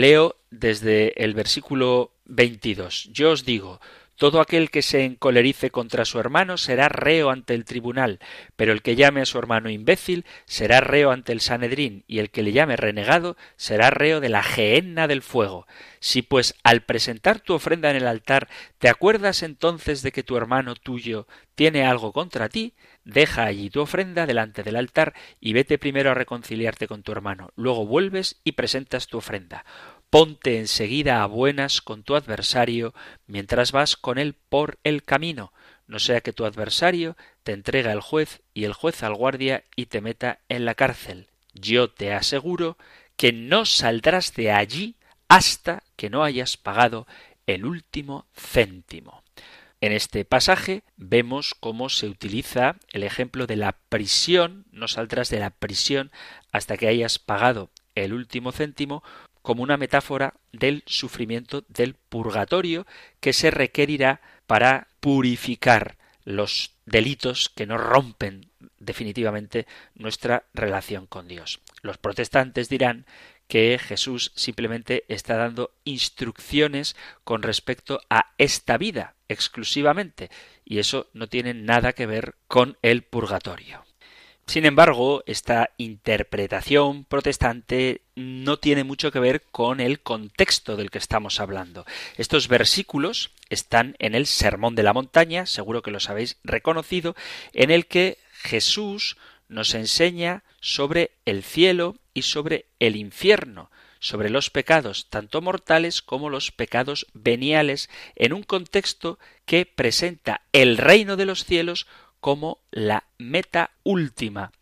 Leo 0.00 0.36
desde 0.50 1.22
el 1.22 1.34
versículo 1.34 2.12
22. 2.24 3.10
Yo 3.12 3.32
os 3.32 3.44
digo, 3.44 3.80
todo 4.16 4.40
aquel 4.40 4.70
que 4.70 4.82
se 4.82 5.04
encolerice 5.04 5.70
contra 5.70 6.04
su 6.04 6.18
hermano 6.18 6.56
será 6.56 6.88
reo 6.88 7.30
ante 7.30 7.54
el 7.54 7.64
tribunal, 7.64 8.18
pero 8.56 8.72
el 8.72 8.80
que 8.80 8.96
llame 8.96 9.20
a 9.20 9.26
su 9.26 9.38
hermano 9.38 9.68
imbécil 9.68 10.24
será 10.46 10.80
reo 10.80 11.10
ante 11.10 11.32
el 11.32 11.40
Sanedrín, 11.40 12.04
y 12.06 12.18
el 12.18 12.30
que 12.30 12.42
le 12.42 12.52
llame 12.52 12.76
renegado 12.76 13.36
será 13.56 13.90
reo 13.90 14.20
de 14.20 14.28
la 14.30 14.42
gehenna 14.42 15.06
del 15.06 15.22
fuego. 15.22 15.66
Si 16.00 16.22
pues 16.22 16.54
al 16.64 16.82
presentar 16.82 17.40
tu 17.40 17.54
ofrenda 17.54 17.90
en 17.90 17.96
el 17.96 18.06
altar 18.06 18.48
te 18.78 18.88
acuerdas 18.88 19.42
entonces 19.42 20.02
de 20.02 20.12
que 20.12 20.22
tu 20.22 20.36
hermano 20.36 20.74
tuyo 20.74 21.26
tiene 21.54 21.84
algo 21.84 22.12
contra 22.12 22.48
ti, 22.48 22.74
deja 23.12 23.44
allí 23.44 23.70
tu 23.70 23.80
ofrenda 23.80 24.26
delante 24.26 24.62
del 24.62 24.76
altar 24.76 25.14
y 25.40 25.52
vete 25.52 25.78
primero 25.78 26.10
a 26.10 26.14
reconciliarte 26.14 26.86
con 26.88 27.02
tu 27.02 27.12
hermano. 27.12 27.50
Luego 27.56 27.86
vuelves 27.86 28.40
y 28.44 28.52
presentas 28.52 29.06
tu 29.06 29.18
ofrenda. 29.18 29.64
Ponte 30.10 30.58
enseguida 30.58 31.22
a 31.22 31.26
buenas 31.26 31.80
con 31.80 32.02
tu 32.02 32.16
adversario 32.16 32.94
mientras 33.26 33.72
vas 33.72 33.96
con 33.96 34.18
él 34.18 34.34
por 34.48 34.78
el 34.82 35.02
camino, 35.02 35.52
no 35.90 35.98
sea 35.98 36.20
que 36.20 36.32
tu 36.32 36.44
adversario 36.44 37.16
te 37.42 37.50
entregue 37.50 37.90
al 37.90 38.00
juez 38.00 38.42
y 38.54 38.62
el 38.62 38.74
juez 38.74 39.02
al 39.02 39.16
guardia 39.16 39.64
y 39.74 39.86
te 39.86 40.00
meta 40.00 40.38
en 40.48 40.64
la 40.64 40.76
cárcel. 40.76 41.26
Yo 41.52 41.90
te 41.90 42.14
aseguro 42.14 42.78
que 43.16 43.32
no 43.32 43.66
saldrás 43.66 44.32
de 44.34 44.52
allí 44.52 44.94
hasta 45.26 45.82
que 45.96 46.08
no 46.08 46.22
hayas 46.22 46.56
pagado 46.56 47.08
el 47.46 47.64
último 47.64 48.28
céntimo. 48.32 49.24
En 49.80 49.92
este 49.92 50.26
pasaje 50.26 50.82
vemos 50.96 51.54
cómo 51.58 51.88
se 51.88 52.06
utiliza 52.06 52.76
el 52.92 53.02
ejemplo 53.02 53.46
de 53.46 53.56
la 53.56 53.72
prisión, 53.88 54.66
no 54.72 54.88
saldrás 54.88 55.30
de 55.30 55.40
la 55.40 55.50
prisión 55.50 56.10
hasta 56.52 56.76
que 56.76 56.88
hayas 56.88 57.18
pagado 57.18 57.70
el 57.94 58.12
último 58.12 58.52
céntimo, 58.52 59.02
como 59.40 59.62
una 59.62 59.78
metáfora 59.78 60.34
del 60.52 60.82
sufrimiento 60.86 61.64
del 61.68 61.94
purgatorio 61.94 62.86
que 63.20 63.32
se 63.32 63.50
requerirá 63.50 64.20
para 64.46 64.88
purificar 65.00 65.96
los 66.24 66.72
delitos 66.84 67.48
que 67.48 67.66
no 67.66 67.78
rompen 67.78 68.50
definitivamente 68.78 69.66
nuestra 69.94 70.44
relación 70.52 71.06
con 71.06 71.26
Dios. 71.26 71.60
Los 71.80 71.96
protestantes 71.96 72.68
dirán 72.68 73.06
que 73.50 73.80
Jesús 73.80 74.30
simplemente 74.36 75.04
está 75.08 75.36
dando 75.36 75.72
instrucciones 75.82 76.94
con 77.24 77.42
respecto 77.42 78.00
a 78.08 78.32
esta 78.38 78.78
vida 78.78 79.16
exclusivamente, 79.28 80.30
y 80.64 80.78
eso 80.78 81.08
no 81.14 81.26
tiene 81.26 81.52
nada 81.52 81.92
que 81.92 82.06
ver 82.06 82.36
con 82.46 82.78
el 82.80 83.02
purgatorio. 83.02 83.84
Sin 84.46 84.66
embargo, 84.66 85.24
esta 85.26 85.70
interpretación 85.78 87.04
protestante 87.04 88.02
no 88.14 88.58
tiene 88.58 88.84
mucho 88.84 89.10
que 89.10 89.18
ver 89.18 89.42
con 89.50 89.80
el 89.80 90.00
contexto 90.00 90.76
del 90.76 90.90
que 90.90 90.98
estamos 90.98 91.40
hablando. 91.40 91.84
Estos 92.16 92.46
versículos 92.46 93.32
están 93.48 93.96
en 93.98 94.14
el 94.14 94.26
Sermón 94.26 94.76
de 94.76 94.84
la 94.84 94.92
Montaña, 94.92 95.46
seguro 95.46 95.82
que 95.82 95.90
los 95.90 96.08
habéis 96.08 96.38
reconocido, 96.44 97.16
en 97.52 97.72
el 97.72 97.86
que 97.86 98.18
Jesús 98.30 99.16
nos 99.50 99.74
enseña 99.74 100.44
sobre 100.60 101.10
el 101.26 101.42
cielo 101.42 101.96
y 102.14 102.22
sobre 102.22 102.66
el 102.78 102.96
infierno, 102.96 103.70
sobre 103.98 104.30
los 104.30 104.48
pecados 104.48 105.08
tanto 105.10 105.42
mortales 105.42 106.00
como 106.00 106.30
los 106.30 106.52
pecados 106.52 107.06
veniales, 107.12 107.90
en 108.14 108.32
un 108.32 108.44
contexto 108.44 109.18
que 109.44 109.66
presenta 109.66 110.42
el 110.52 110.78
reino 110.78 111.16
de 111.16 111.26
los 111.26 111.44
cielos 111.44 111.86
como 112.20 112.60
la 112.70 113.04
meta 113.18 113.72
última. 113.82 114.52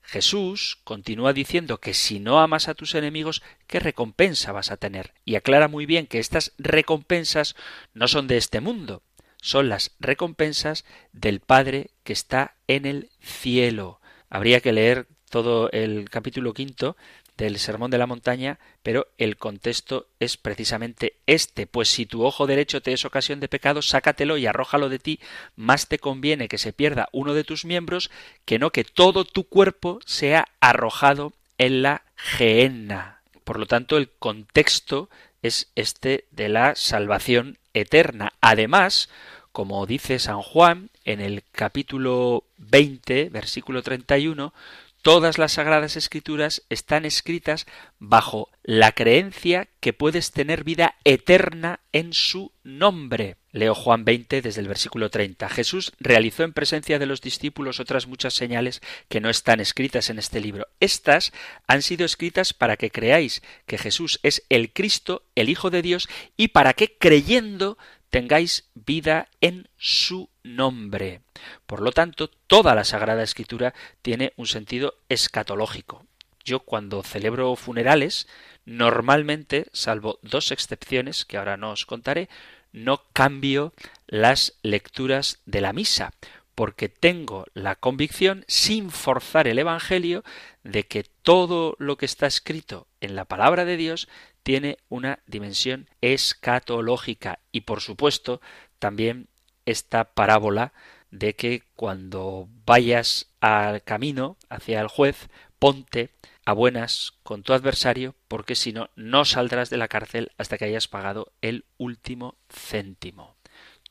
Jesús 0.00 0.78
continúa 0.84 1.32
diciendo 1.32 1.78
que 1.78 1.92
si 1.92 2.20
no 2.20 2.38
amas 2.38 2.68
a 2.68 2.74
tus 2.74 2.94
enemigos, 2.94 3.42
¿qué 3.66 3.80
recompensa 3.80 4.52
vas 4.52 4.70
a 4.70 4.76
tener? 4.76 5.12
Y 5.24 5.34
aclara 5.34 5.66
muy 5.66 5.86
bien 5.86 6.06
que 6.06 6.20
estas 6.20 6.52
recompensas 6.56 7.56
no 7.94 8.06
son 8.06 8.28
de 8.28 8.36
este 8.36 8.60
mundo, 8.60 9.02
son 9.42 9.68
las 9.68 9.96
recompensas 9.98 10.84
del 11.12 11.40
Padre 11.40 11.90
que 12.04 12.12
está 12.12 12.54
en 12.68 12.86
el 12.86 13.10
cielo. 13.20 14.00
Habría 14.30 14.60
que 14.60 14.72
leer 14.72 15.06
todo 15.30 15.70
el 15.72 16.08
capítulo 16.10 16.54
quinto 16.54 16.96
del 17.36 17.58
Sermón 17.58 17.90
de 17.90 17.98
la 17.98 18.06
Montaña, 18.06 18.58
pero 18.82 19.08
el 19.18 19.36
contexto 19.36 20.08
es 20.20 20.36
precisamente 20.36 21.16
este, 21.26 21.66
pues 21.66 21.88
si 21.88 22.06
tu 22.06 22.24
ojo 22.24 22.46
derecho 22.46 22.80
te 22.80 22.92
es 22.92 23.04
ocasión 23.04 23.40
de 23.40 23.48
pecado, 23.48 23.82
sácatelo 23.82 24.38
y 24.38 24.46
arrójalo 24.46 24.88
de 24.88 24.98
ti, 24.98 25.20
más 25.54 25.88
te 25.88 25.98
conviene 25.98 26.48
que 26.48 26.58
se 26.58 26.72
pierda 26.72 27.08
uno 27.12 27.34
de 27.34 27.44
tus 27.44 27.64
miembros 27.64 28.10
que 28.44 28.58
no 28.58 28.70
que 28.70 28.84
todo 28.84 29.24
tu 29.24 29.44
cuerpo 29.44 30.00
sea 30.06 30.48
arrojado 30.60 31.32
en 31.58 31.82
la 31.82 32.04
gehenna. 32.16 33.20
Por 33.44 33.58
lo 33.58 33.66
tanto, 33.66 33.96
el 33.96 34.10
contexto 34.10 35.10
es 35.42 35.70
este 35.74 36.26
de 36.30 36.48
la 36.48 36.74
salvación 36.74 37.58
eterna. 37.74 38.32
Además, 38.40 39.08
como 39.56 39.86
dice 39.86 40.18
San 40.18 40.42
Juan 40.42 40.90
en 41.06 41.22
el 41.22 41.42
capítulo 41.50 42.44
20, 42.58 43.30
versículo 43.30 43.82
31, 43.82 44.52
Todas 45.00 45.38
las 45.38 45.52
sagradas 45.52 45.96
escrituras 45.96 46.64
están 46.68 47.04
escritas 47.04 47.64
bajo 48.00 48.50
la 48.64 48.90
creencia 48.90 49.68
que 49.78 49.92
puedes 49.92 50.32
tener 50.32 50.64
vida 50.64 50.96
eterna 51.04 51.78
en 51.92 52.12
su 52.12 52.50
nombre. 52.64 53.36
Leo 53.52 53.74
Juan 53.76 54.04
20 54.04 54.42
desde 54.42 54.60
el 54.60 54.66
versículo 54.66 55.08
30. 55.08 55.48
Jesús 55.48 55.92
realizó 56.00 56.42
en 56.42 56.52
presencia 56.52 56.98
de 56.98 57.06
los 57.06 57.20
discípulos 57.20 57.78
otras 57.78 58.08
muchas 58.08 58.34
señales 58.34 58.82
que 59.08 59.20
no 59.20 59.30
están 59.30 59.60
escritas 59.60 60.10
en 60.10 60.18
este 60.18 60.40
libro. 60.40 60.66
Estas 60.80 61.32
han 61.68 61.82
sido 61.82 62.04
escritas 62.04 62.52
para 62.52 62.76
que 62.76 62.90
creáis 62.90 63.42
que 63.66 63.78
Jesús 63.78 64.18
es 64.24 64.42
el 64.48 64.72
Cristo, 64.72 65.22
el 65.36 65.48
Hijo 65.48 65.70
de 65.70 65.82
Dios, 65.82 66.08
y 66.36 66.48
para 66.48 66.74
que 66.74 66.98
creyendo 66.98 67.78
tengáis 68.10 68.68
vida 68.74 69.28
en 69.40 69.68
su 69.76 70.30
nombre. 70.42 71.20
Por 71.66 71.80
lo 71.80 71.92
tanto, 71.92 72.28
toda 72.28 72.74
la 72.74 72.84
Sagrada 72.84 73.22
Escritura 73.22 73.74
tiene 74.02 74.32
un 74.36 74.46
sentido 74.46 74.94
escatológico. 75.08 76.06
Yo 76.44 76.60
cuando 76.60 77.02
celebro 77.02 77.54
funerales, 77.56 78.28
normalmente, 78.64 79.66
salvo 79.72 80.18
dos 80.22 80.52
excepciones 80.52 81.24
que 81.24 81.36
ahora 81.36 81.56
no 81.56 81.72
os 81.72 81.86
contaré, 81.86 82.28
no 82.72 83.02
cambio 83.12 83.72
las 84.06 84.54
lecturas 84.62 85.40
de 85.46 85.60
la 85.60 85.72
misa, 85.72 86.12
porque 86.54 86.88
tengo 86.88 87.46
la 87.52 87.74
convicción, 87.74 88.44
sin 88.48 88.90
forzar 88.90 89.48
el 89.48 89.58
Evangelio, 89.58 90.24
de 90.62 90.84
que 90.84 91.04
todo 91.22 91.76
lo 91.78 91.96
que 91.96 92.06
está 92.06 92.26
escrito 92.26 92.86
en 93.00 93.16
la 93.16 93.24
palabra 93.24 93.64
de 93.64 93.76
Dios 93.76 94.08
tiene 94.46 94.78
una 94.88 95.18
dimensión 95.26 95.90
escatológica 96.00 97.40
y 97.50 97.62
por 97.62 97.80
supuesto 97.80 98.40
también 98.78 99.26
esta 99.64 100.14
parábola 100.14 100.72
de 101.10 101.34
que 101.34 101.64
cuando 101.74 102.48
vayas 102.64 103.26
al 103.40 103.82
camino 103.82 104.36
hacia 104.48 104.80
el 104.80 104.86
juez, 104.86 105.30
ponte 105.58 106.10
a 106.44 106.52
buenas 106.52 107.14
con 107.24 107.42
tu 107.42 107.54
adversario, 107.54 108.14
porque 108.28 108.54
si 108.54 108.72
no, 108.72 108.88
no 108.94 109.24
saldrás 109.24 109.68
de 109.68 109.78
la 109.78 109.88
cárcel 109.88 110.30
hasta 110.38 110.58
que 110.58 110.66
hayas 110.66 110.86
pagado 110.86 111.32
el 111.40 111.64
último 111.76 112.36
céntimo. 112.48 113.34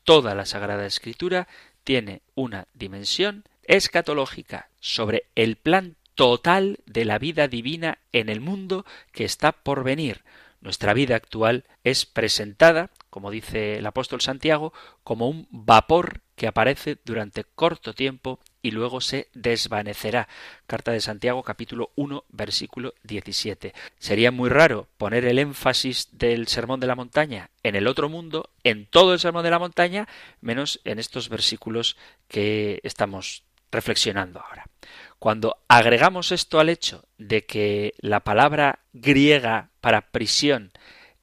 Toda 0.05 0.35
la 0.35 0.45
Sagrada 0.45 0.85
Escritura 0.85 1.49
tiene 1.83 2.21
una 2.33 2.69
dimensión 2.73 3.43
escatológica 3.63 4.69
sobre 4.79 5.25
el 5.35 5.57
plan 5.57 5.97
total 6.13 6.79
de 6.85 7.03
la 7.03 7.19
vida 7.19 7.49
divina 7.49 7.97
en 8.13 8.29
el 8.29 8.39
mundo 8.39 8.85
que 9.11 9.25
está 9.25 9.51
por 9.51 9.83
venir, 9.83 10.23
nuestra 10.65 10.95
vida 10.95 11.15
actual 11.15 11.63
es 11.83 12.07
presentada, 12.07 12.89
como 13.11 13.29
dice 13.29 13.77
el 13.77 13.85
apóstol 13.85 14.21
Santiago, 14.21 14.73
como 15.03 15.29
un 15.29 15.47
vapor 15.51 16.21
que 16.35 16.47
aparece 16.47 16.97
durante 17.05 17.43
corto 17.43 17.93
tiempo 17.93 18.39
y 18.63 18.71
luego 18.71 18.99
se 18.99 19.29
desvanecerá. 19.35 20.27
Carta 20.65 20.91
de 20.91 21.01
Santiago 21.01 21.43
capítulo 21.43 21.91
1 21.95 22.25
versículo 22.29 22.95
17. 23.03 23.75
Sería 23.99 24.31
muy 24.31 24.49
raro 24.49 24.87
poner 24.97 25.25
el 25.25 25.37
énfasis 25.37 26.09
del 26.17 26.47
Sermón 26.47 26.79
de 26.79 26.87
la 26.87 26.95
Montaña 26.95 27.51
en 27.61 27.75
el 27.75 27.85
otro 27.85 28.09
mundo, 28.09 28.49
en 28.63 28.87
todo 28.87 29.13
el 29.13 29.19
Sermón 29.19 29.43
de 29.43 29.51
la 29.51 29.59
Montaña, 29.59 30.07
menos 30.41 30.81
en 30.83 30.97
estos 30.97 31.29
versículos 31.29 31.95
que 32.27 32.79
estamos 32.81 33.43
reflexionando 33.71 34.39
ahora. 34.39 34.65
Cuando 35.19 35.57
agregamos 35.67 36.31
esto 36.31 36.59
al 36.59 36.69
hecho 36.69 37.05
de 37.17 37.45
que 37.45 37.93
la 37.99 38.21
palabra 38.21 38.79
griega 38.93 39.69
para 39.85 40.01
prisión. 40.01 40.71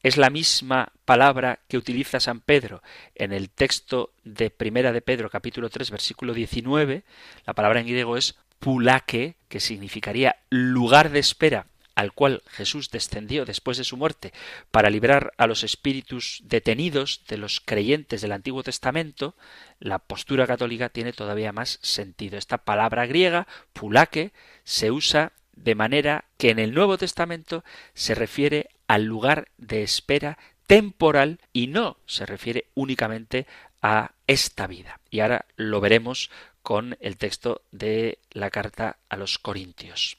Es 0.04 0.16
la 0.16 0.30
misma 0.30 0.92
palabra 1.04 1.58
que 1.66 1.76
utiliza 1.76 2.20
San 2.20 2.38
Pedro 2.38 2.80
en 3.16 3.32
el 3.32 3.50
texto 3.50 4.12
de 4.22 4.50
Primera 4.50 4.92
de 4.92 5.00
Pedro 5.00 5.28
capítulo 5.30 5.68
3 5.68 5.90
versículo 5.90 6.32
19, 6.32 7.02
la 7.44 7.54
palabra 7.54 7.80
en 7.80 7.88
griego 7.88 8.16
es 8.16 8.36
pulake, 8.60 9.34
que 9.48 9.58
significaría 9.58 10.36
lugar 10.48 11.10
de 11.10 11.18
espera 11.18 11.66
al 11.96 12.12
cual 12.12 12.44
Jesús 12.46 12.92
descendió 12.92 13.44
después 13.44 13.78
de 13.78 13.84
su 13.84 13.96
muerte 13.96 14.32
para 14.70 14.90
librar 14.90 15.32
a 15.38 15.48
los 15.48 15.64
espíritus 15.64 16.42
detenidos 16.44 17.22
de 17.26 17.38
los 17.38 17.60
creyentes 17.60 18.20
del 18.20 18.30
Antiguo 18.30 18.62
Testamento, 18.62 19.34
la 19.80 19.98
postura 19.98 20.46
católica 20.46 20.88
tiene 20.88 21.12
todavía 21.12 21.50
más 21.50 21.80
sentido. 21.82 22.38
Esta 22.38 22.58
palabra 22.58 23.06
griega, 23.06 23.48
pulake, 23.72 24.32
se 24.62 24.92
usa 24.92 25.32
de 25.52 25.74
manera 25.74 26.24
que 26.38 26.50
en 26.50 26.58
el 26.58 26.74
Nuevo 26.74 26.98
Testamento 26.98 27.64
se 27.94 28.14
refiere 28.14 28.70
al 28.86 29.04
lugar 29.04 29.48
de 29.58 29.82
espera 29.82 30.38
temporal 30.66 31.40
y 31.52 31.66
no 31.66 31.98
se 32.06 32.26
refiere 32.26 32.66
únicamente 32.74 33.46
a 33.82 34.12
esta 34.26 34.66
vida. 34.66 35.00
Y 35.10 35.20
ahora 35.20 35.46
lo 35.56 35.80
veremos 35.80 36.30
con 36.62 36.96
el 37.00 37.16
texto 37.16 37.62
de 37.72 38.18
la 38.30 38.50
carta 38.50 38.98
a 39.08 39.16
los 39.16 39.38
Corintios. 39.38 40.18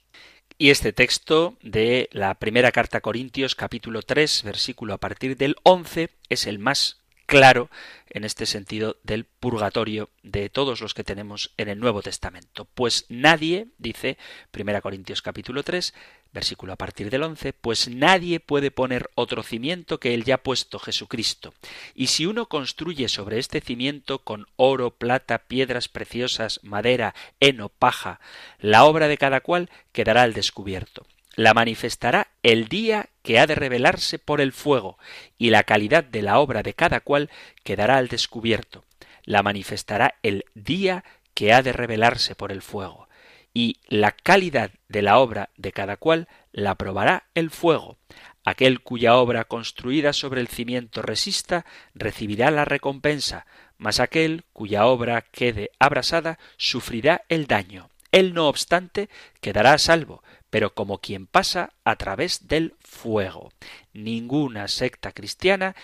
Y 0.57 0.69
este 0.69 0.93
texto 0.93 1.57
de 1.61 2.09
la 2.11 2.35
primera 2.35 2.71
carta 2.71 2.99
a 2.99 3.01
Corintios 3.01 3.55
capítulo 3.55 4.01
3 4.01 4.43
versículo 4.43 4.93
a 4.93 4.99
partir 4.99 5.35
del 5.35 5.55
11 5.63 6.09
es 6.29 6.45
el 6.45 6.59
más 6.59 7.02
claro 7.25 7.69
en 8.09 8.23
este 8.23 8.45
sentido 8.45 8.97
del 9.03 9.25
purgatorio 9.25 10.09
de 10.21 10.49
todos 10.49 10.81
los 10.81 10.93
que 10.93 11.03
tenemos 11.03 11.51
en 11.57 11.67
el 11.69 11.79
Nuevo 11.79 12.01
Testamento. 12.01 12.65
Pues 12.65 13.05
nadie, 13.09 13.67
dice 13.77 14.17
1 14.57 14.81
Corintios 14.81 15.21
capítulo 15.21 15.63
3, 15.63 15.93
versículo 16.31 16.73
a 16.73 16.75
partir 16.75 17.09
del 17.09 17.23
11, 17.23 17.53
pues 17.53 17.87
nadie 17.87 18.39
puede 18.39 18.71
poner 18.71 19.09
otro 19.15 19.43
cimiento 19.43 19.99
que 19.99 20.13
el 20.13 20.23
ya 20.23 20.37
puesto 20.37 20.79
Jesucristo. 20.79 21.53
Y 21.95 22.07
si 22.07 22.25
uno 22.25 22.47
construye 22.47 23.09
sobre 23.09 23.39
este 23.39 23.61
cimiento 23.61 24.19
con 24.19 24.47
oro, 24.55 24.91
plata, 24.91 25.39
piedras 25.39 25.89
preciosas, 25.89 26.59
madera, 26.63 27.15
heno, 27.39 27.69
paja, 27.69 28.19
la 28.59 28.85
obra 28.85 29.07
de 29.07 29.17
cada 29.17 29.41
cual 29.41 29.69
quedará 29.91 30.23
al 30.23 30.33
descubierto 30.33 31.05
la 31.35 31.53
manifestará 31.53 32.27
el 32.43 32.67
día 32.67 33.09
que 33.21 33.39
ha 33.39 33.47
de 33.47 33.55
revelarse 33.55 34.19
por 34.19 34.41
el 34.41 34.51
fuego, 34.51 34.97
y 35.37 35.49
la 35.49 35.63
calidad 35.63 36.03
de 36.03 36.21
la 36.21 36.39
obra 36.39 36.63
de 36.63 36.73
cada 36.73 36.99
cual 36.99 37.29
quedará 37.63 37.97
al 37.97 38.07
descubierto. 38.07 38.83
La 39.23 39.43
manifestará 39.43 40.15
el 40.21 40.45
día 40.53 41.03
que 41.33 41.53
ha 41.53 41.63
de 41.63 41.73
revelarse 41.73 42.35
por 42.35 42.51
el 42.51 42.61
fuego, 42.61 43.07
y 43.53 43.77
la 43.87 44.11
calidad 44.11 44.71
de 44.87 45.01
la 45.01 45.19
obra 45.19 45.49
de 45.57 45.71
cada 45.71 45.97
cual 45.97 46.27
la 46.51 46.75
probará 46.75 47.25
el 47.33 47.49
fuego. 47.49 47.97
Aquel 48.45 48.81
cuya 48.81 49.15
obra 49.15 49.45
construida 49.45 50.11
sobre 50.11 50.41
el 50.41 50.47
cimiento 50.47 51.01
resista 51.01 51.65
recibirá 51.93 52.51
la 52.51 52.65
recompensa, 52.65 53.45
mas 53.77 53.99
aquel 53.99 54.43
cuya 54.53 54.85
obra 54.85 55.21
quede 55.21 55.71
abrasada 55.79 56.39
sufrirá 56.57 57.23
el 57.29 57.47
daño. 57.47 57.89
Él 58.13 58.35
no 58.35 58.47
obstante 58.47 59.09
quedará 59.41 59.73
a 59.73 59.79
salvo, 59.79 60.23
pero 60.51 60.75
como 60.75 60.99
quien 60.99 61.25
pasa 61.25 61.73
a 61.83 61.95
través 61.95 62.47
del 62.47 62.75
fuego. 62.79 63.51
Ninguna 63.91 64.67
secta 64.67 65.11
cristiana 65.11 65.75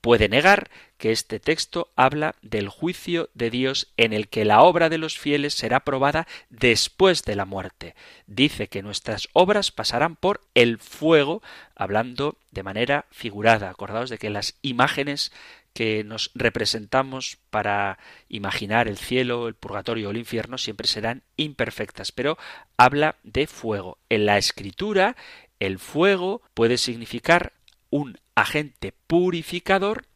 puede 0.00 0.30
negar 0.30 0.70
que 0.96 1.12
este 1.12 1.40
texto 1.40 1.90
habla 1.94 2.36
del 2.40 2.70
juicio 2.70 3.28
de 3.34 3.50
Dios 3.50 3.92
en 3.98 4.14
el 4.14 4.28
que 4.28 4.46
la 4.46 4.62
obra 4.62 4.88
de 4.88 4.96
los 4.96 5.18
fieles 5.18 5.52
será 5.52 5.80
probada 5.80 6.26
después 6.48 7.22
de 7.24 7.36
la 7.36 7.44
muerte. 7.44 7.94
Dice 8.26 8.68
que 8.68 8.82
nuestras 8.82 9.28
obras 9.34 9.70
pasarán 9.70 10.16
por 10.16 10.40
el 10.54 10.78
fuego, 10.78 11.42
hablando 11.76 12.38
de 12.50 12.62
manera 12.62 13.04
figurada. 13.10 13.68
Acordaos 13.68 14.08
de 14.08 14.16
que 14.16 14.30
las 14.30 14.54
imágenes 14.62 15.32
que 15.74 16.04
nos 16.04 16.30
representamos 16.34 17.38
para 17.50 17.98
imaginar 18.28 18.88
el 18.88 18.96
cielo, 18.96 19.48
el 19.48 19.54
purgatorio 19.54 20.08
o 20.08 20.10
el 20.12 20.16
infierno 20.16 20.56
siempre 20.56 20.86
serán 20.86 21.24
imperfectas, 21.36 22.12
pero 22.12 22.38
habla 22.76 23.16
de 23.24 23.46
fuego. 23.46 23.98
En 24.08 24.24
la 24.24 24.38
escritura, 24.38 25.16
el 25.58 25.78
fuego 25.78 26.42
puede 26.54 26.78
significar 26.78 27.52
un 27.90 28.18
agente 28.34 28.94
purificador 29.06 30.06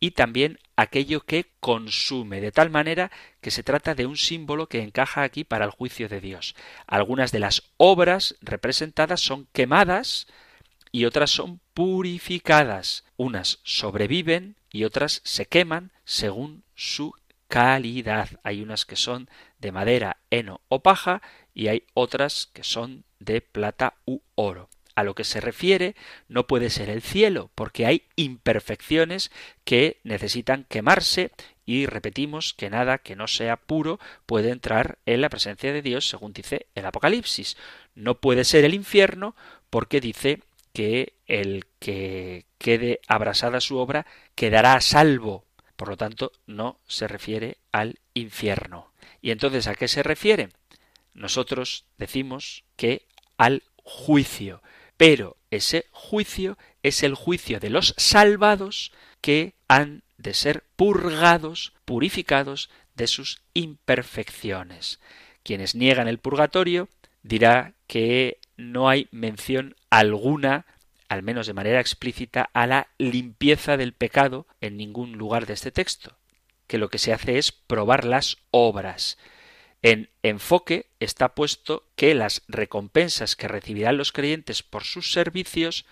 y 0.00 0.12
también 0.12 0.58
aquello 0.76 1.22
que 1.22 1.46
consume, 1.58 2.40
de 2.40 2.52
tal 2.52 2.70
manera 2.70 3.10
que 3.40 3.50
se 3.50 3.64
trata 3.64 3.96
de 3.96 4.06
un 4.06 4.16
símbolo 4.16 4.68
que 4.68 4.82
encaja 4.82 5.22
aquí 5.22 5.42
para 5.42 5.64
el 5.64 5.72
juicio 5.72 6.08
de 6.08 6.20
Dios. 6.20 6.54
Algunas 6.86 7.32
de 7.32 7.40
las 7.40 7.64
obras 7.76 8.36
representadas 8.40 9.20
son 9.20 9.48
quemadas 9.52 10.28
y 10.92 11.04
otras 11.04 11.30
son 11.30 11.60
purificadas. 11.74 13.04
Unas 13.16 13.58
sobreviven 13.64 14.56
y 14.70 14.84
otras 14.84 15.20
se 15.24 15.46
queman 15.46 15.92
según 16.04 16.64
su 16.74 17.14
calidad. 17.48 18.28
Hay 18.42 18.62
unas 18.62 18.84
que 18.84 18.96
son 18.96 19.28
de 19.58 19.72
madera, 19.72 20.18
heno 20.30 20.60
o 20.68 20.82
paja 20.82 21.22
y 21.54 21.68
hay 21.68 21.84
otras 21.94 22.50
que 22.52 22.64
son 22.64 23.04
de 23.18 23.40
plata 23.40 23.94
u 24.04 24.20
oro 24.34 24.68
a 24.98 25.04
lo 25.04 25.14
que 25.14 25.22
se 25.22 25.40
refiere 25.40 25.94
no 26.26 26.48
puede 26.48 26.70
ser 26.70 26.90
el 26.90 27.02
cielo, 27.02 27.52
porque 27.54 27.86
hay 27.86 28.02
imperfecciones 28.16 29.30
que 29.62 30.00
necesitan 30.02 30.66
quemarse 30.68 31.30
y 31.64 31.86
repetimos 31.86 32.52
que 32.52 32.68
nada 32.68 32.98
que 32.98 33.14
no 33.14 33.28
sea 33.28 33.58
puro 33.58 34.00
puede 34.26 34.50
entrar 34.50 34.98
en 35.06 35.20
la 35.20 35.28
presencia 35.28 35.72
de 35.72 35.82
Dios, 35.82 36.08
según 36.08 36.32
dice 36.32 36.66
el 36.74 36.84
Apocalipsis. 36.84 37.56
No 37.94 38.16
puede 38.16 38.42
ser 38.42 38.64
el 38.64 38.74
infierno 38.74 39.36
porque 39.70 40.00
dice 40.00 40.42
que 40.72 41.12
el 41.28 41.64
que 41.78 42.46
quede 42.58 43.00
abrasada 43.06 43.60
su 43.60 43.78
obra 43.78 44.06
quedará 44.34 44.74
a 44.74 44.80
salvo. 44.80 45.44
Por 45.76 45.88
lo 45.88 45.96
tanto, 45.96 46.32
no 46.46 46.80
se 46.86 47.06
refiere 47.06 47.58
al 47.72 48.00
infierno. 48.14 48.92
¿Y 49.20 49.30
entonces 49.30 49.66
a 49.66 49.74
qué 49.74 49.88
se 49.88 50.02
refiere? 50.02 50.48
Nosotros 51.14 51.84
decimos 51.96 52.64
que 52.76 53.06
al 53.36 53.62
juicio 53.84 54.60
pero 54.98 55.36
ese 55.50 55.86
juicio 55.92 56.58
es 56.82 57.02
el 57.02 57.14
juicio 57.14 57.60
de 57.60 57.70
los 57.70 57.94
salvados 57.96 58.92
que 59.22 59.54
han 59.68 60.02
de 60.18 60.34
ser 60.34 60.64
purgados, 60.76 61.72
purificados 61.86 62.68
de 62.96 63.06
sus 63.06 63.40
imperfecciones. 63.54 65.00
Quienes 65.44 65.76
niegan 65.76 66.08
el 66.08 66.18
purgatorio 66.18 66.88
dirá 67.22 67.74
que 67.86 68.38
no 68.56 68.88
hay 68.88 69.08
mención 69.12 69.76
alguna, 69.88 70.66
al 71.08 71.22
menos 71.22 71.46
de 71.46 71.54
manera 71.54 71.80
explícita, 71.80 72.50
a 72.52 72.66
la 72.66 72.88
limpieza 72.98 73.76
del 73.76 73.92
pecado 73.92 74.46
en 74.60 74.76
ningún 74.76 75.12
lugar 75.12 75.46
de 75.46 75.54
este 75.54 75.70
texto, 75.70 76.16
que 76.66 76.78
lo 76.78 76.90
que 76.90 76.98
se 76.98 77.12
hace 77.12 77.38
es 77.38 77.52
probar 77.52 78.04
las 78.04 78.36
obras. 78.50 79.18
En 79.82 80.10
enfoque 80.22 80.86
está 81.00 81.34
puesto 81.34 81.84
que 81.94 82.14
las 82.14 82.42
recompensas 82.48 83.36
que 83.36 83.48
recibirán 83.48 83.96
los 83.96 84.12
creyentes 84.12 84.62
por 84.62 84.84
sus 84.84 85.12
servicios 85.12 85.86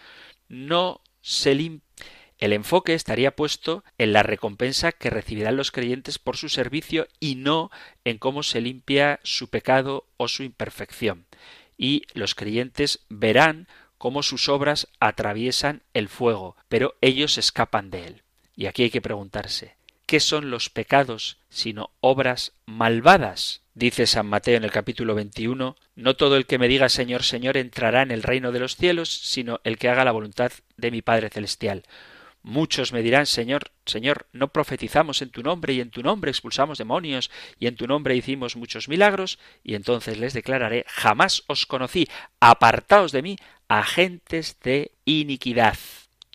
no 0.48 1.00
se 1.20 1.54
limpian. 1.54 1.86
El 2.38 2.52
enfoque 2.52 2.92
estaría 2.92 3.34
puesto 3.34 3.82
en 3.96 4.12
la 4.12 4.22
recompensa 4.22 4.92
que 4.92 5.08
recibirán 5.08 5.56
los 5.56 5.70
creyentes 5.70 6.18
por 6.18 6.36
su 6.36 6.50
servicio 6.50 7.08
y 7.18 7.36
no 7.36 7.70
en 8.04 8.18
cómo 8.18 8.42
se 8.42 8.60
limpia 8.60 9.20
su 9.22 9.48
pecado 9.48 10.06
o 10.18 10.28
su 10.28 10.42
imperfección. 10.42 11.24
Y 11.78 12.02
los 12.12 12.34
creyentes 12.34 13.00
verán 13.08 13.68
cómo 13.98 14.22
sus 14.22 14.48
obras 14.48 14.88
atraviesan 15.00 15.82
el 15.94 16.08
fuego, 16.08 16.56
pero 16.68 16.94
ellos 17.00 17.38
escapan 17.38 17.90
de 17.90 18.06
él. 18.06 18.22
Y 18.54 18.66
aquí 18.66 18.84
hay 18.84 18.90
que 18.90 19.02
preguntarse, 19.02 19.76
¿qué 20.06 20.20
son 20.20 20.50
los 20.50 20.70
pecados 20.70 21.38
sino 21.48 21.90
obras 22.00 22.52
malvadas? 22.66 23.62
Dice 23.74 24.06
San 24.06 24.26
Mateo 24.26 24.56
en 24.56 24.64
el 24.64 24.70
capítulo 24.70 25.14
21, 25.14 25.76
No 25.96 26.16
todo 26.16 26.36
el 26.36 26.46
que 26.46 26.58
me 26.58 26.68
diga 26.68 26.88
Señor, 26.88 27.22
Señor 27.22 27.58
entrará 27.58 28.02
en 28.02 28.10
el 28.10 28.22
reino 28.22 28.50
de 28.50 28.60
los 28.60 28.76
cielos, 28.76 29.10
sino 29.10 29.60
el 29.64 29.76
que 29.76 29.90
haga 29.90 30.04
la 30.04 30.12
voluntad 30.12 30.52
de 30.78 30.90
mi 30.90 31.02
Padre 31.02 31.28
Celestial. 31.28 31.82
Muchos 32.46 32.92
me 32.92 33.02
dirán, 33.02 33.26
Señor, 33.26 33.72
Señor, 33.86 34.28
no 34.32 34.52
profetizamos 34.52 35.20
en 35.20 35.30
tu 35.30 35.42
nombre 35.42 35.72
y 35.72 35.80
en 35.80 35.90
tu 35.90 36.00
nombre 36.00 36.30
expulsamos 36.30 36.78
demonios 36.78 37.28
y 37.58 37.66
en 37.66 37.74
tu 37.74 37.88
nombre 37.88 38.14
hicimos 38.14 38.54
muchos 38.54 38.88
milagros, 38.88 39.40
y 39.64 39.74
entonces 39.74 40.16
les 40.16 40.32
declararé, 40.32 40.84
jamás 40.86 41.42
os 41.48 41.66
conocí, 41.66 42.06
apartaos 42.38 43.10
de 43.10 43.22
mí, 43.22 43.36
agentes 43.66 44.60
de 44.62 44.92
iniquidad. 45.04 45.76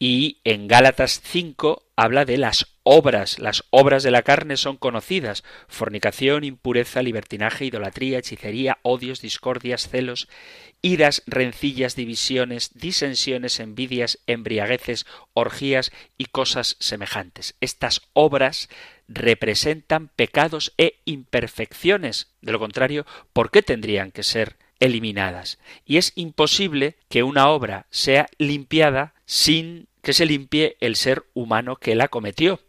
Y 0.03 0.39
en 0.45 0.67
Gálatas 0.67 1.21
5 1.23 1.83
habla 1.95 2.25
de 2.25 2.39
las 2.39 2.65
obras. 2.81 3.37
Las 3.37 3.65
obras 3.69 4.01
de 4.01 4.09
la 4.09 4.23
carne 4.23 4.57
son 4.57 4.77
conocidas. 4.77 5.43
Fornicación, 5.67 6.43
impureza, 6.43 7.03
libertinaje, 7.03 7.65
idolatría, 7.65 8.17
hechicería, 8.17 8.79
odios, 8.81 9.21
discordias, 9.21 9.87
celos, 9.89 10.27
iras, 10.81 11.21
rencillas, 11.27 11.95
divisiones, 11.95 12.71
disensiones, 12.73 13.59
envidias, 13.59 14.17
embriagueces, 14.25 15.05
orgías 15.33 15.91
y 16.17 16.25
cosas 16.25 16.77
semejantes. 16.79 17.53
Estas 17.61 18.01
obras 18.13 18.69
representan 19.07 20.07
pecados 20.07 20.73
e 20.79 20.95
imperfecciones. 21.05 22.31
De 22.41 22.51
lo 22.51 22.57
contrario, 22.57 23.05
¿por 23.33 23.51
qué 23.51 23.61
tendrían 23.61 24.09
que 24.09 24.23
ser 24.23 24.57
eliminadas? 24.79 25.59
Y 25.85 25.97
es 25.97 26.11
imposible 26.15 26.95
que 27.07 27.21
una 27.21 27.49
obra 27.49 27.85
sea 27.91 28.27
limpiada 28.39 29.13
sin 29.27 29.90
que 30.01 30.13
se 30.13 30.25
limpie 30.25 30.77
el 30.79 30.95
ser 30.95 31.25
humano 31.33 31.75
que 31.75 31.95
la 31.95 32.07
cometió. 32.07 32.59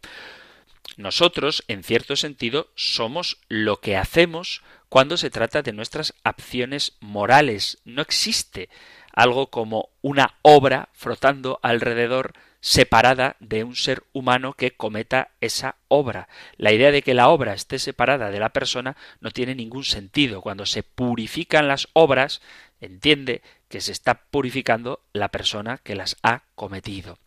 Nosotros, 0.97 1.63
en 1.67 1.83
cierto 1.83 2.15
sentido, 2.15 2.69
somos 2.75 3.39
lo 3.47 3.79
que 3.79 3.97
hacemos 3.97 4.61
cuando 4.89 5.17
se 5.17 5.31
trata 5.31 5.63
de 5.63 5.73
nuestras 5.73 6.13
acciones 6.23 6.97
morales. 6.99 7.79
No 7.83 8.01
existe 8.01 8.69
algo 9.11 9.47
como 9.47 9.89
una 10.01 10.35
obra 10.43 10.89
frotando 10.93 11.59
alrededor 11.63 12.33
separada 12.59 13.35
de 13.41 13.63
un 13.63 13.75
ser 13.75 14.03
humano 14.13 14.53
que 14.53 14.71
cometa 14.71 15.31
esa 15.41 15.75
obra. 15.89 16.29
La 16.55 16.71
idea 16.71 16.91
de 16.91 17.01
que 17.01 17.13
la 17.13 17.27
obra 17.27 17.53
esté 17.53 17.77
separada 17.77 18.31
de 18.31 18.39
la 18.39 18.53
persona 18.53 18.95
no 19.19 19.31
tiene 19.31 19.53
ningún 19.53 19.83
sentido. 19.83 20.41
Cuando 20.41 20.65
se 20.65 20.81
purifican 20.81 21.67
las 21.67 21.89
obras, 21.91 22.41
entiende 22.85 23.41
que 23.69 23.81
se 23.81 23.91
está 23.91 24.25
purificando 24.29 25.01
la 25.13 25.29
persona 25.29 25.77
que 25.77 25.95
las 25.95 26.17
ha 26.23 26.43
cometido. 26.55 27.17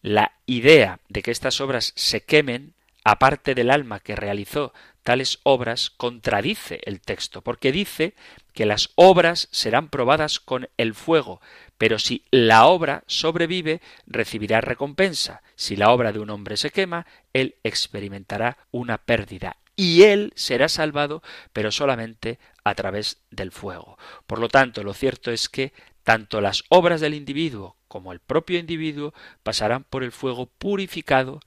La 0.00 0.32
idea 0.46 1.00
de 1.08 1.22
que 1.22 1.30
estas 1.30 1.60
obras 1.60 1.92
se 1.96 2.22
quemen, 2.22 2.74
aparte 3.04 3.54
del 3.54 3.70
alma 3.70 4.00
que 4.00 4.16
realizó 4.16 4.72
tales 5.02 5.38
obras, 5.42 5.90
contradice 5.90 6.80
el 6.84 7.00
texto, 7.00 7.42
porque 7.42 7.72
dice 7.72 8.14
que 8.52 8.66
las 8.66 8.90
obras 8.94 9.48
serán 9.50 9.88
probadas 9.88 10.40
con 10.40 10.68
el 10.76 10.94
fuego, 10.94 11.40
pero 11.78 11.98
si 11.98 12.24
la 12.30 12.66
obra 12.66 13.02
sobrevive, 13.06 13.80
recibirá 14.06 14.60
recompensa. 14.60 15.42
Si 15.56 15.76
la 15.76 15.90
obra 15.90 16.12
de 16.12 16.20
un 16.20 16.30
hombre 16.30 16.56
se 16.56 16.70
quema, 16.70 17.06
él 17.32 17.56
experimentará 17.64 18.58
una 18.70 18.98
pérdida 18.98 19.56
y 19.82 20.04
él 20.04 20.32
será 20.36 20.68
salvado, 20.68 21.24
pero 21.52 21.72
solamente 21.72 22.38
a 22.62 22.76
través 22.76 23.20
del 23.32 23.50
fuego. 23.50 23.98
Por 24.28 24.38
lo 24.38 24.48
tanto, 24.48 24.84
lo 24.84 24.94
cierto 24.94 25.32
es 25.32 25.48
que 25.48 25.72
tanto 26.04 26.40
las 26.40 26.62
obras 26.68 27.00
del 27.00 27.14
individuo 27.14 27.76
como 27.88 28.12
el 28.12 28.20
propio 28.20 28.60
individuo 28.60 29.12
pasarán 29.42 29.82
por 29.82 30.04
el 30.04 30.12
fuego 30.12 30.46
purificado 30.46 31.40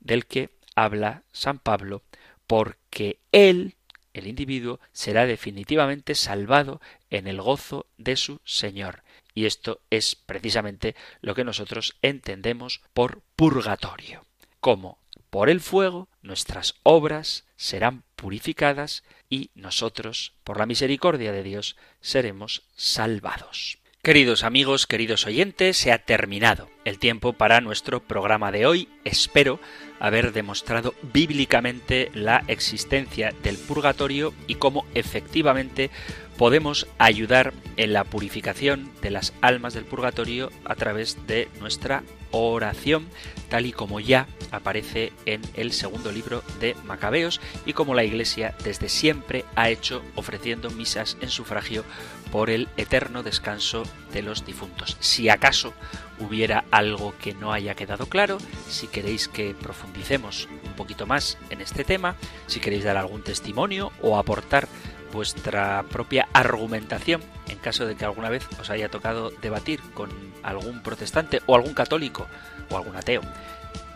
del 0.00 0.24
que 0.24 0.48
habla 0.74 1.22
San 1.32 1.58
Pablo, 1.58 2.02
porque 2.46 3.18
él, 3.30 3.74
el 4.14 4.26
individuo, 4.26 4.80
será 4.92 5.26
definitivamente 5.26 6.14
salvado 6.14 6.80
en 7.10 7.26
el 7.26 7.42
gozo 7.42 7.84
de 7.98 8.16
su 8.16 8.40
Señor. 8.46 9.02
Y 9.34 9.44
esto 9.44 9.82
es 9.90 10.14
precisamente 10.14 10.96
lo 11.20 11.34
que 11.34 11.44
nosotros 11.44 11.94
entendemos 12.00 12.80
por 12.94 13.20
purgatorio. 13.36 14.24
Como 14.60 15.01
por 15.32 15.48
el 15.48 15.60
fuego 15.60 16.10
nuestras 16.20 16.74
obras 16.82 17.46
serán 17.56 18.04
purificadas 18.16 19.02
y 19.30 19.50
nosotros, 19.54 20.34
por 20.44 20.58
la 20.58 20.66
misericordia 20.66 21.32
de 21.32 21.42
Dios, 21.42 21.74
seremos 22.02 22.64
salvados. 22.76 23.78
Queridos 24.02 24.44
amigos, 24.44 24.86
queridos 24.86 25.24
oyentes, 25.24 25.78
se 25.78 25.90
ha 25.90 26.04
terminado 26.04 26.68
el 26.84 26.98
tiempo 26.98 27.32
para 27.32 27.62
nuestro 27.62 28.02
programa 28.02 28.52
de 28.52 28.66
hoy. 28.66 28.88
Espero 29.04 29.58
haber 30.00 30.32
demostrado 30.32 30.94
bíblicamente 31.14 32.10
la 32.12 32.44
existencia 32.48 33.32
del 33.42 33.56
purgatorio 33.56 34.34
y 34.48 34.56
cómo 34.56 34.84
efectivamente 34.94 35.90
podemos 36.36 36.86
ayudar 36.98 37.52
en 37.76 37.92
la 37.92 38.04
purificación 38.04 38.90
de 39.00 39.10
las 39.10 39.32
almas 39.40 39.74
del 39.74 39.84
purgatorio 39.84 40.50
a 40.64 40.74
través 40.74 41.26
de 41.26 41.48
nuestra 41.60 42.02
oración, 42.32 43.06
tal 43.48 43.66
y 43.66 43.72
como 43.72 44.00
ya 44.00 44.26
aparece 44.50 45.12
en 45.26 45.42
el 45.54 45.72
segundo 45.72 46.10
libro 46.10 46.42
de 46.60 46.74
Macabeos 46.84 47.40
y 47.66 47.74
como 47.74 47.94
la 47.94 48.04
Iglesia 48.04 48.54
desde 48.64 48.88
siempre 48.88 49.44
ha 49.54 49.70
hecho 49.70 50.02
ofreciendo 50.14 50.70
misas 50.70 51.16
en 51.20 51.28
sufragio 51.28 51.84
por 52.30 52.48
el 52.48 52.68
eterno 52.76 53.22
descanso 53.22 53.82
de 54.12 54.22
los 54.22 54.46
difuntos. 54.46 54.96
Si 55.00 55.28
acaso 55.28 55.74
hubiera 56.18 56.64
algo 56.70 57.14
que 57.20 57.34
no 57.34 57.52
haya 57.52 57.74
quedado 57.74 58.06
claro, 58.06 58.38
si 58.68 58.86
queréis 58.86 59.28
que 59.28 59.54
profundicemos 59.54 60.48
un 60.64 60.72
poquito 60.72 61.06
más 61.06 61.38
en 61.50 61.60
este 61.60 61.84
tema, 61.84 62.16
si 62.46 62.60
queréis 62.60 62.84
dar 62.84 62.96
algún 62.96 63.22
testimonio 63.22 63.92
o 64.00 64.18
aportar 64.18 64.68
vuestra 65.12 65.84
propia 65.84 66.26
argumentación 66.32 67.22
en 67.48 67.58
caso 67.58 67.86
de 67.86 67.94
que 67.94 68.04
alguna 68.04 68.30
vez 68.30 68.46
os 68.60 68.70
haya 68.70 68.88
tocado 68.88 69.30
debatir 69.30 69.80
con 69.94 70.10
algún 70.42 70.82
protestante 70.82 71.40
o 71.46 71.54
algún 71.54 71.74
católico 71.74 72.26
o 72.70 72.76
algún 72.76 72.96
ateo 72.96 73.22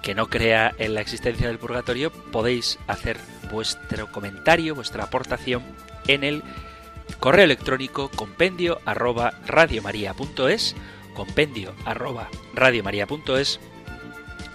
que 0.03 0.15
no 0.15 0.29
crea 0.29 0.73
en 0.79 0.95
la 0.95 1.01
existencia 1.01 1.49
del 1.49 1.59
purgatorio, 1.59 2.13
podéis 2.13 2.79
hacer 2.87 3.19
vuestro 3.51 4.13
comentario, 4.13 4.77
vuestra 4.77 5.03
aportación 5.03 5.65
en 6.07 6.23
el 6.23 6.45
correo 7.19 7.45
electrónico 7.45 8.09
compendio 8.11 8.81
arroba 8.85 9.33
radiomaria.es, 9.47 10.77
compendio 11.13 11.75
arroba 11.85 12.29
radiomaria.es, 12.55 13.59